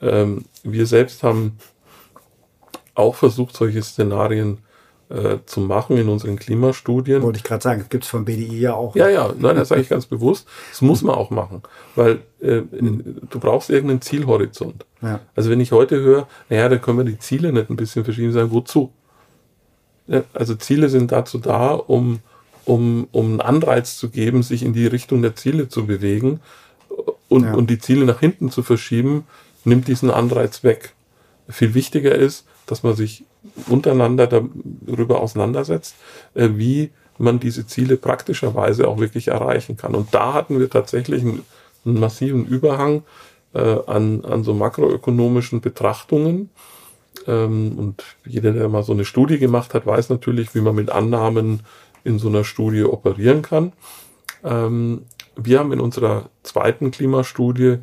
Ähm, 0.00 0.44
wir 0.62 0.86
selbst 0.86 1.22
haben 1.22 1.58
auch 2.94 3.14
versucht, 3.14 3.56
solche 3.56 3.82
Szenarien 3.82 4.58
äh, 5.08 5.38
zu 5.46 5.60
machen 5.60 5.96
in 5.96 6.08
unseren 6.08 6.36
Klimastudien. 6.36 7.22
Wollte 7.22 7.38
ich 7.38 7.44
gerade 7.44 7.62
sagen, 7.62 7.80
das 7.80 7.88
gibt 7.88 8.04
es 8.04 8.10
vom 8.10 8.24
BDI 8.24 8.58
ja 8.58 8.74
auch. 8.74 8.96
Ja, 8.96 9.08
ja, 9.08 9.32
nein, 9.38 9.54
das 9.56 9.68
sage 9.68 9.80
ich 9.80 9.88
ganz 9.88 10.06
bewusst. 10.06 10.48
Das 10.70 10.82
muss 10.82 11.02
man 11.02 11.14
auch 11.14 11.30
machen, 11.30 11.62
weil 11.94 12.22
äh, 12.40 12.62
du 12.70 13.38
brauchst 13.38 13.70
irgendeinen 13.70 14.00
Zielhorizont. 14.00 14.84
Ja. 15.02 15.20
Also 15.34 15.50
wenn 15.50 15.60
ich 15.60 15.72
heute 15.72 16.00
höre, 16.00 16.26
naja, 16.48 16.68
da 16.68 16.76
können 16.78 16.98
wir 16.98 17.04
die 17.04 17.18
Ziele 17.18 17.52
nicht 17.52 17.70
ein 17.70 17.76
bisschen 17.76 18.04
verschieben, 18.04 18.32
sagen, 18.32 18.50
wozu? 18.50 18.92
Ja, 20.08 20.24
also 20.32 20.54
Ziele 20.54 20.88
sind 20.88 21.12
dazu 21.12 21.38
da, 21.38 21.74
um, 21.74 22.20
um, 22.64 23.08
um 23.12 23.26
einen 23.26 23.40
Anreiz 23.40 23.96
zu 23.96 24.10
geben, 24.10 24.42
sich 24.42 24.62
in 24.62 24.72
die 24.72 24.86
Richtung 24.86 25.22
der 25.22 25.36
Ziele 25.36 25.68
zu 25.68 25.86
bewegen 25.86 26.40
und, 27.28 27.44
ja. 27.44 27.54
und 27.54 27.70
die 27.70 27.78
Ziele 27.78 28.04
nach 28.06 28.20
hinten 28.20 28.50
zu 28.50 28.62
verschieben, 28.62 29.24
nimmt 29.64 29.88
diesen 29.88 30.10
Anreiz 30.10 30.64
weg. 30.64 30.94
Viel 31.48 31.74
wichtiger 31.74 32.14
ist, 32.14 32.46
dass 32.66 32.82
man 32.82 32.94
sich 32.94 33.24
untereinander 33.68 34.26
darüber 34.26 35.20
auseinandersetzt, 35.20 35.96
äh, 36.34 36.50
wie 36.54 36.90
man 37.18 37.40
diese 37.40 37.66
Ziele 37.66 37.96
praktischerweise 37.96 38.88
auch 38.88 38.98
wirklich 38.98 39.28
erreichen 39.28 39.76
kann. 39.76 39.94
Und 39.94 40.14
da 40.14 40.34
hatten 40.34 40.58
wir 40.58 40.68
tatsächlich 40.68 41.22
einen, 41.22 41.42
einen 41.84 41.98
massiven 41.98 42.46
Überhang 42.46 43.04
äh, 43.54 43.78
an, 43.86 44.24
an 44.24 44.44
so 44.44 44.54
makroökonomischen 44.54 45.60
Betrachtungen. 45.60 46.50
Ähm, 47.26 47.78
und 47.78 48.04
jeder, 48.26 48.52
der 48.52 48.68
mal 48.68 48.82
so 48.82 48.92
eine 48.92 49.04
Studie 49.04 49.38
gemacht 49.38 49.74
hat, 49.74 49.86
weiß 49.86 50.10
natürlich, 50.10 50.54
wie 50.54 50.60
man 50.60 50.74
mit 50.74 50.90
Annahmen 50.90 51.60
in 52.04 52.18
so 52.18 52.28
einer 52.28 52.44
Studie 52.44 52.84
operieren 52.84 53.42
kann. 53.42 53.72
Ähm, 54.44 55.02
wir 55.36 55.58
haben 55.58 55.72
in 55.72 55.80
unserer 55.80 56.30
zweiten 56.42 56.90
Klimastudie 56.90 57.78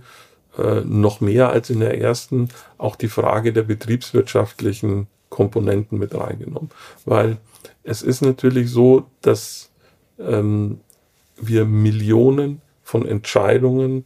äh, 0.58 0.82
noch 0.86 1.22
mehr 1.22 1.50
als 1.50 1.70
in 1.70 1.80
der 1.80 2.00
ersten 2.00 2.50
auch 2.78 2.96
die 2.96 3.08
Frage 3.08 3.54
der 3.54 3.64
betriebswirtschaftlichen 3.64 5.08
Komponenten 5.34 5.98
mit 5.98 6.14
reingenommen. 6.14 6.70
Weil 7.06 7.38
es 7.84 8.02
ist 8.02 8.22
natürlich 8.22 8.70
so, 8.70 9.06
dass 9.22 9.72
ähm, 10.20 10.80
wir 11.36 11.66
Millionen 11.66 12.62
von 12.84 13.06
Entscheidungen 13.06 14.06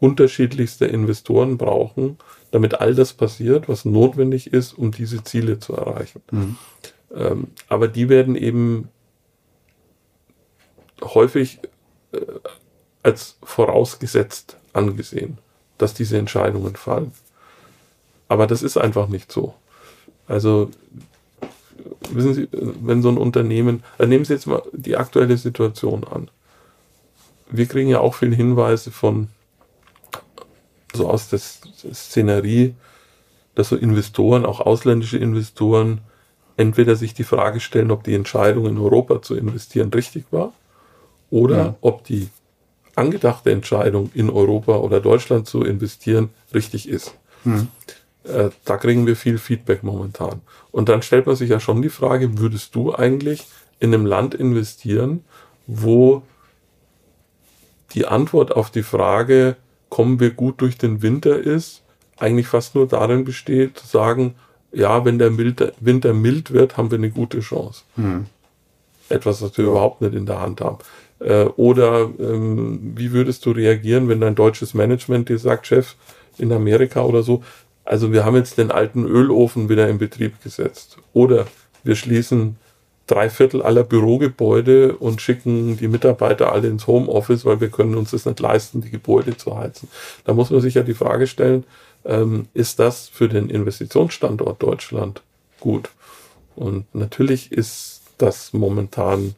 unterschiedlichster 0.00 0.88
Investoren 0.88 1.58
brauchen, 1.58 2.18
damit 2.50 2.80
all 2.80 2.94
das 2.94 3.12
passiert, 3.12 3.68
was 3.68 3.84
notwendig 3.84 4.52
ist, 4.52 4.72
um 4.72 4.92
diese 4.92 5.24
Ziele 5.24 5.58
zu 5.58 5.74
erreichen. 5.74 6.22
Mhm. 6.30 6.56
Ähm, 7.14 7.46
aber 7.68 7.88
die 7.88 8.08
werden 8.08 8.36
eben 8.36 8.88
häufig 11.02 11.58
äh, 12.12 12.20
als 13.02 13.36
vorausgesetzt 13.42 14.56
angesehen 14.72 15.38
dass 15.78 15.94
diese 15.94 16.18
Entscheidungen 16.18 16.76
fallen. 16.76 17.12
Aber 18.26 18.46
das 18.46 18.62
ist 18.62 18.76
einfach 18.76 19.08
nicht 19.08 19.32
so. 19.32 19.54
Also, 20.28 20.70
wissen 22.10 22.34
Sie, 22.34 22.48
wenn 22.52 23.02
so 23.02 23.08
ein 23.08 23.18
Unternehmen, 23.18 23.82
also 23.96 24.08
nehmen 24.08 24.24
Sie 24.24 24.34
jetzt 24.34 24.46
mal 24.46 24.62
die 24.72 24.96
aktuelle 24.96 25.36
Situation 25.36 26.04
an. 26.04 26.30
Wir 27.50 27.66
kriegen 27.66 27.88
ja 27.88 28.00
auch 28.00 28.14
viele 28.14 28.36
Hinweise 28.36 28.90
von, 28.90 29.28
so 30.92 31.08
aus 31.08 31.28
der 31.28 31.38
Szenerie, 31.38 32.74
dass 33.54 33.70
so 33.70 33.76
Investoren, 33.76 34.44
auch 34.44 34.60
ausländische 34.60 35.18
Investoren, 35.18 36.02
entweder 36.56 36.96
sich 36.96 37.14
die 37.14 37.24
Frage 37.24 37.60
stellen, 37.60 37.90
ob 37.90 38.04
die 38.04 38.14
Entscheidung 38.14 38.66
in 38.66 38.78
Europa 38.78 39.22
zu 39.22 39.34
investieren 39.34 39.90
richtig 39.92 40.26
war 40.30 40.52
oder 41.30 41.56
ja. 41.56 41.74
ob 41.80 42.04
die 42.04 42.28
angedachte 42.96 43.52
Entscheidung, 43.52 44.10
in 44.12 44.28
Europa 44.28 44.76
oder 44.76 45.00
Deutschland 45.00 45.46
zu 45.46 45.62
investieren, 45.62 46.30
richtig 46.52 46.88
ist. 46.88 47.14
Mhm. 47.44 47.68
Äh, 48.28 48.50
da 48.64 48.76
kriegen 48.76 49.06
wir 49.06 49.16
viel 49.16 49.38
Feedback 49.38 49.82
momentan. 49.82 50.40
Und 50.70 50.88
dann 50.88 51.02
stellt 51.02 51.26
man 51.26 51.36
sich 51.36 51.50
ja 51.50 51.60
schon 51.60 51.82
die 51.82 51.88
Frage, 51.88 52.38
würdest 52.38 52.74
du 52.74 52.94
eigentlich 52.94 53.46
in 53.80 53.94
einem 53.94 54.06
Land 54.06 54.34
investieren, 54.34 55.24
wo 55.66 56.22
die 57.94 58.06
Antwort 58.06 58.54
auf 58.54 58.70
die 58.70 58.82
Frage, 58.82 59.56
kommen 59.88 60.20
wir 60.20 60.30
gut 60.30 60.60
durch 60.60 60.76
den 60.76 61.02
Winter 61.02 61.38
ist, 61.38 61.82
eigentlich 62.18 62.48
fast 62.48 62.74
nur 62.74 62.86
darin 62.86 63.24
besteht, 63.24 63.78
zu 63.78 63.86
sagen, 63.86 64.34
ja, 64.72 65.04
wenn 65.04 65.18
der 65.18 65.36
Winter 65.38 66.12
mild 66.12 66.52
wird, 66.52 66.76
haben 66.76 66.90
wir 66.90 66.98
eine 66.98 67.10
gute 67.10 67.40
Chance. 67.40 67.84
Mhm. 67.96 68.26
Etwas, 69.08 69.40
was 69.40 69.56
wir 69.56 69.64
überhaupt 69.64 70.02
nicht 70.02 70.14
in 70.14 70.26
der 70.26 70.40
Hand 70.40 70.60
haben. 70.60 70.78
Äh, 71.20 71.44
oder 71.44 72.10
ähm, 72.18 72.92
wie 72.94 73.12
würdest 73.12 73.46
du 73.46 73.52
reagieren, 73.52 74.08
wenn 74.08 74.20
dein 74.20 74.34
deutsches 74.34 74.74
Management 74.74 75.30
dir 75.30 75.38
sagt, 75.38 75.66
Chef, 75.66 75.94
in 76.36 76.52
Amerika 76.52 77.02
oder 77.02 77.22
so, 77.22 77.42
also 77.88 78.12
wir 78.12 78.26
haben 78.26 78.36
jetzt 78.36 78.58
den 78.58 78.70
alten 78.70 79.06
Ölofen 79.06 79.70
wieder 79.70 79.88
in 79.88 79.96
Betrieb 79.96 80.42
gesetzt. 80.42 80.98
Oder 81.14 81.46
wir 81.84 81.96
schließen 81.96 82.56
drei 83.06 83.30
Viertel 83.30 83.62
aller 83.62 83.82
Bürogebäude 83.82 84.94
und 84.94 85.22
schicken 85.22 85.78
die 85.78 85.88
Mitarbeiter 85.88 86.52
alle 86.52 86.68
ins 86.68 86.86
Homeoffice, 86.86 87.46
weil 87.46 87.62
wir 87.62 87.70
können 87.70 87.96
uns 87.96 88.10
das 88.10 88.26
nicht 88.26 88.40
leisten, 88.40 88.82
die 88.82 88.90
Gebäude 88.90 89.38
zu 89.38 89.56
heizen. 89.56 89.88
Da 90.24 90.34
muss 90.34 90.50
man 90.50 90.60
sich 90.60 90.74
ja 90.74 90.82
die 90.82 90.92
Frage 90.92 91.26
stellen, 91.26 91.64
ähm, 92.04 92.48
ist 92.52 92.78
das 92.78 93.08
für 93.08 93.26
den 93.26 93.48
Investitionsstandort 93.48 94.62
Deutschland 94.62 95.22
gut? 95.58 95.88
Und 96.56 96.94
natürlich 96.94 97.50
ist 97.52 98.02
das 98.18 98.52
momentan 98.52 99.34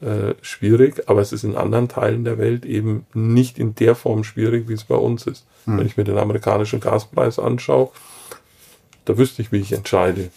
äh, 0.00 0.34
schwierig, 0.42 1.08
aber 1.08 1.20
es 1.20 1.32
ist 1.32 1.44
in 1.44 1.56
anderen 1.56 1.88
Teilen 1.88 2.24
der 2.24 2.38
Welt 2.38 2.64
eben 2.64 3.06
nicht 3.14 3.58
in 3.58 3.74
der 3.74 3.94
Form 3.94 4.24
schwierig, 4.24 4.68
wie 4.68 4.74
es 4.74 4.84
bei 4.84 4.96
uns 4.96 5.26
ist. 5.26 5.46
Hm. 5.64 5.78
Wenn 5.78 5.86
ich 5.86 5.96
mir 5.96 6.04
den 6.04 6.18
amerikanischen 6.18 6.80
Gaspreis 6.80 7.38
anschaue, 7.38 7.90
da 9.04 9.16
wüsste 9.18 9.42
ich, 9.42 9.52
wie 9.52 9.60
ich 9.60 9.72
entscheide, 9.72 10.30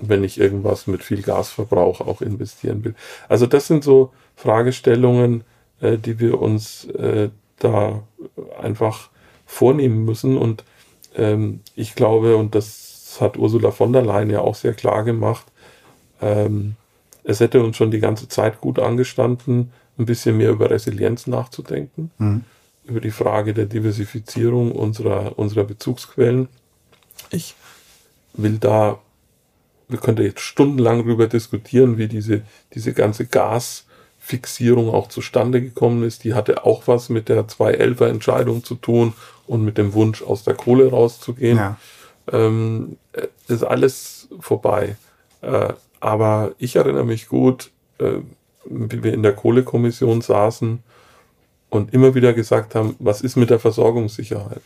wenn 0.00 0.24
ich 0.24 0.38
irgendwas 0.38 0.86
mit 0.86 1.02
viel 1.02 1.22
Gasverbrauch 1.22 2.00
auch 2.00 2.20
investieren 2.20 2.84
will. 2.84 2.94
Also 3.28 3.46
das 3.46 3.66
sind 3.66 3.84
so 3.84 4.12
Fragestellungen, 4.36 5.44
äh, 5.80 5.98
die 5.98 6.18
wir 6.18 6.40
uns 6.40 6.84
äh, 6.86 7.30
da 7.58 8.02
einfach 8.60 9.10
vornehmen 9.46 10.04
müssen. 10.04 10.36
Und 10.36 10.64
ähm, 11.16 11.60
ich 11.74 11.94
glaube, 11.94 12.36
und 12.36 12.54
das 12.54 13.18
hat 13.20 13.36
Ursula 13.36 13.70
von 13.70 13.92
der 13.92 14.02
Leyen 14.02 14.30
ja 14.30 14.40
auch 14.40 14.54
sehr 14.54 14.74
klar 14.74 15.04
gemacht, 15.04 15.46
ähm, 16.20 16.76
es 17.24 17.40
hätte 17.40 17.62
uns 17.62 17.76
schon 17.76 17.90
die 17.90 18.00
ganze 18.00 18.28
Zeit 18.28 18.60
gut 18.60 18.78
angestanden, 18.78 19.72
ein 19.98 20.06
bisschen 20.06 20.36
mehr 20.36 20.50
über 20.50 20.70
Resilienz 20.70 21.26
nachzudenken, 21.26 22.10
mhm. 22.18 22.44
über 22.84 23.00
die 23.00 23.10
Frage 23.10 23.54
der 23.54 23.66
Diversifizierung 23.66 24.72
unserer, 24.72 25.38
unserer 25.38 25.64
Bezugsquellen. 25.64 26.48
Ich 27.30 27.54
will 28.32 28.58
da, 28.58 28.98
wir 29.88 29.98
könnten 29.98 30.22
jetzt 30.22 30.40
stundenlang 30.40 31.04
darüber 31.04 31.26
diskutieren, 31.26 31.98
wie 31.98 32.08
diese, 32.08 32.42
diese 32.74 32.92
ganze 32.92 33.26
Gasfixierung 33.26 34.88
auch 34.90 35.08
zustande 35.08 35.60
gekommen 35.60 36.02
ist. 36.02 36.24
Die 36.24 36.34
hatte 36.34 36.64
auch 36.64 36.86
was 36.86 37.08
mit 37.08 37.28
der 37.28 37.46
211er 37.46 38.08
Entscheidung 38.08 38.64
zu 38.64 38.74
tun 38.74 39.12
und 39.46 39.64
mit 39.64 39.78
dem 39.78 39.92
Wunsch, 39.92 40.22
aus 40.22 40.44
der 40.44 40.54
Kohle 40.54 40.90
rauszugehen. 40.90 41.58
Ja. 41.58 41.78
Ähm, 42.32 42.96
ist 43.48 43.64
alles 43.64 44.28
vorbei. 44.40 44.96
Äh, 45.42 45.74
aber 46.02 46.54
ich 46.58 46.74
erinnere 46.74 47.04
mich 47.04 47.28
gut, 47.28 47.70
äh, 47.98 48.18
wie 48.64 49.04
wir 49.04 49.14
in 49.14 49.22
der 49.22 49.34
Kohlekommission 49.34 50.20
saßen 50.20 50.82
und 51.70 51.94
immer 51.94 52.16
wieder 52.16 52.32
gesagt 52.32 52.74
haben, 52.74 52.96
was 52.98 53.20
ist 53.20 53.36
mit 53.36 53.50
der 53.50 53.60
Versorgungssicherheit? 53.60 54.62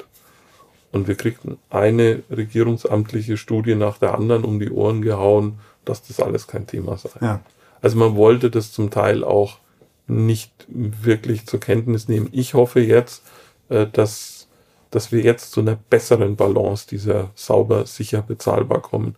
Und 0.92 1.08
wir 1.08 1.14
kriegten 1.14 1.58
eine 1.68 2.22
regierungsamtliche 2.30 3.36
Studie 3.36 3.74
nach 3.74 3.98
der 3.98 4.14
anderen 4.14 4.44
um 4.44 4.58
die 4.58 4.70
Ohren 4.70 5.02
gehauen, 5.02 5.58
dass 5.84 6.02
das 6.02 6.20
alles 6.20 6.46
kein 6.46 6.66
Thema 6.66 6.96
sei. 6.96 7.10
Ja. 7.20 7.40
Also 7.82 7.98
man 7.98 8.16
wollte 8.16 8.50
das 8.50 8.72
zum 8.72 8.90
Teil 8.90 9.22
auch 9.22 9.58
nicht 10.06 10.52
wirklich 10.68 11.46
zur 11.46 11.60
Kenntnis 11.60 12.08
nehmen. 12.08 12.30
Ich 12.32 12.54
hoffe 12.54 12.80
jetzt, 12.80 13.24
äh, 13.68 13.86
dass, 13.86 14.48
dass 14.90 15.12
wir 15.12 15.20
jetzt 15.20 15.52
zu 15.52 15.60
einer 15.60 15.76
besseren 15.90 16.34
Balance 16.34 16.86
dieser 16.88 17.30
sauber, 17.34 17.84
sicher, 17.84 18.22
bezahlbar 18.22 18.80
kommen. 18.80 19.16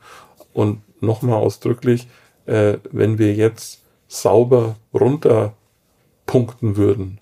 Und 0.53 0.81
nochmal 1.01 1.37
ausdrücklich, 1.37 2.09
äh, 2.47 2.79
wenn 2.91 3.19
wir 3.19 3.35
jetzt 3.35 3.83
sauber 4.09 4.77
runterpunkten 4.95 6.77
würden, 6.77 7.21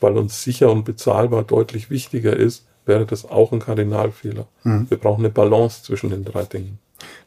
weil 0.00 0.16
uns 0.16 0.42
sicher 0.42 0.70
und 0.70 0.84
bezahlbar 0.84 1.44
deutlich 1.44 1.90
wichtiger 1.90 2.36
ist, 2.36 2.66
wäre 2.84 3.06
das 3.06 3.24
auch 3.24 3.52
ein 3.52 3.60
Kardinalfehler. 3.60 4.46
Mhm. 4.64 4.90
Wir 4.90 4.98
brauchen 4.98 5.20
eine 5.20 5.30
Balance 5.30 5.82
zwischen 5.82 6.10
den 6.10 6.24
drei 6.24 6.44
Dingen. 6.44 6.78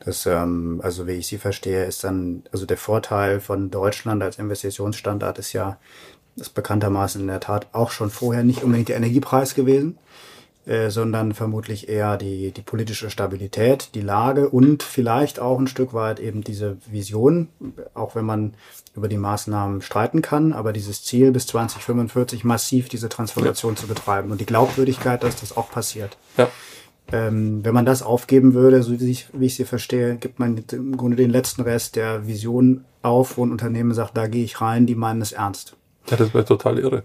Das, 0.03 0.25
ähm, 0.25 0.81
also 0.83 1.07
wie 1.07 1.13
ich 1.13 1.27
Sie 1.27 1.37
verstehe, 1.37 1.85
ist 1.85 2.03
dann, 2.03 2.43
also 2.51 2.65
der 2.65 2.77
Vorteil 2.77 3.39
von 3.39 3.71
Deutschland 3.71 4.21
als 4.21 4.37
Investitionsstandort 4.37 5.39
ist 5.39 5.53
ja, 5.53 5.77
ist 6.35 6.53
bekanntermaßen 6.53 7.21
in 7.21 7.27
der 7.27 7.39
Tat 7.39 7.67
auch 7.71 7.91
schon 7.91 8.09
vorher 8.09 8.43
nicht 8.43 8.63
unbedingt 8.63 8.89
der 8.89 8.97
Energiepreis 8.97 9.53
gewesen, 9.55 9.97
äh, 10.65 10.89
sondern 10.89 11.33
vermutlich 11.33 11.89
eher 11.89 12.17
die, 12.17 12.51
die 12.51 12.61
politische 12.61 13.09
Stabilität, 13.09 13.89
die 13.95 14.01
Lage 14.01 14.49
und 14.49 14.83
vielleicht 14.83 15.39
auch 15.39 15.57
ein 15.57 15.67
Stück 15.67 15.93
weit 15.93 16.19
eben 16.19 16.43
diese 16.43 16.77
Vision, 16.85 17.47
auch 17.93 18.15
wenn 18.15 18.25
man 18.25 18.53
über 18.95 19.07
die 19.07 19.17
Maßnahmen 19.17 19.81
streiten 19.81 20.21
kann, 20.21 20.53
aber 20.53 20.71
dieses 20.71 21.03
Ziel 21.03 21.31
bis 21.31 21.47
2045 21.47 22.43
massiv 22.43 22.89
diese 22.89 23.09
Transformation 23.09 23.73
ja. 23.73 23.81
zu 23.81 23.87
betreiben 23.87 24.31
und 24.31 24.39
die 24.39 24.45
Glaubwürdigkeit, 24.45 25.23
dass 25.23 25.39
das 25.39 25.55
auch 25.55 25.71
passiert. 25.71 26.17
Ja. 26.37 26.47
Ähm, 27.11 27.65
wenn 27.65 27.73
man 27.73 27.85
das 27.85 28.03
aufgeben 28.03 28.53
würde, 28.53 28.83
so 28.83 28.99
wie 28.99 29.09
ich, 29.09 29.27
wie 29.33 29.47
ich 29.47 29.55
sie 29.55 29.65
verstehe, 29.65 30.15
gibt 30.15 30.39
man 30.39 30.63
im 30.71 30.95
Grunde 30.95 31.17
den 31.17 31.31
letzten 31.31 31.61
Rest 31.61 31.95
der 31.95 32.27
Vision 32.27 32.85
auf, 33.01 33.37
wo 33.37 33.45
ein 33.45 33.51
Unternehmen 33.51 33.93
sagt, 33.93 34.15
da 34.15 34.27
gehe 34.27 34.43
ich 34.43 34.61
rein, 34.61 34.85
die 34.85 34.95
meinen 34.95 35.21
es 35.21 35.31
ernst. 35.31 35.75
Ja, 36.09 36.17
das 36.17 36.33
wäre 36.33 36.45
total 36.45 36.79
irre. 36.79 37.03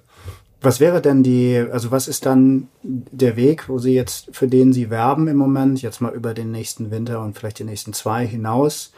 Was 0.61 0.81
wäre 0.81 1.03
denn 1.03 1.23
die, 1.23 1.65
also 1.71 1.91
was 1.91 2.09
ist 2.09 2.25
dann 2.25 2.69
der 2.83 3.37
Weg, 3.37 3.69
wo 3.69 3.79
Sie 3.79 3.95
jetzt, 3.95 4.35
für 4.35 4.49
den 4.49 4.73
Sie 4.73 4.91
werben 4.91 5.29
im 5.29 5.37
Moment, 5.37 5.83
jetzt 5.83 6.01
mal 6.01 6.15
über 6.15 6.35
den 6.35 6.51
nächsten 6.51 6.91
Winter 6.91 7.21
und 7.21 7.39
vielleicht 7.39 7.59
die 7.59 7.65
nächsten 7.65 7.93
zwei 7.93 8.27
hinaus? 8.27 8.93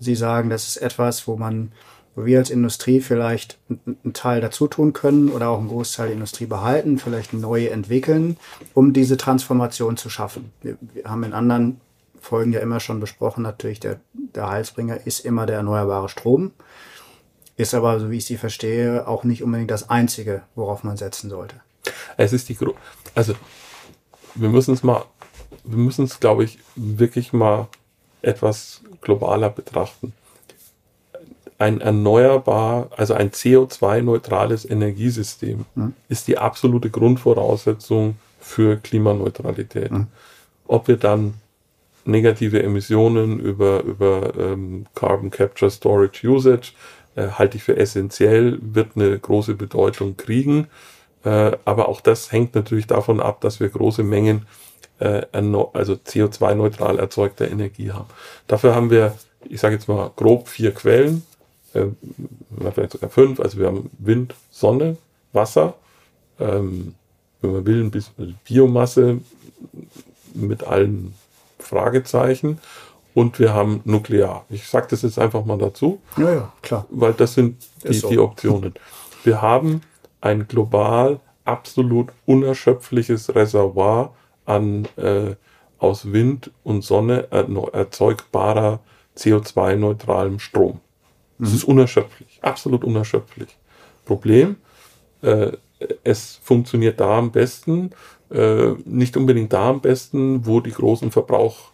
Sie 0.00 0.16
sagen, 0.16 0.50
das 0.50 0.66
ist 0.66 0.76
etwas, 0.78 1.28
wo 1.28 1.36
man, 1.36 1.72
wo 2.16 2.24
wir 2.24 2.38
als 2.38 2.50
Industrie 2.50 3.00
vielleicht 3.00 3.58
einen 3.86 4.12
Teil 4.12 4.40
dazu 4.40 4.66
tun 4.66 4.92
können 4.92 5.30
oder 5.30 5.50
auch 5.50 5.58
einen 5.58 5.68
Großteil 5.68 6.06
der 6.06 6.14
Industrie 6.14 6.46
behalten, 6.46 6.98
vielleicht 6.98 7.32
neu 7.32 7.66
entwickeln, 7.66 8.36
um 8.74 8.92
diese 8.92 9.16
Transformation 9.16 9.96
zu 9.96 10.10
schaffen. 10.10 10.50
Wir, 10.62 10.76
wir 10.92 11.04
haben 11.04 11.22
in 11.22 11.32
anderen 11.32 11.80
Folgen 12.20 12.52
ja 12.52 12.60
immer 12.60 12.80
schon 12.80 13.00
besprochen, 13.00 13.42
natürlich 13.42 13.80
der, 13.80 14.00
der 14.12 14.50
Heilsbringer 14.50 15.06
ist 15.06 15.20
immer 15.20 15.46
der 15.46 15.56
erneuerbare 15.56 16.08
Strom. 16.08 16.52
Ist 17.56 17.74
aber, 17.74 18.00
so 18.00 18.10
wie 18.10 18.18
ich 18.18 18.24
sie 18.26 18.36
verstehe, 18.36 19.06
auch 19.06 19.24
nicht 19.24 19.42
unbedingt 19.42 19.70
das 19.70 19.88
Einzige, 19.88 20.42
worauf 20.54 20.82
man 20.82 20.96
setzen 20.96 21.30
sollte. 21.30 21.56
Es 22.16 22.32
ist 22.32 22.48
die, 22.48 22.56
Gro 22.56 22.74
also 23.14 23.34
wir 24.34 24.48
müssen 24.48 24.74
es 24.74 24.82
mal, 24.82 25.04
wir 25.62 25.78
müssen 25.78 26.04
es, 26.04 26.18
glaube 26.18 26.44
ich, 26.44 26.58
wirklich 26.74 27.32
mal 27.32 27.68
etwas 28.22 28.82
globaler 29.00 29.50
betrachten. 29.50 30.12
Ein 31.58 31.80
erneuerbar, 31.80 32.88
also 32.96 33.14
ein 33.14 33.30
CO2-neutrales 33.30 34.68
Energiesystem 34.68 35.66
hm. 35.74 35.92
ist 36.08 36.26
die 36.26 36.38
absolute 36.38 36.90
Grundvoraussetzung 36.90 38.16
für 38.40 38.76
Klimaneutralität. 38.76 39.90
Hm. 39.90 40.08
Ob 40.66 40.88
wir 40.88 40.96
dann 40.96 41.34
negative 42.04 42.62
Emissionen 42.62 43.38
über, 43.38 43.82
über 43.82 44.32
ähm, 44.36 44.86
Carbon 44.94 45.30
Capture 45.30 45.70
Storage 45.70 46.28
Usage 46.28 46.72
äh, 47.16 47.28
halte 47.28 47.56
ich 47.56 47.62
für 47.62 47.76
essentiell, 47.76 48.58
wird 48.60 48.92
eine 48.96 49.18
große 49.18 49.54
Bedeutung 49.54 50.16
kriegen. 50.16 50.68
Äh, 51.24 51.52
aber 51.64 51.88
auch 51.88 52.00
das 52.00 52.32
hängt 52.32 52.54
natürlich 52.54 52.86
davon 52.86 53.20
ab, 53.20 53.40
dass 53.40 53.60
wir 53.60 53.68
große 53.68 54.02
Mengen 54.02 54.46
äh, 54.98 55.22
also 55.32 55.94
CO2-neutral 55.94 56.98
erzeugter 56.98 57.50
Energie 57.50 57.92
haben. 57.92 58.08
Dafür 58.46 58.74
haben 58.74 58.90
wir, 58.90 59.14
ich 59.48 59.60
sage 59.60 59.74
jetzt 59.74 59.88
mal 59.88 60.10
grob 60.16 60.48
vier 60.48 60.72
Quellen, 60.72 61.24
äh, 61.72 61.86
vielleicht 62.72 62.92
sogar 62.92 63.10
fünf. 63.10 63.40
Also 63.40 63.58
wir 63.58 63.66
haben 63.66 63.90
Wind, 63.98 64.34
Sonne, 64.50 64.96
Wasser, 65.32 65.74
ähm, 66.38 66.94
wenn 67.40 67.52
man 67.52 67.66
will, 67.66 67.82
ein 67.82 67.90
bisschen 67.90 68.38
Biomasse 68.44 69.20
mit 70.34 70.64
allen 70.64 71.14
Fragezeichen 71.58 72.58
und 73.14 73.38
wir 73.38 73.54
haben 73.54 73.80
Nuklear. 73.84 74.44
Ich 74.50 74.68
sage 74.68 74.88
das 74.90 75.02
jetzt 75.02 75.18
einfach 75.18 75.44
mal 75.44 75.58
dazu. 75.58 76.00
Ja, 76.16 76.34
ja, 76.34 76.52
klar. 76.62 76.86
Weil 76.90 77.12
das 77.14 77.34
sind 77.34 77.64
die, 77.88 77.94
so. 77.94 78.08
die 78.08 78.18
Optionen. 78.18 78.74
Wir 79.22 79.40
haben 79.40 79.82
ein 80.20 80.46
global 80.48 81.20
absolut 81.44 82.08
unerschöpfliches 82.26 83.34
Reservoir 83.34 84.14
an 84.44 84.86
äh, 84.96 85.34
aus 85.78 86.12
Wind 86.12 86.50
und 86.62 86.82
Sonne 86.82 87.28
erzeugbarer 87.30 88.80
CO2-neutralem 89.16 90.38
Strom. 90.38 90.80
Das 91.38 91.50
mhm. 91.50 91.56
ist 91.56 91.64
unerschöpflich, 91.64 92.38
absolut 92.42 92.84
unerschöpflich. 92.84 93.56
Problem, 94.04 94.56
äh, 95.22 95.52
es 96.02 96.40
funktioniert 96.42 97.00
da 97.00 97.18
am 97.18 97.32
besten, 97.32 97.90
äh, 98.30 98.70
nicht 98.84 99.16
unbedingt 99.16 99.52
da 99.52 99.70
am 99.70 99.80
besten, 99.80 100.46
wo 100.46 100.60
die 100.60 100.72
großen 100.72 101.10
Verbrauch 101.10 101.73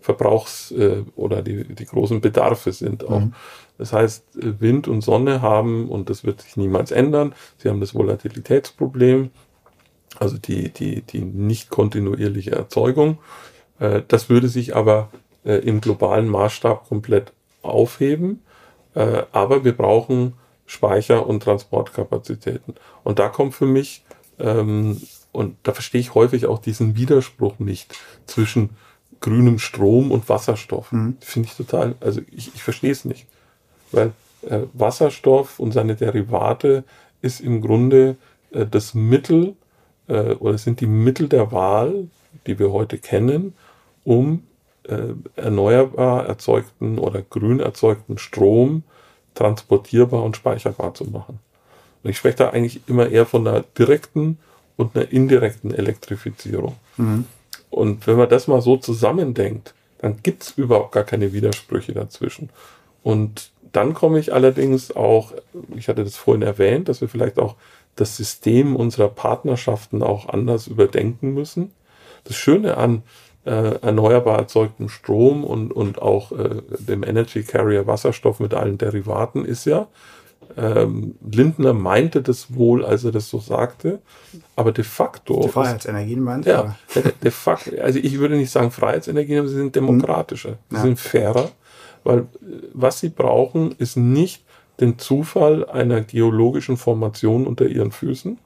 Verbrauchs- 0.00 0.70
äh, 0.72 1.02
oder 1.16 1.42
die, 1.42 1.64
die 1.64 1.84
großen 1.84 2.20
Bedarfe 2.20 2.72
sind 2.72 3.06
auch. 3.06 3.20
Mhm. 3.20 3.34
Das 3.78 3.92
heißt, 3.92 4.24
Wind 4.34 4.88
und 4.88 5.02
Sonne 5.02 5.40
haben, 5.40 5.88
und 5.88 6.10
das 6.10 6.24
wird 6.24 6.40
sich 6.40 6.56
niemals 6.56 6.90
ändern, 6.90 7.34
sie 7.58 7.68
haben 7.68 7.80
das 7.80 7.94
Volatilitätsproblem, 7.94 9.30
also 10.18 10.36
die, 10.38 10.70
die, 10.70 11.02
die 11.02 11.20
nicht 11.20 11.70
kontinuierliche 11.70 12.52
Erzeugung. 12.52 13.18
Äh, 13.78 14.02
das 14.08 14.28
würde 14.28 14.48
sich 14.48 14.74
aber 14.74 15.10
äh, 15.44 15.56
im 15.58 15.80
globalen 15.80 16.28
Maßstab 16.28 16.88
komplett 16.88 17.32
aufheben. 17.62 18.42
Äh, 18.94 19.22
aber 19.32 19.64
wir 19.64 19.76
brauchen 19.76 20.34
Speicher- 20.66 21.26
und 21.26 21.42
Transportkapazitäten. 21.42 22.74
Und 23.04 23.18
da 23.18 23.28
kommt 23.28 23.54
für 23.54 23.66
mich, 23.66 24.04
ähm, 24.38 25.00
und 25.32 25.56
da 25.62 25.72
verstehe 25.72 26.00
ich 26.00 26.14
häufig 26.14 26.46
auch 26.46 26.58
diesen 26.58 26.96
Widerspruch 26.96 27.58
nicht 27.58 27.94
zwischen 28.26 28.70
grünem 29.20 29.58
Strom 29.58 30.10
und 30.10 30.28
Wasserstoff. 30.28 30.92
Mhm. 30.92 31.16
Finde 31.20 31.48
ich 31.48 31.56
total, 31.56 31.94
also 32.00 32.20
ich, 32.30 32.54
ich 32.54 32.62
verstehe 32.62 32.92
es 32.92 33.04
nicht. 33.04 33.26
Weil 33.90 34.12
äh, 34.48 34.60
Wasserstoff 34.72 35.58
und 35.58 35.72
seine 35.72 35.96
Derivate 35.96 36.84
ist 37.22 37.40
im 37.40 37.60
Grunde 37.60 38.16
äh, 38.52 38.66
das 38.66 38.94
Mittel 38.94 39.56
äh, 40.08 40.34
oder 40.34 40.58
sind 40.58 40.80
die 40.80 40.86
Mittel 40.86 41.28
der 41.28 41.52
Wahl, 41.52 42.08
die 42.46 42.58
wir 42.58 42.72
heute 42.72 42.98
kennen, 42.98 43.54
um 44.04 44.44
äh, 44.84 45.14
erneuerbar 45.36 46.26
erzeugten 46.26 46.98
oder 46.98 47.22
grün 47.22 47.60
erzeugten 47.60 48.18
Strom 48.18 48.84
transportierbar 49.34 50.22
und 50.22 50.36
speicherbar 50.36 50.94
zu 50.94 51.04
machen. 51.04 51.38
Und 52.02 52.10
ich 52.10 52.16
spreche 52.16 52.36
da 52.36 52.50
eigentlich 52.50 52.80
immer 52.88 53.08
eher 53.08 53.26
von 53.26 53.46
einer 53.46 53.64
direkten 53.76 54.38
und 54.76 54.96
einer 54.96 55.10
indirekten 55.10 55.74
Elektrifizierung. 55.74 56.76
Mhm. 56.96 57.24
Und 57.70 58.06
wenn 58.06 58.16
man 58.16 58.28
das 58.28 58.48
mal 58.48 58.60
so 58.60 58.76
zusammendenkt, 58.76 59.74
dann 59.98 60.22
gibt 60.22 60.44
es 60.44 60.50
überhaupt 60.52 60.92
gar 60.92 61.04
keine 61.04 61.32
Widersprüche 61.32 61.92
dazwischen. 61.92 62.50
Und 63.02 63.50
dann 63.72 63.94
komme 63.94 64.18
ich 64.18 64.32
allerdings 64.32 64.94
auch, 64.94 65.32
ich 65.76 65.88
hatte 65.88 66.04
das 66.04 66.16
vorhin 66.16 66.42
erwähnt, 66.42 66.88
dass 66.88 67.00
wir 67.00 67.08
vielleicht 67.08 67.38
auch 67.38 67.56
das 67.96 68.16
System 68.16 68.76
unserer 68.76 69.08
Partnerschaften 69.08 70.02
auch 70.02 70.28
anders 70.28 70.66
überdenken 70.68 71.34
müssen. 71.34 71.72
Das 72.24 72.36
Schöne 72.36 72.76
an 72.76 73.02
äh, 73.44 73.80
erneuerbar 73.80 74.38
erzeugtem 74.38 74.88
Strom 74.88 75.44
und, 75.44 75.72
und 75.72 76.00
auch 76.00 76.32
äh, 76.32 76.62
dem 76.78 77.02
Energy 77.02 77.42
Carrier 77.42 77.86
Wasserstoff 77.86 78.40
mit 78.40 78.54
allen 78.54 78.78
Derivaten 78.78 79.44
ist 79.44 79.64
ja, 79.64 79.88
ähm, 80.58 81.14
Lindner 81.30 81.72
meinte 81.72 82.20
das 82.20 82.54
wohl, 82.54 82.84
als 82.84 83.04
er 83.04 83.12
das 83.12 83.28
so 83.28 83.38
sagte, 83.38 84.00
aber 84.56 84.72
de 84.72 84.84
facto. 84.84 85.40
Die 85.42 85.48
Freiheitsenergien 85.48 86.20
meint 86.20 86.46
Ja, 86.46 86.76
de, 86.94 87.04
de, 87.22 87.30
facto, 87.30 87.70
also 87.80 87.98
ich 87.98 88.18
würde 88.18 88.36
nicht 88.36 88.50
sagen 88.50 88.70
Freiheitsenergien, 88.70 89.38
aber 89.38 89.48
sie 89.48 89.56
sind 89.56 89.76
demokratischer, 89.76 90.58
sie 90.70 90.76
ja. 90.76 90.82
sind 90.82 90.98
fairer, 90.98 91.50
weil 92.02 92.26
was 92.72 92.98
sie 92.98 93.08
brauchen, 93.08 93.72
ist 93.78 93.96
nicht 93.96 94.44
den 94.80 94.98
Zufall 94.98 95.68
einer 95.68 96.00
geologischen 96.00 96.76
Formation 96.76 97.46
unter 97.46 97.66
ihren 97.66 97.92
Füßen, 97.92 98.38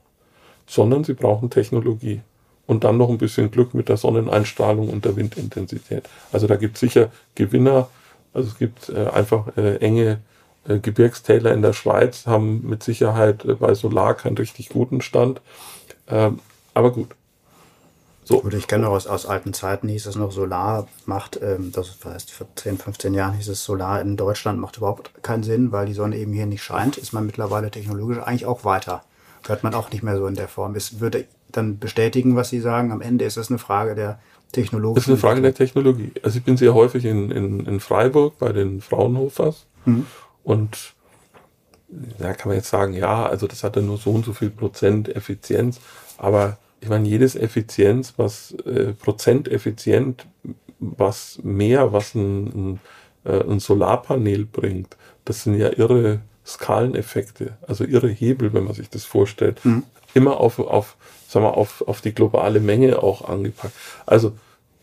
sondern 0.66 1.04
sie 1.04 1.14
brauchen 1.14 1.50
Technologie. 1.50 2.20
Und 2.66 2.84
dann 2.84 2.96
noch 2.96 3.08
ein 3.08 3.18
bisschen 3.18 3.50
Glück 3.50 3.74
mit 3.74 3.88
der 3.88 3.96
Sonneneinstrahlung 3.96 4.88
und 4.88 5.04
der 5.04 5.16
Windintensität. 5.16 6.08
Also 6.30 6.46
da 6.46 6.56
gibt 6.56 6.76
es 6.76 6.80
sicher 6.80 7.10
Gewinner. 7.34 7.88
Also 8.32 8.48
es 8.48 8.58
gibt 8.58 8.88
äh, 8.88 9.08
einfach 9.08 9.56
äh, 9.56 9.76
enge 9.76 10.10
äh, 10.10 10.16
Gebirgstäler 10.64 11.52
in 11.52 11.62
der 11.62 11.72
Schweiz, 11.72 12.26
haben 12.26 12.68
mit 12.68 12.82
Sicherheit 12.82 13.44
äh, 13.44 13.54
bei 13.54 13.74
Solar 13.74 14.14
keinen 14.14 14.36
richtig 14.36 14.68
guten 14.68 15.00
Stand. 15.00 15.40
Ähm, 16.08 16.38
aber 16.74 16.92
gut, 16.92 17.08
so. 18.24 18.40
Gut, 18.40 18.54
ich 18.54 18.68
kenne 18.68 18.88
aus, 18.88 19.06
aus 19.08 19.26
alten 19.26 19.52
Zeiten 19.52 19.88
hieß 19.88 20.06
es 20.06 20.14
noch, 20.14 20.30
Solar 20.30 20.86
macht, 21.06 21.40
ähm, 21.42 21.72
das 21.72 21.96
heißt, 22.04 22.30
vor 22.30 22.46
10, 22.54 22.78
15 22.78 23.14
Jahren 23.14 23.34
hieß 23.34 23.48
es, 23.48 23.64
Solar 23.64 24.00
in 24.00 24.16
Deutschland 24.16 24.60
macht 24.60 24.76
überhaupt 24.76 25.22
keinen 25.22 25.42
Sinn, 25.42 25.72
weil 25.72 25.86
die 25.86 25.92
Sonne 25.92 26.16
eben 26.16 26.32
hier 26.32 26.46
nicht 26.46 26.62
scheint, 26.62 26.96
ist 26.96 27.12
man 27.12 27.26
mittlerweile 27.26 27.70
technologisch 27.70 28.18
eigentlich 28.18 28.46
auch 28.46 28.64
weiter. 28.64 29.02
Hört 29.44 29.64
man 29.64 29.74
auch 29.74 29.90
nicht 29.90 30.04
mehr 30.04 30.16
so 30.16 30.26
in 30.28 30.36
der 30.36 30.46
Form. 30.46 30.76
Es 30.76 31.00
würde 31.00 31.24
dann 31.50 31.80
bestätigen, 31.80 32.36
was 32.36 32.48
Sie 32.48 32.60
sagen. 32.60 32.92
Am 32.92 33.00
Ende 33.00 33.24
ist 33.24 33.36
es 33.36 33.50
eine 33.50 33.58
Frage 33.58 33.96
der 33.96 34.20
Technologie. 34.52 34.98
Es 34.98 35.04
ist 35.04 35.10
eine 35.10 35.18
Frage 35.18 35.42
der 35.42 35.54
Technologie. 35.54 36.12
Also 36.22 36.38
ich 36.38 36.44
bin 36.44 36.56
sehr 36.56 36.74
häufig 36.74 37.04
in, 37.04 37.32
in, 37.32 37.66
in 37.66 37.80
Freiburg 37.80 38.38
bei 38.38 38.52
den 38.52 38.80
Fraunhofers 38.80 39.66
mhm. 39.84 40.06
Und 40.44 40.94
da 42.18 42.32
kann 42.32 42.48
man 42.48 42.56
jetzt 42.56 42.70
sagen, 42.70 42.94
ja, 42.94 43.26
also 43.26 43.46
das 43.46 43.62
hat 43.64 43.76
ja 43.76 43.82
nur 43.82 43.98
so 43.98 44.10
und 44.10 44.24
so 44.24 44.32
viel 44.32 44.50
Prozent 44.50 45.14
Effizienz, 45.14 45.80
aber 46.18 46.58
ich 46.80 46.88
meine, 46.88 47.08
jedes 47.08 47.36
Effizienz, 47.36 48.14
was 48.16 48.52
äh, 48.64 48.92
Prozenteffizient, 48.94 50.26
was 50.80 51.38
mehr, 51.42 51.92
was 51.92 52.14
ein, 52.14 52.46
ein, 52.46 52.80
äh, 53.24 53.40
ein 53.44 53.60
Solarpanel 53.60 54.46
bringt, 54.46 54.96
das 55.24 55.44
sind 55.44 55.54
ja 55.54 55.70
irre 55.76 56.20
Skaleneffekte, 56.44 57.56
also 57.66 57.84
irre 57.84 58.08
Hebel, 58.08 58.52
wenn 58.52 58.64
man 58.64 58.74
sich 58.74 58.90
das 58.90 59.04
vorstellt. 59.04 59.64
Mhm. 59.64 59.84
Immer 60.14 60.38
auf, 60.38 60.58
auf, 60.58 60.96
sagen 61.28 61.44
wir, 61.44 61.56
auf, 61.56 61.82
auf 61.86 62.00
die 62.00 62.14
globale 62.14 62.58
Menge 62.58 63.02
auch 63.02 63.28
angepackt. 63.28 63.74
Also 64.04 64.32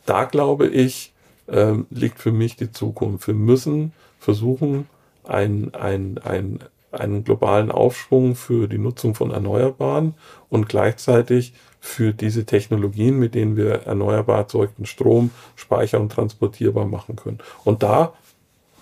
da 0.05 0.23
glaube 0.23 0.67
ich, 0.67 1.13
ähm, 1.49 1.85
liegt 1.89 2.19
für 2.19 2.31
mich 2.31 2.55
die 2.55 2.71
Zukunft. 2.71 3.27
Wir 3.27 3.33
müssen 3.33 3.91
versuchen, 4.19 4.87
ein, 5.29 5.73
ein, 5.73 6.17
ein, 6.19 6.59
einen 6.91 7.23
globalen 7.23 7.71
Aufschwung 7.71 8.35
für 8.35 8.67
die 8.67 8.77
Nutzung 8.77 9.15
von 9.15 9.31
Erneuerbaren 9.31 10.15
und 10.49 10.67
gleichzeitig 10.67 11.53
für 11.79 12.13
diese 12.13 12.45
Technologien, 12.45 13.17
mit 13.17 13.35
denen 13.35 13.55
wir 13.55 13.83
erneuerbar 13.85 14.39
erzeugten 14.39 14.85
Strom 14.85 15.31
speichern 15.55 16.01
und 16.01 16.11
transportierbar 16.11 16.85
machen 16.85 17.15
können. 17.15 17.39
Und 17.63 17.83
da 17.83 18.13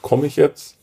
komme 0.02 0.26
ich 0.26 0.36
jetzt, 0.36 0.78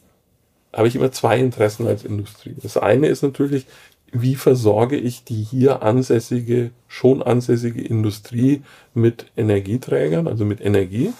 habe 0.73 0.87
ich 0.89 0.97
immer 0.97 1.13
zwei 1.13 1.39
Interessen 1.39 1.87
als 1.87 2.05
Industrie. 2.05 2.55
Das 2.63 2.77
eine 2.77 3.09
ist 3.09 3.23
natürlich, 3.23 3.67
wie 4.13 4.37
versorge 4.37 4.97
ich 4.97 5.25
die 5.25 5.43
hier 5.43 5.83
ansässige, 5.83 6.71
schon 6.87 7.21
ansässige 7.21 7.83
Industrie 7.83 8.63
mit 8.95 9.27
Energieträgern, 9.37 10.29
also 10.29 10.45
mit 10.45 10.61
Energie. 10.61 11.13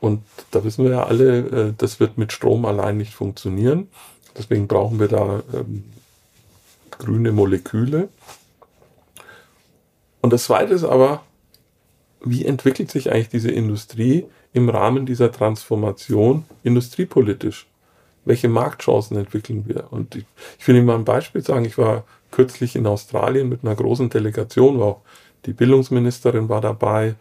Und 0.00 0.22
da 0.50 0.64
wissen 0.64 0.84
wir 0.84 0.92
ja 0.92 1.04
alle, 1.04 1.38
äh, 1.38 1.72
das 1.76 2.00
wird 2.00 2.18
mit 2.18 2.32
Strom 2.32 2.64
allein 2.64 2.96
nicht 2.96 3.14
funktionieren. 3.14 3.88
Deswegen 4.36 4.66
brauchen 4.66 5.00
wir 5.00 5.08
da 5.08 5.42
ähm, 5.54 5.84
grüne 6.90 7.32
Moleküle. 7.32 8.08
Und 10.20 10.32
das 10.32 10.44
Zweite 10.44 10.74
ist 10.74 10.84
aber, 10.84 11.22
wie 12.20 12.44
entwickelt 12.44 12.90
sich 12.90 13.12
eigentlich 13.12 13.28
diese 13.28 13.50
Industrie 13.50 14.26
im 14.52 14.68
Rahmen 14.68 15.06
dieser 15.06 15.30
Transformation 15.30 16.44
industriepolitisch? 16.64 17.66
Welche 18.24 18.48
Marktchancen 18.48 19.16
entwickeln 19.16 19.64
wir? 19.66 19.92
Und 19.92 20.16
ich, 20.16 20.24
ich 20.58 20.66
will 20.66 20.76
Ihnen 20.76 20.86
mal 20.86 20.96
ein 20.96 21.04
Beispiel 21.04 21.42
sagen. 21.42 21.64
Ich 21.64 21.78
war 21.78 22.04
kürzlich 22.32 22.74
in 22.74 22.86
Australien 22.86 23.48
mit 23.48 23.62
einer 23.62 23.76
großen 23.76 24.10
Delegation, 24.10 24.82
auch 24.82 25.02
die 25.44 25.52
Bildungsministerin 25.52 26.48
war 26.48 26.60
dabei. 26.60 27.14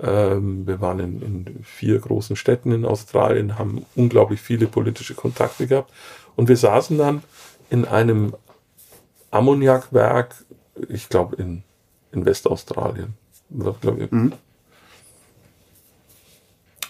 Ähm, 0.00 0.66
wir 0.66 0.80
waren 0.80 1.00
in, 1.00 1.22
in 1.22 1.64
vier 1.64 1.98
großen 1.98 2.36
Städten 2.36 2.72
in 2.72 2.84
Australien, 2.84 3.58
haben 3.58 3.84
unglaublich 3.94 4.40
viele 4.40 4.66
politische 4.66 5.14
Kontakte 5.14 5.66
gehabt. 5.66 5.92
Und 6.36 6.48
wir 6.48 6.56
saßen 6.56 6.98
dann 6.98 7.22
in 7.70 7.84
einem 7.84 8.34
Ammoniakwerk, 9.30 10.44
ich 10.88 11.08
glaube 11.08 11.36
in 11.36 11.62
in 12.14 12.24
Westaustralien. 12.24 13.14
Mhm. 13.48 14.32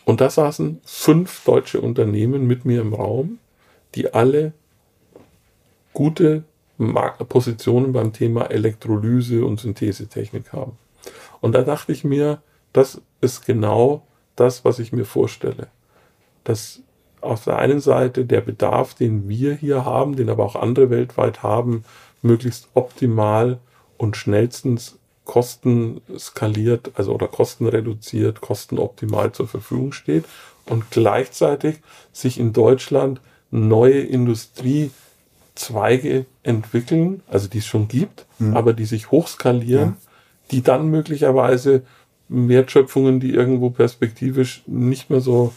Und 0.05 0.21
da 0.21 0.31
saßen 0.31 0.81
fünf 0.85 1.45
deutsche 1.45 1.81
Unternehmen 1.81 2.47
mit 2.47 2.65
mir 2.65 2.83
im 2.83 2.95
Raum, 2.95 3.39
die 3.95 4.13
alle 4.13 4.53
gute 5.93 6.45
Positionen 7.29 7.93
beim 7.93 8.13
Thema 8.13 8.51
Elektrolyse 8.51 9.45
und 9.45 9.61
Synthesetechnik 9.61 10.53
haben. 10.53 10.77
Und 11.41 11.53
da 11.53 11.63
dachte 11.63 11.93
ich 11.93 12.05
mir, 12.05 12.43
das 12.75 13.01
ist 13.23 13.47
genau 13.47 14.03
das, 14.37 14.67
was 14.67 14.79
ich 14.79 14.93
mir 14.93 15.07
vorstelle. 15.07 15.69
Dass 16.45 16.83
auf 17.23 17.45
der 17.45 17.57
einen 17.57 17.81
Seite 17.81 18.27
der 18.27 18.43
Bedarf, 18.43 18.93
den 18.95 19.27
wir 19.29 19.55
hier 19.55 19.87
haben, 19.87 20.17
den 20.17 20.29
aber 20.29 20.45
auch 20.45 20.57
andere 20.57 20.91
weltweit 20.91 21.43
haben, 21.43 21.85
möglichst 22.21 22.69
optimal 22.75 23.59
und 23.97 24.17
schnellstens 24.17 24.99
Kosten 25.25 26.03
skaliert, 26.19 26.91
also 26.97 27.15
oder 27.15 27.29
Kosten 27.29 27.67
reduziert, 27.67 28.43
kostenoptimal 28.43 29.33
zur 29.33 29.49
Verfügung 29.49 29.93
steht 29.93 30.27
und 30.67 30.91
gleichzeitig 30.91 31.77
sich 32.13 32.39
in 32.39 32.53
Deutschland 32.53 33.23
neue 33.51 34.01
Industriezweige 34.01 36.27
entwickeln, 36.43 37.23
also 37.27 37.49
die 37.49 37.59
es 37.59 37.67
schon 37.67 37.89
gibt, 37.89 38.27
mhm. 38.39 38.55
aber 38.55 38.75
die 38.75 38.85
sich 38.85 39.11
hochskalieren, 39.11 39.91
ja. 39.91 39.97
die 40.51 40.63
dann 40.63 40.89
möglicherweise 40.89 41.85
Wertschöpfungen, 42.29 43.21
die 43.21 43.31
irgendwo 43.31 43.71
perspektivisch 43.71 44.63
nicht 44.67 45.11
mehr 45.11 45.21
so 45.21 45.53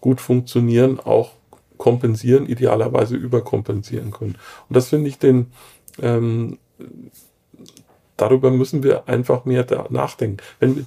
gut 0.00 0.20
funktionieren, 0.20 1.00
auch 1.00 1.32
kompensieren, 1.76 2.46
idealerweise 2.46 3.16
überkompensieren 3.16 4.10
können. 4.10 4.36
Und 4.68 4.76
das 4.76 4.88
finde 4.88 5.08
ich 5.08 5.18
den 5.18 5.46
ähm, 6.00 6.58
darüber 8.20 8.50
müssen 8.50 8.82
wir 8.82 9.08
einfach 9.08 9.44
mehr 9.44 9.66
nachdenken. 9.90 10.38
Wenn, 10.58 10.86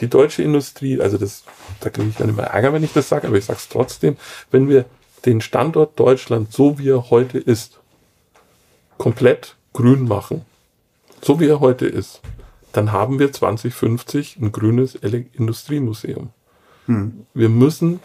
die 0.00 0.08
deutsche 0.08 0.42
Industrie, 0.42 1.00
also 1.00 1.16
das, 1.16 1.44
da 1.80 1.90
kriege 1.90 2.08
ich 2.08 2.16
dann 2.16 2.30
immer 2.30 2.44
Ärger, 2.44 2.72
wenn 2.72 2.82
ich 2.82 2.92
das 2.92 3.08
sage, 3.08 3.28
aber 3.28 3.36
ich 3.36 3.44
sage 3.44 3.58
es 3.60 3.68
trotzdem, 3.68 4.16
wenn 4.50 4.68
wir 4.68 4.84
den 5.24 5.40
Standort 5.40 5.98
Deutschland, 6.00 6.52
so 6.52 6.78
wie 6.78 6.88
er 6.88 7.10
heute 7.10 7.38
ist, 7.38 7.78
komplett 8.98 9.54
grün 9.72 10.08
machen, 10.08 10.44
so 11.20 11.38
wie 11.38 11.46
er 11.46 11.60
heute 11.60 11.86
ist, 11.86 12.20
dann 12.72 12.92
haben 12.92 13.18
wir 13.18 13.32
2050 13.32 14.38
ein 14.40 14.52
grünes 14.52 14.94
Industriemuseum. 14.94 16.30
Hm. 16.86 17.26
Wir 17.34 17.48
müssen, 17.48 18.00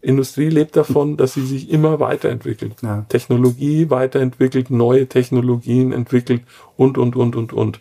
Industrie 0.00 0.48
lebt 0.48 0.76
davon, 0.76 1.16
dass 1.16 1.34
sie 1.34 1.44
sich 1.44 1.70
immer 1.70 2.00
weiterentwickelt. 2.00 2.76
Ja. 2.82 3.04
Technologie 3.08 3.90
weiterentwickelt, 3.90 4.70
neue 4.70 5.08
Technologien 5.08 5.92
entwickelt 5.92 6.42
und, 6.76 6.98
und, 6.98 7.16
und, 7.16 7.36
und, 7.36 7.52
und. 7.52 7.80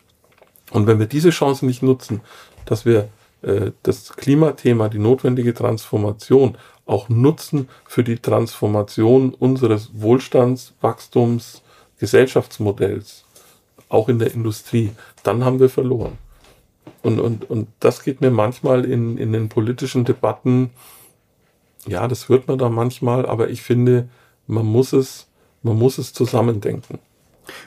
Und 0.72 0.88
wenn 0.88 1.00
wir 1.00 1.06
diese 1.06 1.30
Chance 1.30 1.66
nicht 1.66 1.84
nutzen, 1.84 2.22
dass 2.66 2.86
wir 2.86 3.10
äh, 3.42 3.72
das 3.84 4.14
Klimathema, 4.16 4.90
die 4.90 5.00
notwendige 5.00 5.54
Transformation 5.54 6.58
auch 6.86 7.10
nutzen 7.10 7.70
für 7.88 8.04
die 8.04 8.18
Transformation 8.18 9.34
unseres 9.34 9.92
Wohlstands, 9.94 10.74
Wachstums, 10.82 11.62
Gesellschaftsmodells, 12.00 13.26
auch 13.90 14.10
in 14.10 14.20
der 14.20 14.34
Industrie, 14.34 14.92
dann 15.24 15.44
haben 15.44 15.60
wir 15.60 15.70
verloren. 15.70 16.18
Und, 17.04 17.20
und, 17.20 17.50
und 17.50 17.68
das 17.80 18.04
geht 18.04 18.22
mir 18.22 18.32
manchmal 18.32 18.86
in, 18.86 19.18
in 19.18 19.32
den 19.32 19.50
politischen 19.50 20.06
Debatten, 20.06 20.72
ja, 21.86 22.08
das 22.08 22.28
hört 22.28 22.48
man 22.48 22.58
da 22.58 22.70
manchmal, 22.70 23.26
aber 23.26 23.50
ich 23.50 23.62
finde, 23.62 24.10
man 24.46 24.66
muss 24.66 24.94
es, 24.94 25.28
man 25.64 25.78
muss 25.78 25.98
es 25.98 26.12
zusammendenken. 26.14 27.00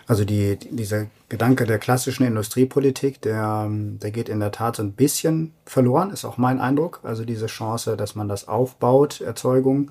Also 0.06 0.24
die, 0.24 0.58
dieser 0.58 1.06
Gedanke 1.28 1.64
der 1.64 1.78
klassischen 1.78 2.26
Industriepolitik, 2.26 3.22
der, 3.22 3.66
der 3.70 4.10
geht 4.10 4.28
in 4.28 4.40
der 4.40 4.52
Tat 4.52 4.76
so 4.76 4.82
ein 4.82 4.92
bisschen 4.92 5.54
verloren, 5.64 6.10
ist 6.10 6.24
auch 6.24 6.36
mein 6.36 6.60
Eindruck. 6.60 7.00
Also 7.02 7.24
diese 7.24 7.46
Chance, 7.46 7.96
dass 7.96 8.14
man 8.14 8.28
das 8.28 8.46
aufbaut, 8.46 9.20
Erzeugung. 9.20 9.90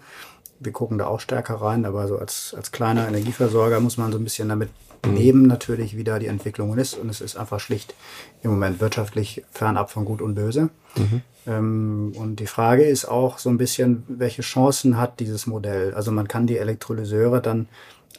Wir 0.59 0.71
gucken 0.71 0.97
da 0.97 1.07
auch 1.07 1.19
stärker 1.19 1.55
rein, 1.55 1.85
aber 1.85 2.07
so 2.07 2.17
als, 2.17 2.53
als 2.55 2.71
kleiner 2.71 3.07
Energieversorger 3.07 3.79
muss 3.79 3.97
man 3.97 4.11
so 4.11 4.17
ein 4.17 4.23
bisschen 4.23 4.49
damit 4.49 4.69
mhm. 5.05 5.15
leben, 5.15 5.47
natürlich, 5.47 5.95
wie 5.95 6.03
da 6.03 6.19
die 6.19 6.27
Entwicklung 6.27 6.77
ist. 6.77 6.95
Und 6.95 7.09
es 7.09 7.21
ist 7.21 7.37
einfach 7.37 7.59
schlicht 7.59 7.95
im 8.41 8.51
Moment 8.51 8.79
wirtschaftlich 8.79 9.43
fernab 9.51 9.91
von 9.91 10.05
Gut 10.05 10.21
und 10.21 10.35
Böse. 10.35 10.69
Mhm. 10.97 11.21
Ähm, 11.47 12.13
und 12.15 12.37
die 12.37 12.47
Frage 12.47 12.83
ist 12.83 13.05
auch 13.05 13.39
so 13.39 13.49
ein 13.49 13.57
bisschen, 13.57 14.03
welche 14.07 14.41
Chancen 14.41 14.97
hat 14.97 15.19
dieses 15.19 15.47
Modell? 15.47 15.93
Also 15.93 16.11
man 16.11 16.27
kann 16.27 16.47
die 16.47 16.57
Elektrolyseure 16.57 17.41
dann 17.41 17.67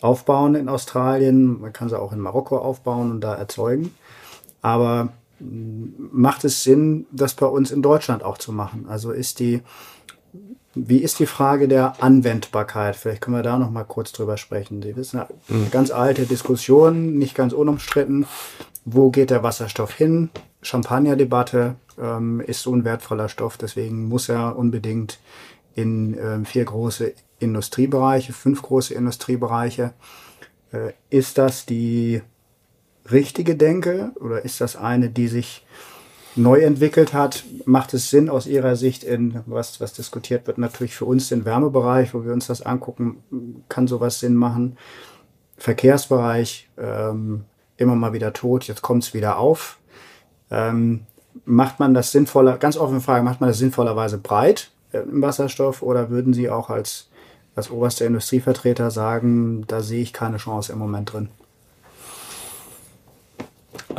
aufbauen 0.01 0.55
in 0.55 0.69
Australien, 0.69 1.61
man 1.61 1.73
kann 1.73 1.89
sie 1.89 1.99
auch 1.99 2.13
in 2.13 2.21
Marokko 2.21 2.59
aufbauen 2.59 3.11
und 3.11 3.21
da 3.21 3.35
erzeugen. 3.35 3.95
Aber 4.63 5.11
mm, 5.39 6.09
macht 6.13 6.45
es 6.45 6.63
Sinn, 6.63 7.07
das 7.13 7.35
bei 7.35 7.47
uns 7.47 7.71
in 7.71 7.83
Deutschland 7.83 8.23
auch 8.25 8.39
zu 8.39 8.53
machen? 8.53 8.87
Also 8.89 9.11
ist 9.11 9.41
die, 9.41 9.63
wie 10.75 10.99
ist 10.99 11.19
die 11.19 11.27
Frage 11.27 11.67
der 11.67 12.03
Anwendbarkeit? 12.03 12.95
Vielleicht 12.95 13.23
können 13.23 13.37
wir 13.37 13.43
da 13.43 13.59
noch 13.59 13.71
mal 13.71 13.85
kurz 13.85 14.13
drüber 14.13 14.37
sprechen. 14.37 14.83
Sie 14.83 14.97
wissen, 14.97 15.21
eine 15.21 15.29
mhm. 15.49 15.71
ganz 15.71 15.91
alte 15.91 16.27
Diskussion, 16.27 17.19
nicht 17.19 17.35
ganz 17.35 17.53
unumstritten. 17.53 18.27
Wo 18.85 19.11
geht 19.11 19.31
der 19.31 19.43
Wasserstoff 19.43 19.93
hin? 19.93 20.31
Champagner-Debatte 20.63 21.75
ähm, 21.99 22.41
ist 22.41 22.63
so 22.63 22.75
ein 22.75 22.85
wertvoller 22.85 23.29
Stoff, 23.29 23.57
deswegen 23.57 24.09
muss 24.09 24.29
er 24.29 24.57
unbedingt 24.57 25.19
in 25.75 26.17
äh, 26.17 26.45
vier 26.45 26.65
große 26.65 27.15
Industriebereiche, 27.39 28.33
fünf 28.33 28.63
große 28.63 28.95
Industriebereiche. 28.95 29.93
Äh, 30.73 30.93
ist 31.09 31.39
das 31.39 31.67
die 31.67 32.23
richtige 33.11 33.57
Denke 33.57 34.13
oder 34.21 34.45
ist 34.45 34.61
das 34.61 34.77
eine, 34.77 35.11
die 35.11 35.29
sich 35.29 35.67
neu 36.37 36.61
entwickelt 36.61 37.13
hat? 37.13 37.45
Macht 37.65 37.95
es 37.95 38.11
Sinn 38.11 38.29
aus 38.29 38.47
Ihrer 38.47 38.77
Sicht 38.77 39.05
in, 39.05 39.41
was, 39.47 39.81
was 39.81 39.93
diskutiert 39.93 40.47
wird, 40.47 40.59
natürlich 40.59 40.95
für 40.95 41.05
uns 41.05 41.29
den 41.29 41.45
Wärmebereich, 41.45 42.15
wo 42.15 42.25
wir 42.25 42.33
uns 42.33 42.47
das 42.47 42.63
angucken, 42.63 43.65
kann 43.69 43.87
sowas 43.87 44.21
Sinn 44.21 44.35
machen? 44.35 44.77
Verkehrsbereich, 45.57 46.69
ähm, 46.79 47.45
immer 47.77 47.95
mal 47.95 48.13
wieder 48.13 48.33
tot, 48.33 48.65
jetzt 48.65 48.83
kommt 48.83 49.05
es 49.05 49.15
wieder 49.15 49.39
auf. 49.39 49.79
Ähm, 50.51 51.07
macht 51.45 51.79
man 51.81 51.95
das 51.95 52.13
sinnvoller, 52.13 52.57
ganz 52.59 52.77
offene 52.77 53.01
Frage, 53.01 53.25
macht 53.25 53.41
man 53.41 53.51
das 53.51 53.59
sinnvollerweise 53.59 54.19
breit 54.19 54.71
äh, 54.93 54.99
im 54.99 55.23
Wasserstoff 55.23 55.83
oder 55.83 56.11
würden 56.11 56.33
Sie 56.33 56.51
auch 56.51 56.71
als 56.71 57.11
als 57.55 57.71
oberster 57.71 58.07
Industrievertreter 58.07 58.91
sagen, 58.91 59.65
da 59.67 59.81
sehe 59.81 60.03
ich 60.03 60.13
keine 60.13 60.37
Chance 60.39 60.73
im 60.73 60.79
Moment 60.79 61.13
drin? 61.13 61.29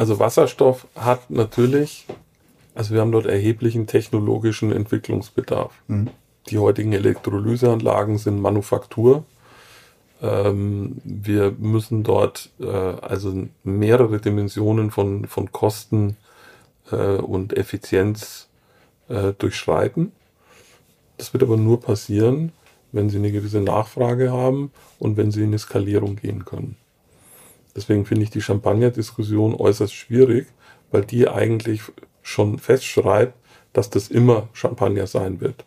Also 0.02 0.18
Wasserstoff 0.18 0.88
hat 0.96 1.30
natürlich, 1.30 2.08
also 2.74 2.92
wir 2.92 3.02
haben 3.02 3.12
dort 3.12 3.28
erheblichen 3.28 3.86
technologischen 3.86 4.72
Entwicklungsbedarf. 4.72 5.80
Mhm. 5.88 6.10
Die 6.50 6.58
heutigen 6.58 6.92
Elektrolyseanlagen 6.92 8.18
sind 8.18 8.42
Manufaktur. 8.42 9.26
Ähm, 10.20 11.00
wir 11.04 11.52
müssen 11.52 12.02
dort 12.02 12.50
äh, 12.60 12.66
also 12.66 13.48
mehrere 13.64 14.20
Dimensionen 14.20 14.90
von, 14.90 15.28
von 15.28 15.52
Kosten 15.52 16.18
äh, 16.92 17.18
und 17.18 17.56
Effizienz 17.56 18.50
äh, 19.08 19.34
durchschreiten. 19.38 20.14
Das 21.18 21.32
wird 21.32 21.44
aber 21.44 21.58
nur 21.58 21.80
passieren, 21.80 22.54
wenn 22.92 23.12
sie 23.12 23.18
eine 23.18 23.32
gewisse 23.32 23.62
Nachfrage 23.62 24.32
haben 24.32 24.72
und 24.98 25.16
wenn 25.16 25.30
sie 25.30 25.42
in 25.42 25.50
eine 25.50 25.60
Skalierung 25.60 26.16
gehen 26.16 26.44
können. 26.44 26.76
Deswegen 27.76 28.06
finde 28.06 28.24
ich 28.24 28.30
die 28.30 28.42
Champagner-Diskussion 28.42 29.56
äußerst 29.56 29.94
schwierig, 29.94 30.48
weil 30.92 31.04
die 31.04 31.28
eigentlich 31.28 31.82
schon 32.22 32.60
festschreibt, 32.60 33.34
dass 33.74 33.90
das 33.90 34.10
immer 34.10 34.50
Champagner 34.54 35.08
sein 35.08 35.42
wird. 35.42 35.66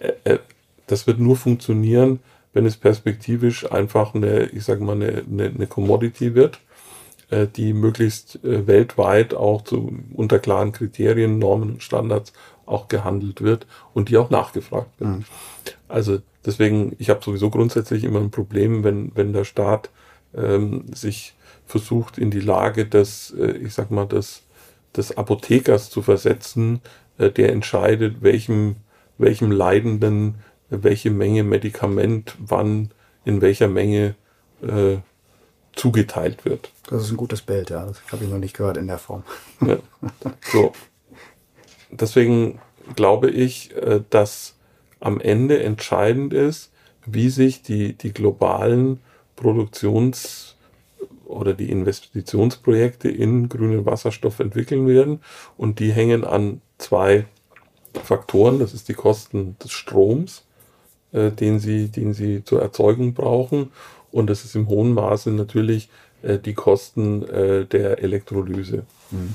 Äh, 0.00 0.12
äh, 0.24 0.38
das 0.86 1.06
wird 1.06 1.18
nur 1.18 1.36
funktionieren, 1.36 2.20
wenn 2.52 2.64
es 2.64 2.76
perspektivisch 2.76 3.70
einfach 3.70 4.14
eine, 4.14 4.46
ich 4.46 4.64
sage 4.64 4.82
mal, 4.82 4.94
eine, 4.94 5.24
eine, 5.28 5.66
Commodity 5.66 6.34
wird, 6.34 6.60
äh, 7.28 7.46
die 7.46 7.72
möglichst 7.72 8.38
weltweit 8.42 9.34
auch 9.34 9.62
zu, 9.62 9.98
unter 10.14 10.38
klaren 10.38 10.72
Kriterien, 10.72 11.38
Normen 11.38 11.70
und 11.72 11.82
Standards 11.82 12.32
auch 12.64 12.88
gehandelt 12.88 13.42
wird 13.42 13.66
und 13.94 14.08
die 14.08 14.16
auch 14.16 14.30
nachgefragt 14.30 14.88
wird. 14.98 15.10
Mhm. 15.10 15.24
Also 15.88 16.18
deswegen, 16.44 16.94
ich 16.98 17.10
habe 17.10 17.22
sowieso 17.22 17.50
grundsätzlich 17.50 18.04
immer 18.04 18.20
ein 18.20 18.30
Problem, 18.30 18.84
wenn, 18.84 19.12
wenn 19.14 19.32
der 19.32 19.44
Staat 19.44 19.90
ähm, 20.36 20.84
sich 20.92 21.34
versucht, 21.66 22.18
in 22.18 22.30
die 22.30 22.40
Lage 22.40 22.86
des, 22.86 23.34
äh, 23.38 23.52
ich 23.52 23.74
sag 23.74 23.90
mal, 23.90 24.06
des, 24.06 24.42
des 24.96 25.16
Apothekers 25.16 25.90
zu 25.90 26.02
versetzen, 26.02 26.80
äh, 27.18 27.30
der 27.30 27.52
entscheidet, 27.52 28.22
welchem, 28.22 28.76
welchem 29.18 29.50
Leidenden 29.50 30.36
welche 30.68 31.10
Menge 31.10 31.44
Medikament 31.44 32.36
wann 32.38 32.90
in 33.24 33.40
welcher 33.40 33.68
Menge 33.68 34.14
äh, 34.62 34.98
zugeteilt 35.74 36.44
wird. 36.44 36.70
Das 36.88 37.02
ist 37.02 37.10
ein 37.10 37.16
gutes 37.16 37.42
Bild, 37.42 37.70
ja. 37.70 37.84
Das 37.84 38.00
habe 38.10 38.24
ich 38.24 38.30
noch 38.30 38.38
nicht 38.38 38.56
gehört 38.56 38.76
in 38.76 38.86
der 38.86 38.98
Form. 38.98 39.22
Ja. 39.60 39.78
So. 40.40 40.72
Deswegen 41.90 42.60
glaube 42.94 43.30
ich, 43.30 43.76
äh, 43.76 44.00
dass 44.10 44.54
am 45.00 45.20
Ende 45.20 45.62
entscheidend 45.62 46.32
ist, 46.32 46.72
wie 47.04 47.28
sich 47.28 47.62
die, 47.62 47.92
die 47.92 48.12
globalen 48.12 49.00
Produktions- 49.36 50.56
oder 51.26 51.54
die 51.54 51.70
Investitionsprojekte 51.70 53.08
in 53.08 53.48
grünen 53.48 53.84
Wasserstoff 53.84 54.40
entwickeln 54.40 54.86
werden. 54.86 55.20
Und 55.56 55.78
die 55.80 55.92
hängen 55.92 56.24
an 56.24 56.60
zwei 56.78 57.26
Faktoren. 58.02 58.58
Das 58.58 58.74
ist 58.74 58.88
die 58.88 58.94
Kosten 58.94 59.56
des 59.62 59.72
Stroms, 59.72 60.44
äh, 61.12 61.30
den, 61.30 61.58
sie, 61.58 61.88
den 61.88 62.14
sie 62.14 62.44
zur 62.44 62.62
Erzeugung 62.62 63.14
brauchen. 63.14 63.70
Und 64.10 64.28
das 64.28 64.44
ist 64.44 64.54
im 64.54 64.68
hohen 64.68 64.94
Maße 64.94 65.30
natürlich 65.30 65.90
äh, 66.22 66.38
die 66.38 66.54
Kosten 66.54 67.22
äh, 67.28 67.66
der 67.66 68.02
Elektrolyse. 68.02 68.84
Mhm 69.10 69.34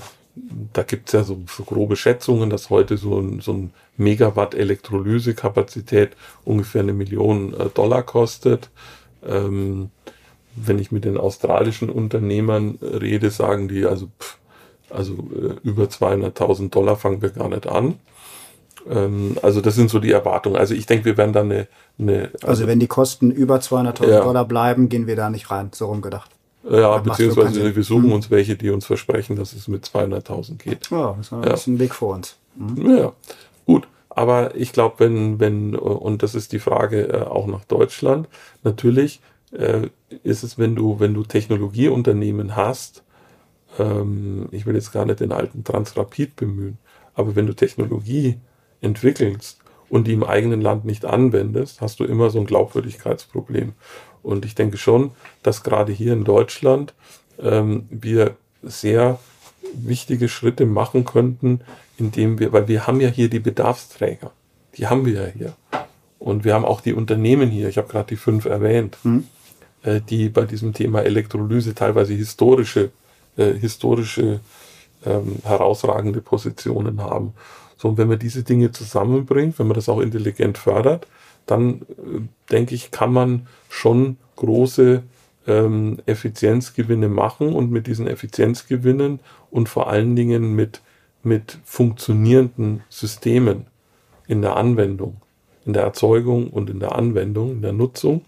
da 0.74 0.84
gibt 0.84 1.10
es 1.10 1.14
ja 1.14 1.24
so, 1.24 1.42
so, 1.48 1.64
grobe 1.64 1.96
Schätzungen, 1.96 2.50
dass 2.50 2.70
heute 2.70 2.98
so 2.98 3.20
ein, 3.20 3.42
so 3.42 3.54
ein 3.54 3.74
Megawatt 3.98 4.54
Elektrolysekapazität 4.54 6.16
ungefähr 6.46 6.82
eine 6.82 6.94
Million 6.94 7.54
äh, 7.54 7.70
Dollar 7.70 8.04
kostet. 8.04 8.70
Ähm, 9.26 9.90
wenn 10.56 10.80
ich 10.80 10.92
mit 10.92 11.06
den 11.06 11.18
australischen 11.18 11.90
Unternehmern 11.90 12.78
rede, 12.82 13.30
sagen 13.30 13.68
die, 13.68 13.86
also, 13.86 14.08
pff, 14.20 14.38
also 14.90 15.14
äh, 15.14 15.68
über 15.68 15.86
200.000 15.86 16.70
Dollar 16.70 16.98
fangen 16.98 17.22
wir 17.22 17.30
gar 17.30 17.48
nicht 17.48 17.68
an. 17.68 17.96
Ähm, 18.90 19.38
also 19.42 19.62
das 19.62 19.76
sind 19.76 19.90
so 19.90 20.00
die 20.00 20.12
Erwartungen. 20.12 20.58
Also 20.58 20.74
ich 20.74 20.86
denke, 20.86 21.06
wir 21.06 21.18
werden 21.18 21.34
da 21.34 21.42
eine... 21.42 21.68
eine 22.00 22.30
also, 22.34 22.48
also 22.48 22.68
wenn 22.68 22.80
die 22.80 22.88
Kosten 22.88 23.32
über 23.32 23.58
200.000 23.58 24.08
ja. 24.08 24.22
Dollar 24.22 24.46
bleiben, 24.46 24.90
gehen 24.90 25.08
wir 25.08 25.16
da 25.16 25.30
nicht 25.30 25.52
rein, 25.52 25.70
so 25.74 25.86
rumgedacht. 25.86 26.32
Ja, 26.70 26.98
beziehungsweise 26.98 27.76
wir 27.76 27.84
suchen 27.84 28.06
hm. 28.06 28.12
uns 28.12 28.30
welche, 28.30 28.56
die 28.56 28.70
uns 28.70 28.86
versprechen, 28.86 29.36
dass 29.36 29.54
es 29.54 29.68
mit 29.68 29.86
200.000 29.86 30.58
geht. 30.58 30.92
Ja, 30.92 31.16
das 31.42 31.62
ist 31.62 31.68
ein 31.68 31.80
Weg 31.80 31.96
vor 31.96 32.16
uns. 32.16 32.36
Mhm. 32.56 32.98
Ja, 32.98 33.14
gut. 33.66 33.88
Aber 34.14 34.56
ich 34.56 34.74
glaube, 34.74 34.96
wenn, 35.00 35.40
wenn, 35.40 35.76
und 35.76 36.22
das 36.22 36.36
ist 36.36 36.52
die 36.52 36.60
Frage 36.60 37.08
äh, 37.08 37.22
auch 37.24 37.48
nach 37.48 37.64
Deutschland, 37.66 38.28
natürlich 38.64 39.22
äh, 39.52 39.88
ist 40.24 40.44
es, 40.44 40.58
wenn 40.58 40.76
du, 40.76 41.00
wenn 41.00 41.14
du 41.14 41.24
Technologieunternehmen 41.24 42.56
hast, 42.56 43.04
ähm, 43.80 44.50
ich 44.52 44.66
will 44.66 44.76
jetzt 44.76 44.92
gar 44.92 45.06
nicht 45.06 45.22
den 45.22 45.32
alten 45.32 45.64
Transrapid 45.64 46.36
bemühen, 46.36 46.78
Aber 47.14 47.36
wenn 47.36 47.48
du 47.48 47.54
Technologie 47.54 48.38
entwickelst 48.82 49.60
und 49.90 50.08
die 50.08 50.14
im 50.14 50.24
eigenen 50.24 50.62
Land 50.62 50.86
nicht 50.86 51.06
anwendest, 51.06 51.82
hast 51.82 52.00
du 52.00 52.04
immer 52.04 52.30
so 52.30 52.40
ein 52.40 52.46
Glaubwürdigkeitsproblem. 52.46 53.74
Und 54.24 54.46
ich 54.46 54.56
denke 54.56 54.78
schon, 54.78 55.12
dass 55.44 55.64
gerade 55.64 55.92
hier 55.92 56.14
in 56.14 56.24
Deutschland 56.24 56.94
ähm, 57.40 57.88
wir 57.90 58.36
sehr 58.62 59.20
wichtige 59.74 60.28
Schritte 60.30 60.66
machen 60.66 61.06
könnten, 61.06 61.62
indem 62.02 62.40
wir, 62.40 62.52
weil 62.52 62.68
wir 62.68 62.88
haben 62.88 63.00
ja 63.00 63.10
hier 63.10 63.30
die 63.30 63.40
Bedarfsträger, 63.40 64.32
die 64.76 64.88
haben 64.88 65.06
wir 65.06 65.14
ja 65.14 65.28
hier. 65.28 65.54
Und 66.20 66.44
wir 66.44 66.54
haben 66.54 66.66
auch 66.66 66.82
die 66.82 66.94
Unternehmen 66.94 67.50
hier, 67.50 67.70
ich 67.70 67.78
habe 67.78 67.88
gerade 67.88 68.10
die 68.10 68.16
fünf 68.16 68.46
erwähnt, 68.46 68.98
mhm. 69.04 69.24
äh, 69.84 70.02
die 70.02 70.30
bei 70.30 70.46
diesem 70.46 70.74
Thema 70.74 71.02
Elektrolyse 71.02 71.74
teilweise 71.74 72.14
historische, 72.14 72.92
äh, 73.38 73.54
historische 73.54 74.40
ähm, 75.06 75.38
herausragende 75.44 76.22
Positionen 76.22 77.02
haben. 77.02 77.34
So, 77.78 77.90
und 77.90 77.98
wenn 77.98 78.08
man 78.08 78.20
diese 78.20 78.44
Dinge 78.44 78.72
zusammenbringt, 78.72 79.58
wenn 79.58 79.68
man 79.68 79.76
das 79.76 79.90
auch 79.90 80.00
intelligent 80.00 80.58
fördert, 80.58 81.08
dann 81.46 81.82
äh, 81.82 82.22
denke 82.52 82.76
ich, 82.76 82.92
kann 82.92 83.14
man 83.14 83.48
schon 83.70 84.18
große 84.36 85.04
ähm, 85.48 85.98
Effizienzgewinne 86.06 87.10
machen 87.10 87.54
und 87.54 87.72
mit 87.72 87.88
diesen 87.88 88.08
Effizienzgewinnen 88.08 89.20
und 89.50 89.70
vor 89.70 89.90
allen 89.90 90.16
Dingen 90.16 90.56
mit, 90.56 90.82
mit 91.24 91.60
funktionierenden 91.64 92.84
Systemen 92.90 93.68
in 94.28 94.42
der 94.42 94.56
Anwendung, 94.58 95.18
in 95.66 95.74
der 95.74 95.84
Erzeugung 95.84 96.50
und 96.50 96.70
in 96.70 96.80
der 96.80 96.96
Anwendung, 96.96 97.52
in 97.52 97.62
der 97.62 97.74
Nutzung, 97.74 98.26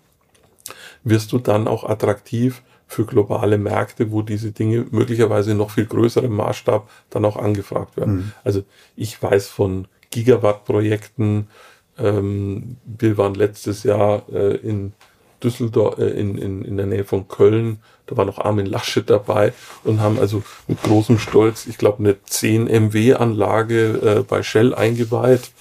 wirst 1.03 1.31
du 1.31 1.39
dann 1.39 1.67
auch 1.67 1.83
attraktiv 1.83 2.61
für 2.87 3.05
globale 3.05 3.57
Märkte, 3.57 4.11
wo 4.11 4.21
diese 4.21 4.51
Dinge 4.51 4.85
möglicherweise 4.91 5.51
in 5.51 5.57
noch 5.57 5.71
viel 5.71 5.85
größerem 5.85 6.31
Maßstab 6.31 6.89
dann 7.09 7.25
auch 7.25 7.37
angefragt 7.37 7.97
werden. 7.97 8.15
Mhm. 8.15 8.31
Also 8.43 8.63
ich 8.95 9.21
weiß 9.21 9.47
von 9.47 9.87
Gigawatt-Projekten. 10.11 11.47
Ähm, 11.97 12.77
wir 12.85 13.17
waren 13.17 13.33
letztes 13.33 13.83
Jahr 13.83 14.23
äh, 14.31 14.55
in 14.57 14.93
Düsseldorf, 15.43 15.97
äh, 15.99 16.09
in, 16.09 16.37
in, 16.37 16.63
in 16.63 16.77
der 16.77 16.85
Nähe 16.85 17.03
von 17.03 17.27
Köln, 17.27 17.79
da 18.05 18.17
war 18.17 18.25
noch 18.25 18.39
Armin 18.39 18.65
Laschet 18.65 19.09
dabei 19.09 19.53
und 19.83 20.01
haben 20.01 20.19
also 20.19 20.43
mit 20.67 20.81
großem 20.83 21.19
Stolz, 21.19 21.65
ich 21.67 21.77
glaube, 21.77 21.99
eine 21.99 22.21
10 22.23 22.65
MW-Anlage 22.65 24.17
äh, 24.19 24.23
bei 24.23 24.43
Shell 24.43 24.73
eingeweiht. 24.73 25.51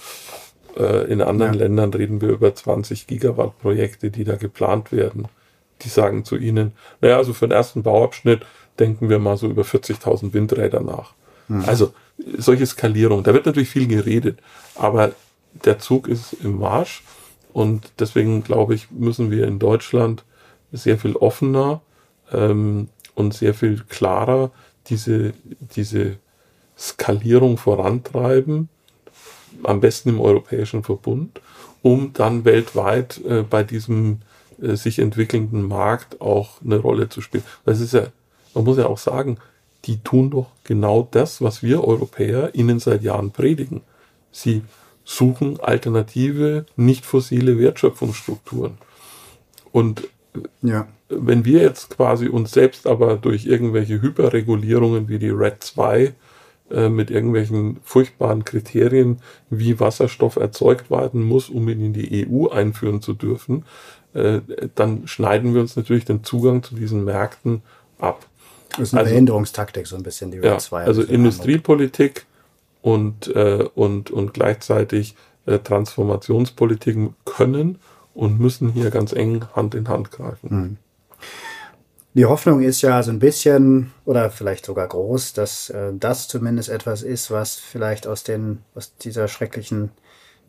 Äh, 0.77 1.11
in 1.11 1.21
anderen 1.21 1.53
ja. 1.53 1.59
Ländern 1.59 1.93
reden 1.93 2.21
wir 2.21 2.29
über 2.29 2.53
20 2.53 3.07
Gigawatt-Projekte, 3.07 4.11
die 4.11 4.23
da 4.23 4.35
geplant 4.35 4.91
werden. 4.91 5.27
Die 5.81 5.89
sagen 5.89 6.25
zu 6.25 6.35
ihnen, 6.35 6.73
naja, 7.01 7.17
also 7.17 7.33
für 7.33 7.47
den 7.47 7.55
ersten 7.55 7.83
Bauabschnitt 7.83 8.45
denken 8.79 9.09
wir 9.09 9.19
mal 9.19 9.37
so 9.37 9.47
über 9.47 9.63
40.000 9.63 10.33
Windräder 10.33 10.81
nach. 10.81 11.13
Mhm. 11.47 11.65
Also 11.65 11.93
solche 12.37 12.65
Skalierung, 12.65 13.23
da 13.23 13.33
wird 13.33 13.45
natürlich 13.45 13.69
viel 13.69 13.87
geredet, 13.87 14.39
aber 14.75 15.11
der 15.65 15.79
Zug 15.79 16.07
ist 16.07 16.33
im 16.43 16.57
Marsch 16.57 17.03
und 17.53 17.93
deswegen 17.99 18.43
glaube 18.43 18.75
ich, 18.75 18.91
müssen 18.91 19.31
wir 19.31 19.47
in 19.47 19.59
Deutschland 19.59 20.23
sehr 20.71 20.97
viel 20.97 21.15
offener 21.15 21.81
ähm, 22.31 22.89
und 23.15 23.33
sehr 23.33 23.53
viel 23.53 23.83
klarer 23.87 24.51
diese, 24.87 25.33
diese 25.75 26.17
Skalierung 26.77 27.57
vorantreiben, 27.57 28.69
am 29.63 29.79
besten 29.79 30.09
im 30.09 30.19
Europäischen 30.19 30.83
Verbund, 30.83 31.39
um 31.81 32.11
dann 32.13 32.43
weltweit 32.43 33.21
äh, 33.25 33.43
bei 33.43 33.63
diesem 33.63 34.21
äh, 34.61 34.75
sich 34.75 34.99
entwickelnden 34.99 35.61
Markt 35.61 36.21
auch 36.21 36.61
eine 36.63 36.77
Rolle 36.77 37.09
zu 37.09 37.21
spielen. 37.21 37.43
Es 37.65 37.79
ist 37.79 37.93
ja, 37.93 38.07
man 38.53 38.63
muss 38.63 38.77
ja 38.77 38.87
auch 38.87 38.97
sagen, 38.97 39.37
die 39.85 39.99
tun 39.99 40.31
doch 40.31 40.47
genau 40.63 41.07
das, 41.11 41.41
was 41.41 41.61
wir 41.61 41.83
Europäer 41.83 42.55
ihnen 42.55 42.79
seit 42.79 43.03
Jahren 43.03 43.31
predigen. 43.31 43.81
Sie 44.31 44.63
suchen 45.03 45.59
alternative, 45.59 46.65
nicht 46.75 47.05
fossile 47.05 47.57
Wertschöpfungsstrukturen. 47.59 48.77
Und 49.71 50.07
ja. 50.61 50.87
wenn 51.09 51.45
wir 51.45 51.61
jetzt 51.61 51.95
quasi 51.97 52.27
uns 52.27 52.51
selbst 52.51 52.87
aber 52.87 53.17
durch 53.17 53.45
irgendwelche 53.45 54.01
Hyperregulierungen 54.01 55.09
wie 55.09 55.19
die 55.19 55.29
RED 55.29 55.63
2 55.63 56.13
äh, 56.71 56.89
mit 56.89 57.11
irgendwelchen 57.11 57.79
furchtbaren 57.83 58.45
Kriterien, 58.45 59.19
wie 59.49 59.79
Wasserstoff 59.79 60.37
erzeugt 60.37 60.89
werden 60.89 61.21
muss, 61.21 61.49
um 61.49 61.67
ihn 61.69 61.81
in 61.81 61.93
die 61.93 62.27
EU 62.27 62.47
einführen 62.47 63.01
zu 63.01 63.13
dürfen, 63.13 63.65
äh, 64.13 64.41
dann 64.75 65.07
schneiden 65.07 65.53
wir 65.53 65.61
uns 65.61 65.75
natürlich 65.75 66.05
den 66.05 66.23
Zugang 66.23 66.63
zu 66.63 66.75
diesen 66.75 67.03
Märkten 67.03 67.61
ab. 67.99 68.25
Das 68.71 68.79
ist 68.79 68.93
eine 68.93 69.01
also, 69.01 69.11
Behinderungstaktik, 69.11 69.85
so 69.85 69.95
ein 69.95 70.03
bisschen 70.03 70.31
die 70.31 70.37
RED 70.37 70.45
ja, 70.45 70.57
2. 70.57 70.83
Also 70.83 71.03
Industriepolitik 71.03 72.25
und, 72.83 73.33
äh, 73.33 73.65
und, 73.73 74.11
und 74.11 74.33
gleichzeitig 74.33 75.15
äh, 75.47 75.57
Transformationspolitik 75.57 76.97
können 77.25 77.79
und 78.13 78.39
müssen 78.39 78.71
hier 78.73 78.91
ganz 78.91 79.13
eng 79.13 79.45
Hand 79.55 79.73
in 79.73 79.87
Hand 79.87 80.11
greifen. 80.11 80.49
Mhm. 80.49 80.77
Die 82.13 82.25
Hoffnung 82.25 82.61
ist 82.61 82.83
ja 82.83 83.01
so 83.01 83.09
ein 83.09 83.17
bisschen 83.17 83.91
oder 84.05 84.29
vielleicht 84.29 84.65
sogar 84.65 84.87
groß, 84.87 85.33
dass 85.33 85.69
äh, 85.71 85.93
das 85.97 86.27
zumindest 86.27 86.69
etwas 86.69 87.01
ist, 87.01 87.31
was 87.31 87.55
vielleicht 87.55 88.05
aus 88.05 88.23
den 88.23 88.59
aus 88.75 88.95
dieser 88.97 89.27
schrecklichen 89.27 89.89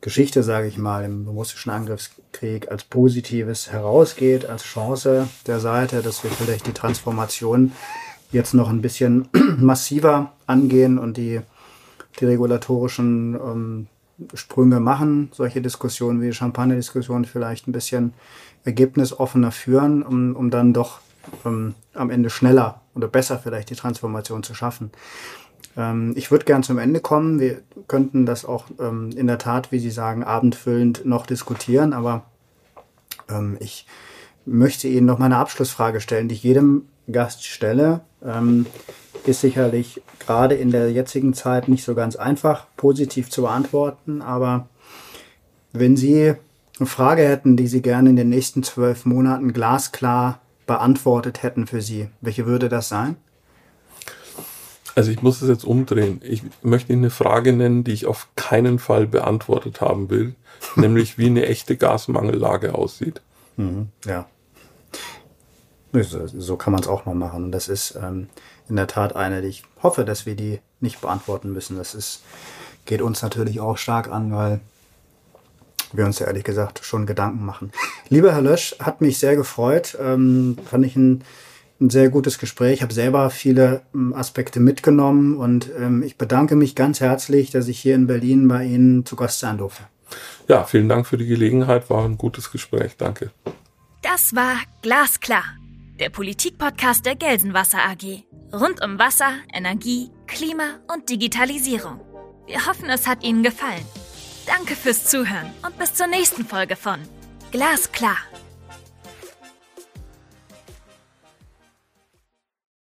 Geschichte, 0.01 0.43
sage 0.43 0.66
ich 0.66 0.76
mal, 0.76 1.05
im 1.05 1.28
russischen 1.28 1.70
Angriffskrieg 1.70 2.70
als 2.70 2.85
Positives 2.85 3.72
herausgeht, 3.72 4.45
als 4.45 4.64
Chance 4.64 5.28
der 5.47 5.61
Seite, 5.61 6.03
dass 6.03 6.24
wir 6.24 6.30
vielleicht 6.30 6.66
die 6.66 6.74
Transformation 6.74 7.72
jetzt 8.32 8.53
noch 8.55 8.68
ein 8.68 8.82
bisschen 8.82 9.28
massiver 9.57 10.32
angehen 10.47 10.99
und 10.99 11.16
die 11.16 11.41
die 12.21 12.27
regulatorischen 12.27 13.35
ähm, 13.35 13.87
Sprünge 14.35 14.81
machen, 14.81 15.31
solche 15.33 15.61
Diskussionen 15.61 16.23
wie 16.23 16.33
Champagner-Diskussionen 16.33 17.25
vielleicht 17.25 17.67
ein 17.67 17.73
bisschen 17.73 18.15
ergebnisoffener 18.65 19.51
führen, 19.51 20.03
um, 20.03 20.37
um 20.37 20.51
dann 20.51 20.73
doch 20.73 21.01
ähm, 21.45 21.75
am 21.95 22.11
Ende 22.11 22.31
schneller 22.31 22.81
oder 22.95 23.09
besser 23.09 23.39
vielleicht 23.39 23.71
die 23.71 23.77
Transformation 23.77 24.43
zu 24.43 24.55
schaffen. 24.55 24.91
Ähm, 25.77 26.12
ich 26.17 26.31
würde 26.31 26.45
gern 26.45 26.62
zum 26.62 26.79
Ende 26.79 27.01
kommen. 27.01 27.41
Wir 27.41 27.62
könnten 27.89 28.27
das 28.27 28.45
auch 28.45 28.67
ähm, 28.79 29.11
in 29.17 29.27
der 29.27 29.39
Tat, 29.39 29.73
wie 29.73 29.79
Sie 29.79 29.91
sagen, 29.91 30.23
abendfüllend 30.23 31.05
noch 31.05 31.27
diskutieren, 31.27 31.93
aber 31.93 32.25
ähm, 33.29 33.57
ich 33.61 33.87
möchte 34.47 34.89
Ihnen 34.89 35.07
noch 35.07 35.19
mal 35.19 35.27
eine 35.27 35.39
Abschlussfrage 35.39 36.01
stellen, 36.01 36.29
die 36.29 36.35
ich 36.35 36.43
jedem 36.43 36.87
Gast 37.11 37.45
stelle. 37.45 38.01
Ähm, 38.25 38.67
ist 39.27 39.41
sicherlich 39.41 40.03
gerade 40.19 40.55
in 40.55 40.71
der 40.71 40.91
jetzigen 40.93 41.35
Zeit 41.35 41.69
nicht 41.69 41.85
so 41.85 41.95
ganz 41.95 42.17
einfach 42.17 42.67
positiv 42.77 43.31
zu 43.31 43.43
beantworten, 43.43 44.23
aber 44.23 44.69
wenn 45.73 45.97
Sie 45.97 46.35
eine 46.79 46.87
Frage 46.87 47.27
hätten, 47.27 47.57
die 47.57 47.67
Sie 47.67 47.83
gerne 47.83 48.11
in 48.11 48.17
den 48.17 48.29
nächsten 48.29 48.63
zwölf 48.63 49.07
Monaten 49.07 49.53
glasklar 49.53 50.41
beantwortet 50.67 51.43
hätten 51.43 51.67
für 51.67 51.81
Sie, 51.81 52.09
welche 52.21 52.47
würde 52.47 52.69
das 52.69 52.89
sein? 52.89 53.17
Also 54.95 55.11
ich 55.11 55.23
muss 55.23 55.43
es 55.43 55.49
jetzt 55.49 55.65
umdrehen. 55.65 56.21
Ich 56.23 56.43
möchte 56.63 56.93
Ihnen 56.93 57.03
eine 57.03 57.11
Frage 57.11 57.53
nennen, 57.53 57.83
die 57.83 57.93
ich 57.93 58.07
auf 58.07 58.29
keinen 58.37 58.79
Fall 58.79 59.07
beantwortet 59.07 59.81
haben 59.81 60.09
will, 60.09 60.35
nämlich 60.77 61.19
wie 61.19 61.27
eine 61.27 61.47
echte 61.47 61.77
Gasmangellage 61.77 62.75
aussieht. 62.75 63.21
Mhm, 63.57 63.89
ja. 64.05 64.27
So 66.03 66.57
kann 66.57 66.73
man 66.73 66.83
es 66.83 66.89
auch 66.89 67.07
mal 67.07 67.15
machen. 67.15 67.53
Das 67.53 67.69
ist 67.69 67.99
ähm, 68.03 68.29
in 68.69 68.77
der 68.77 68.87
Tat 68.87 69.15
eine, 69.17 69.43
die 69.43 69.49
ich 69.49 69.63
hoffe, 69.83 70.05
dass 70.05 70.27
wir 70.27 70.35
die 70.35 70.61
nicht 70.81 71.01
beantworten 71.01 71.53
müssen. 71.53 71.77
Das 71.77 71.95
ist, 71.95 72.23
geht 72.85 73.03
uns 73.03 73.23
natürlich 73.23 73.61
auch 73.61 73.79
stark 73.79 74.11
an, 74.11 74.33
weil 74.33 74.61
wir 75.93 76.05
uns 76.05 76.19
ja 76.19 76.27
ehrlich 76.27 76.45
gesagt 76.45 76.81
schon 76.85 77.07
Gedanken 77.07 77.45
machen. 77.45 77.73
Lieber 78.09 78.33
Herr 78.33 78.43
Lösch, 78.43 78.77
hat 78.81 79.01
mich 79.01 79.19
sehr 79.19 79.37
gefreut. 79.37 79.97
Ähm, 80.01 80.59
fand 80.69 80.85
ich 80.85 80.97
ein, 80.97 81.23
ein 81.81 81.91
sehr 81.91 82.09
gutes 82.09 82.39
Gespräch. 82.39 82.75
Ich 82.75 82.83
habe 82.83 82.95
selber 82.95 83.31
viele 83.31 83.83
ähm, 83.95 84.15
Aspekte 84.15 84.61
mitgenommen 84.61 85.37
und 85.37 85.71
ähm, 85.79 86.03
ich 86.03 86.19
bedanke 86.19 86.57
mich 86.57 86.75
ganz 86.75 87.01
herzlich, 87.01 87.51
dass 87.51 87.69
ich 87.69 87.79
hier 87.79 87.95
in 87.95 88.07
Berlin 88.07 88.49
bei 88.49 88.65
Ihnen 88.65 89.07
zu 89.07 89.17
Gast 89.17 89.41
sein 89.41 89.59
durfte. 89.59 89.85
Ja, 90.49 90.65
vielen 90.65 90.89
Dank 90.89 91.07
für 91.07 91.17
die 91.17 91.27
Gelegenheit. 91.27 91.89
War 91.91 92.05
ein 92.05 92.19
gutes 92.19 92.51
Gespräch. 92.51 92.97
Danke. 92.97 93.31
Das 94.03 94.35
war 94.35 94.57
Glasklar, 94.83 95.45
der 96.01 96.11
Politikpodcast 96.11 97.07
der 97.07 97.15
Gelsenwasser 97.15 97.79
AG. 97.79 98.25
Rund 98.53 98.83
um 98.83 98.99
Wasser, 98.99 99.33
Energie, 99.53 100.11
Klima 100.27 100.81
und 100.93 101.09
Digitalisierung. 101.09 102.01
Wir 102.47 102.67
hoffen, 102.67 102.91
es 102.91 103.07
hat 103.07 103.23
Ihnen 103.23 103.43
gefallen. 103.43 103.85
Danke 104.47 104.77
fürs 104.77 105.07
Zuhören 105.07 105.51
und 105.65 105.79
bis 105.79 105.95
zur 105.95 106.07
nächsten 106.07 106.45
Folge 106.45 106.77
von 106.77 107.01
Glasklar. 107.53 108.19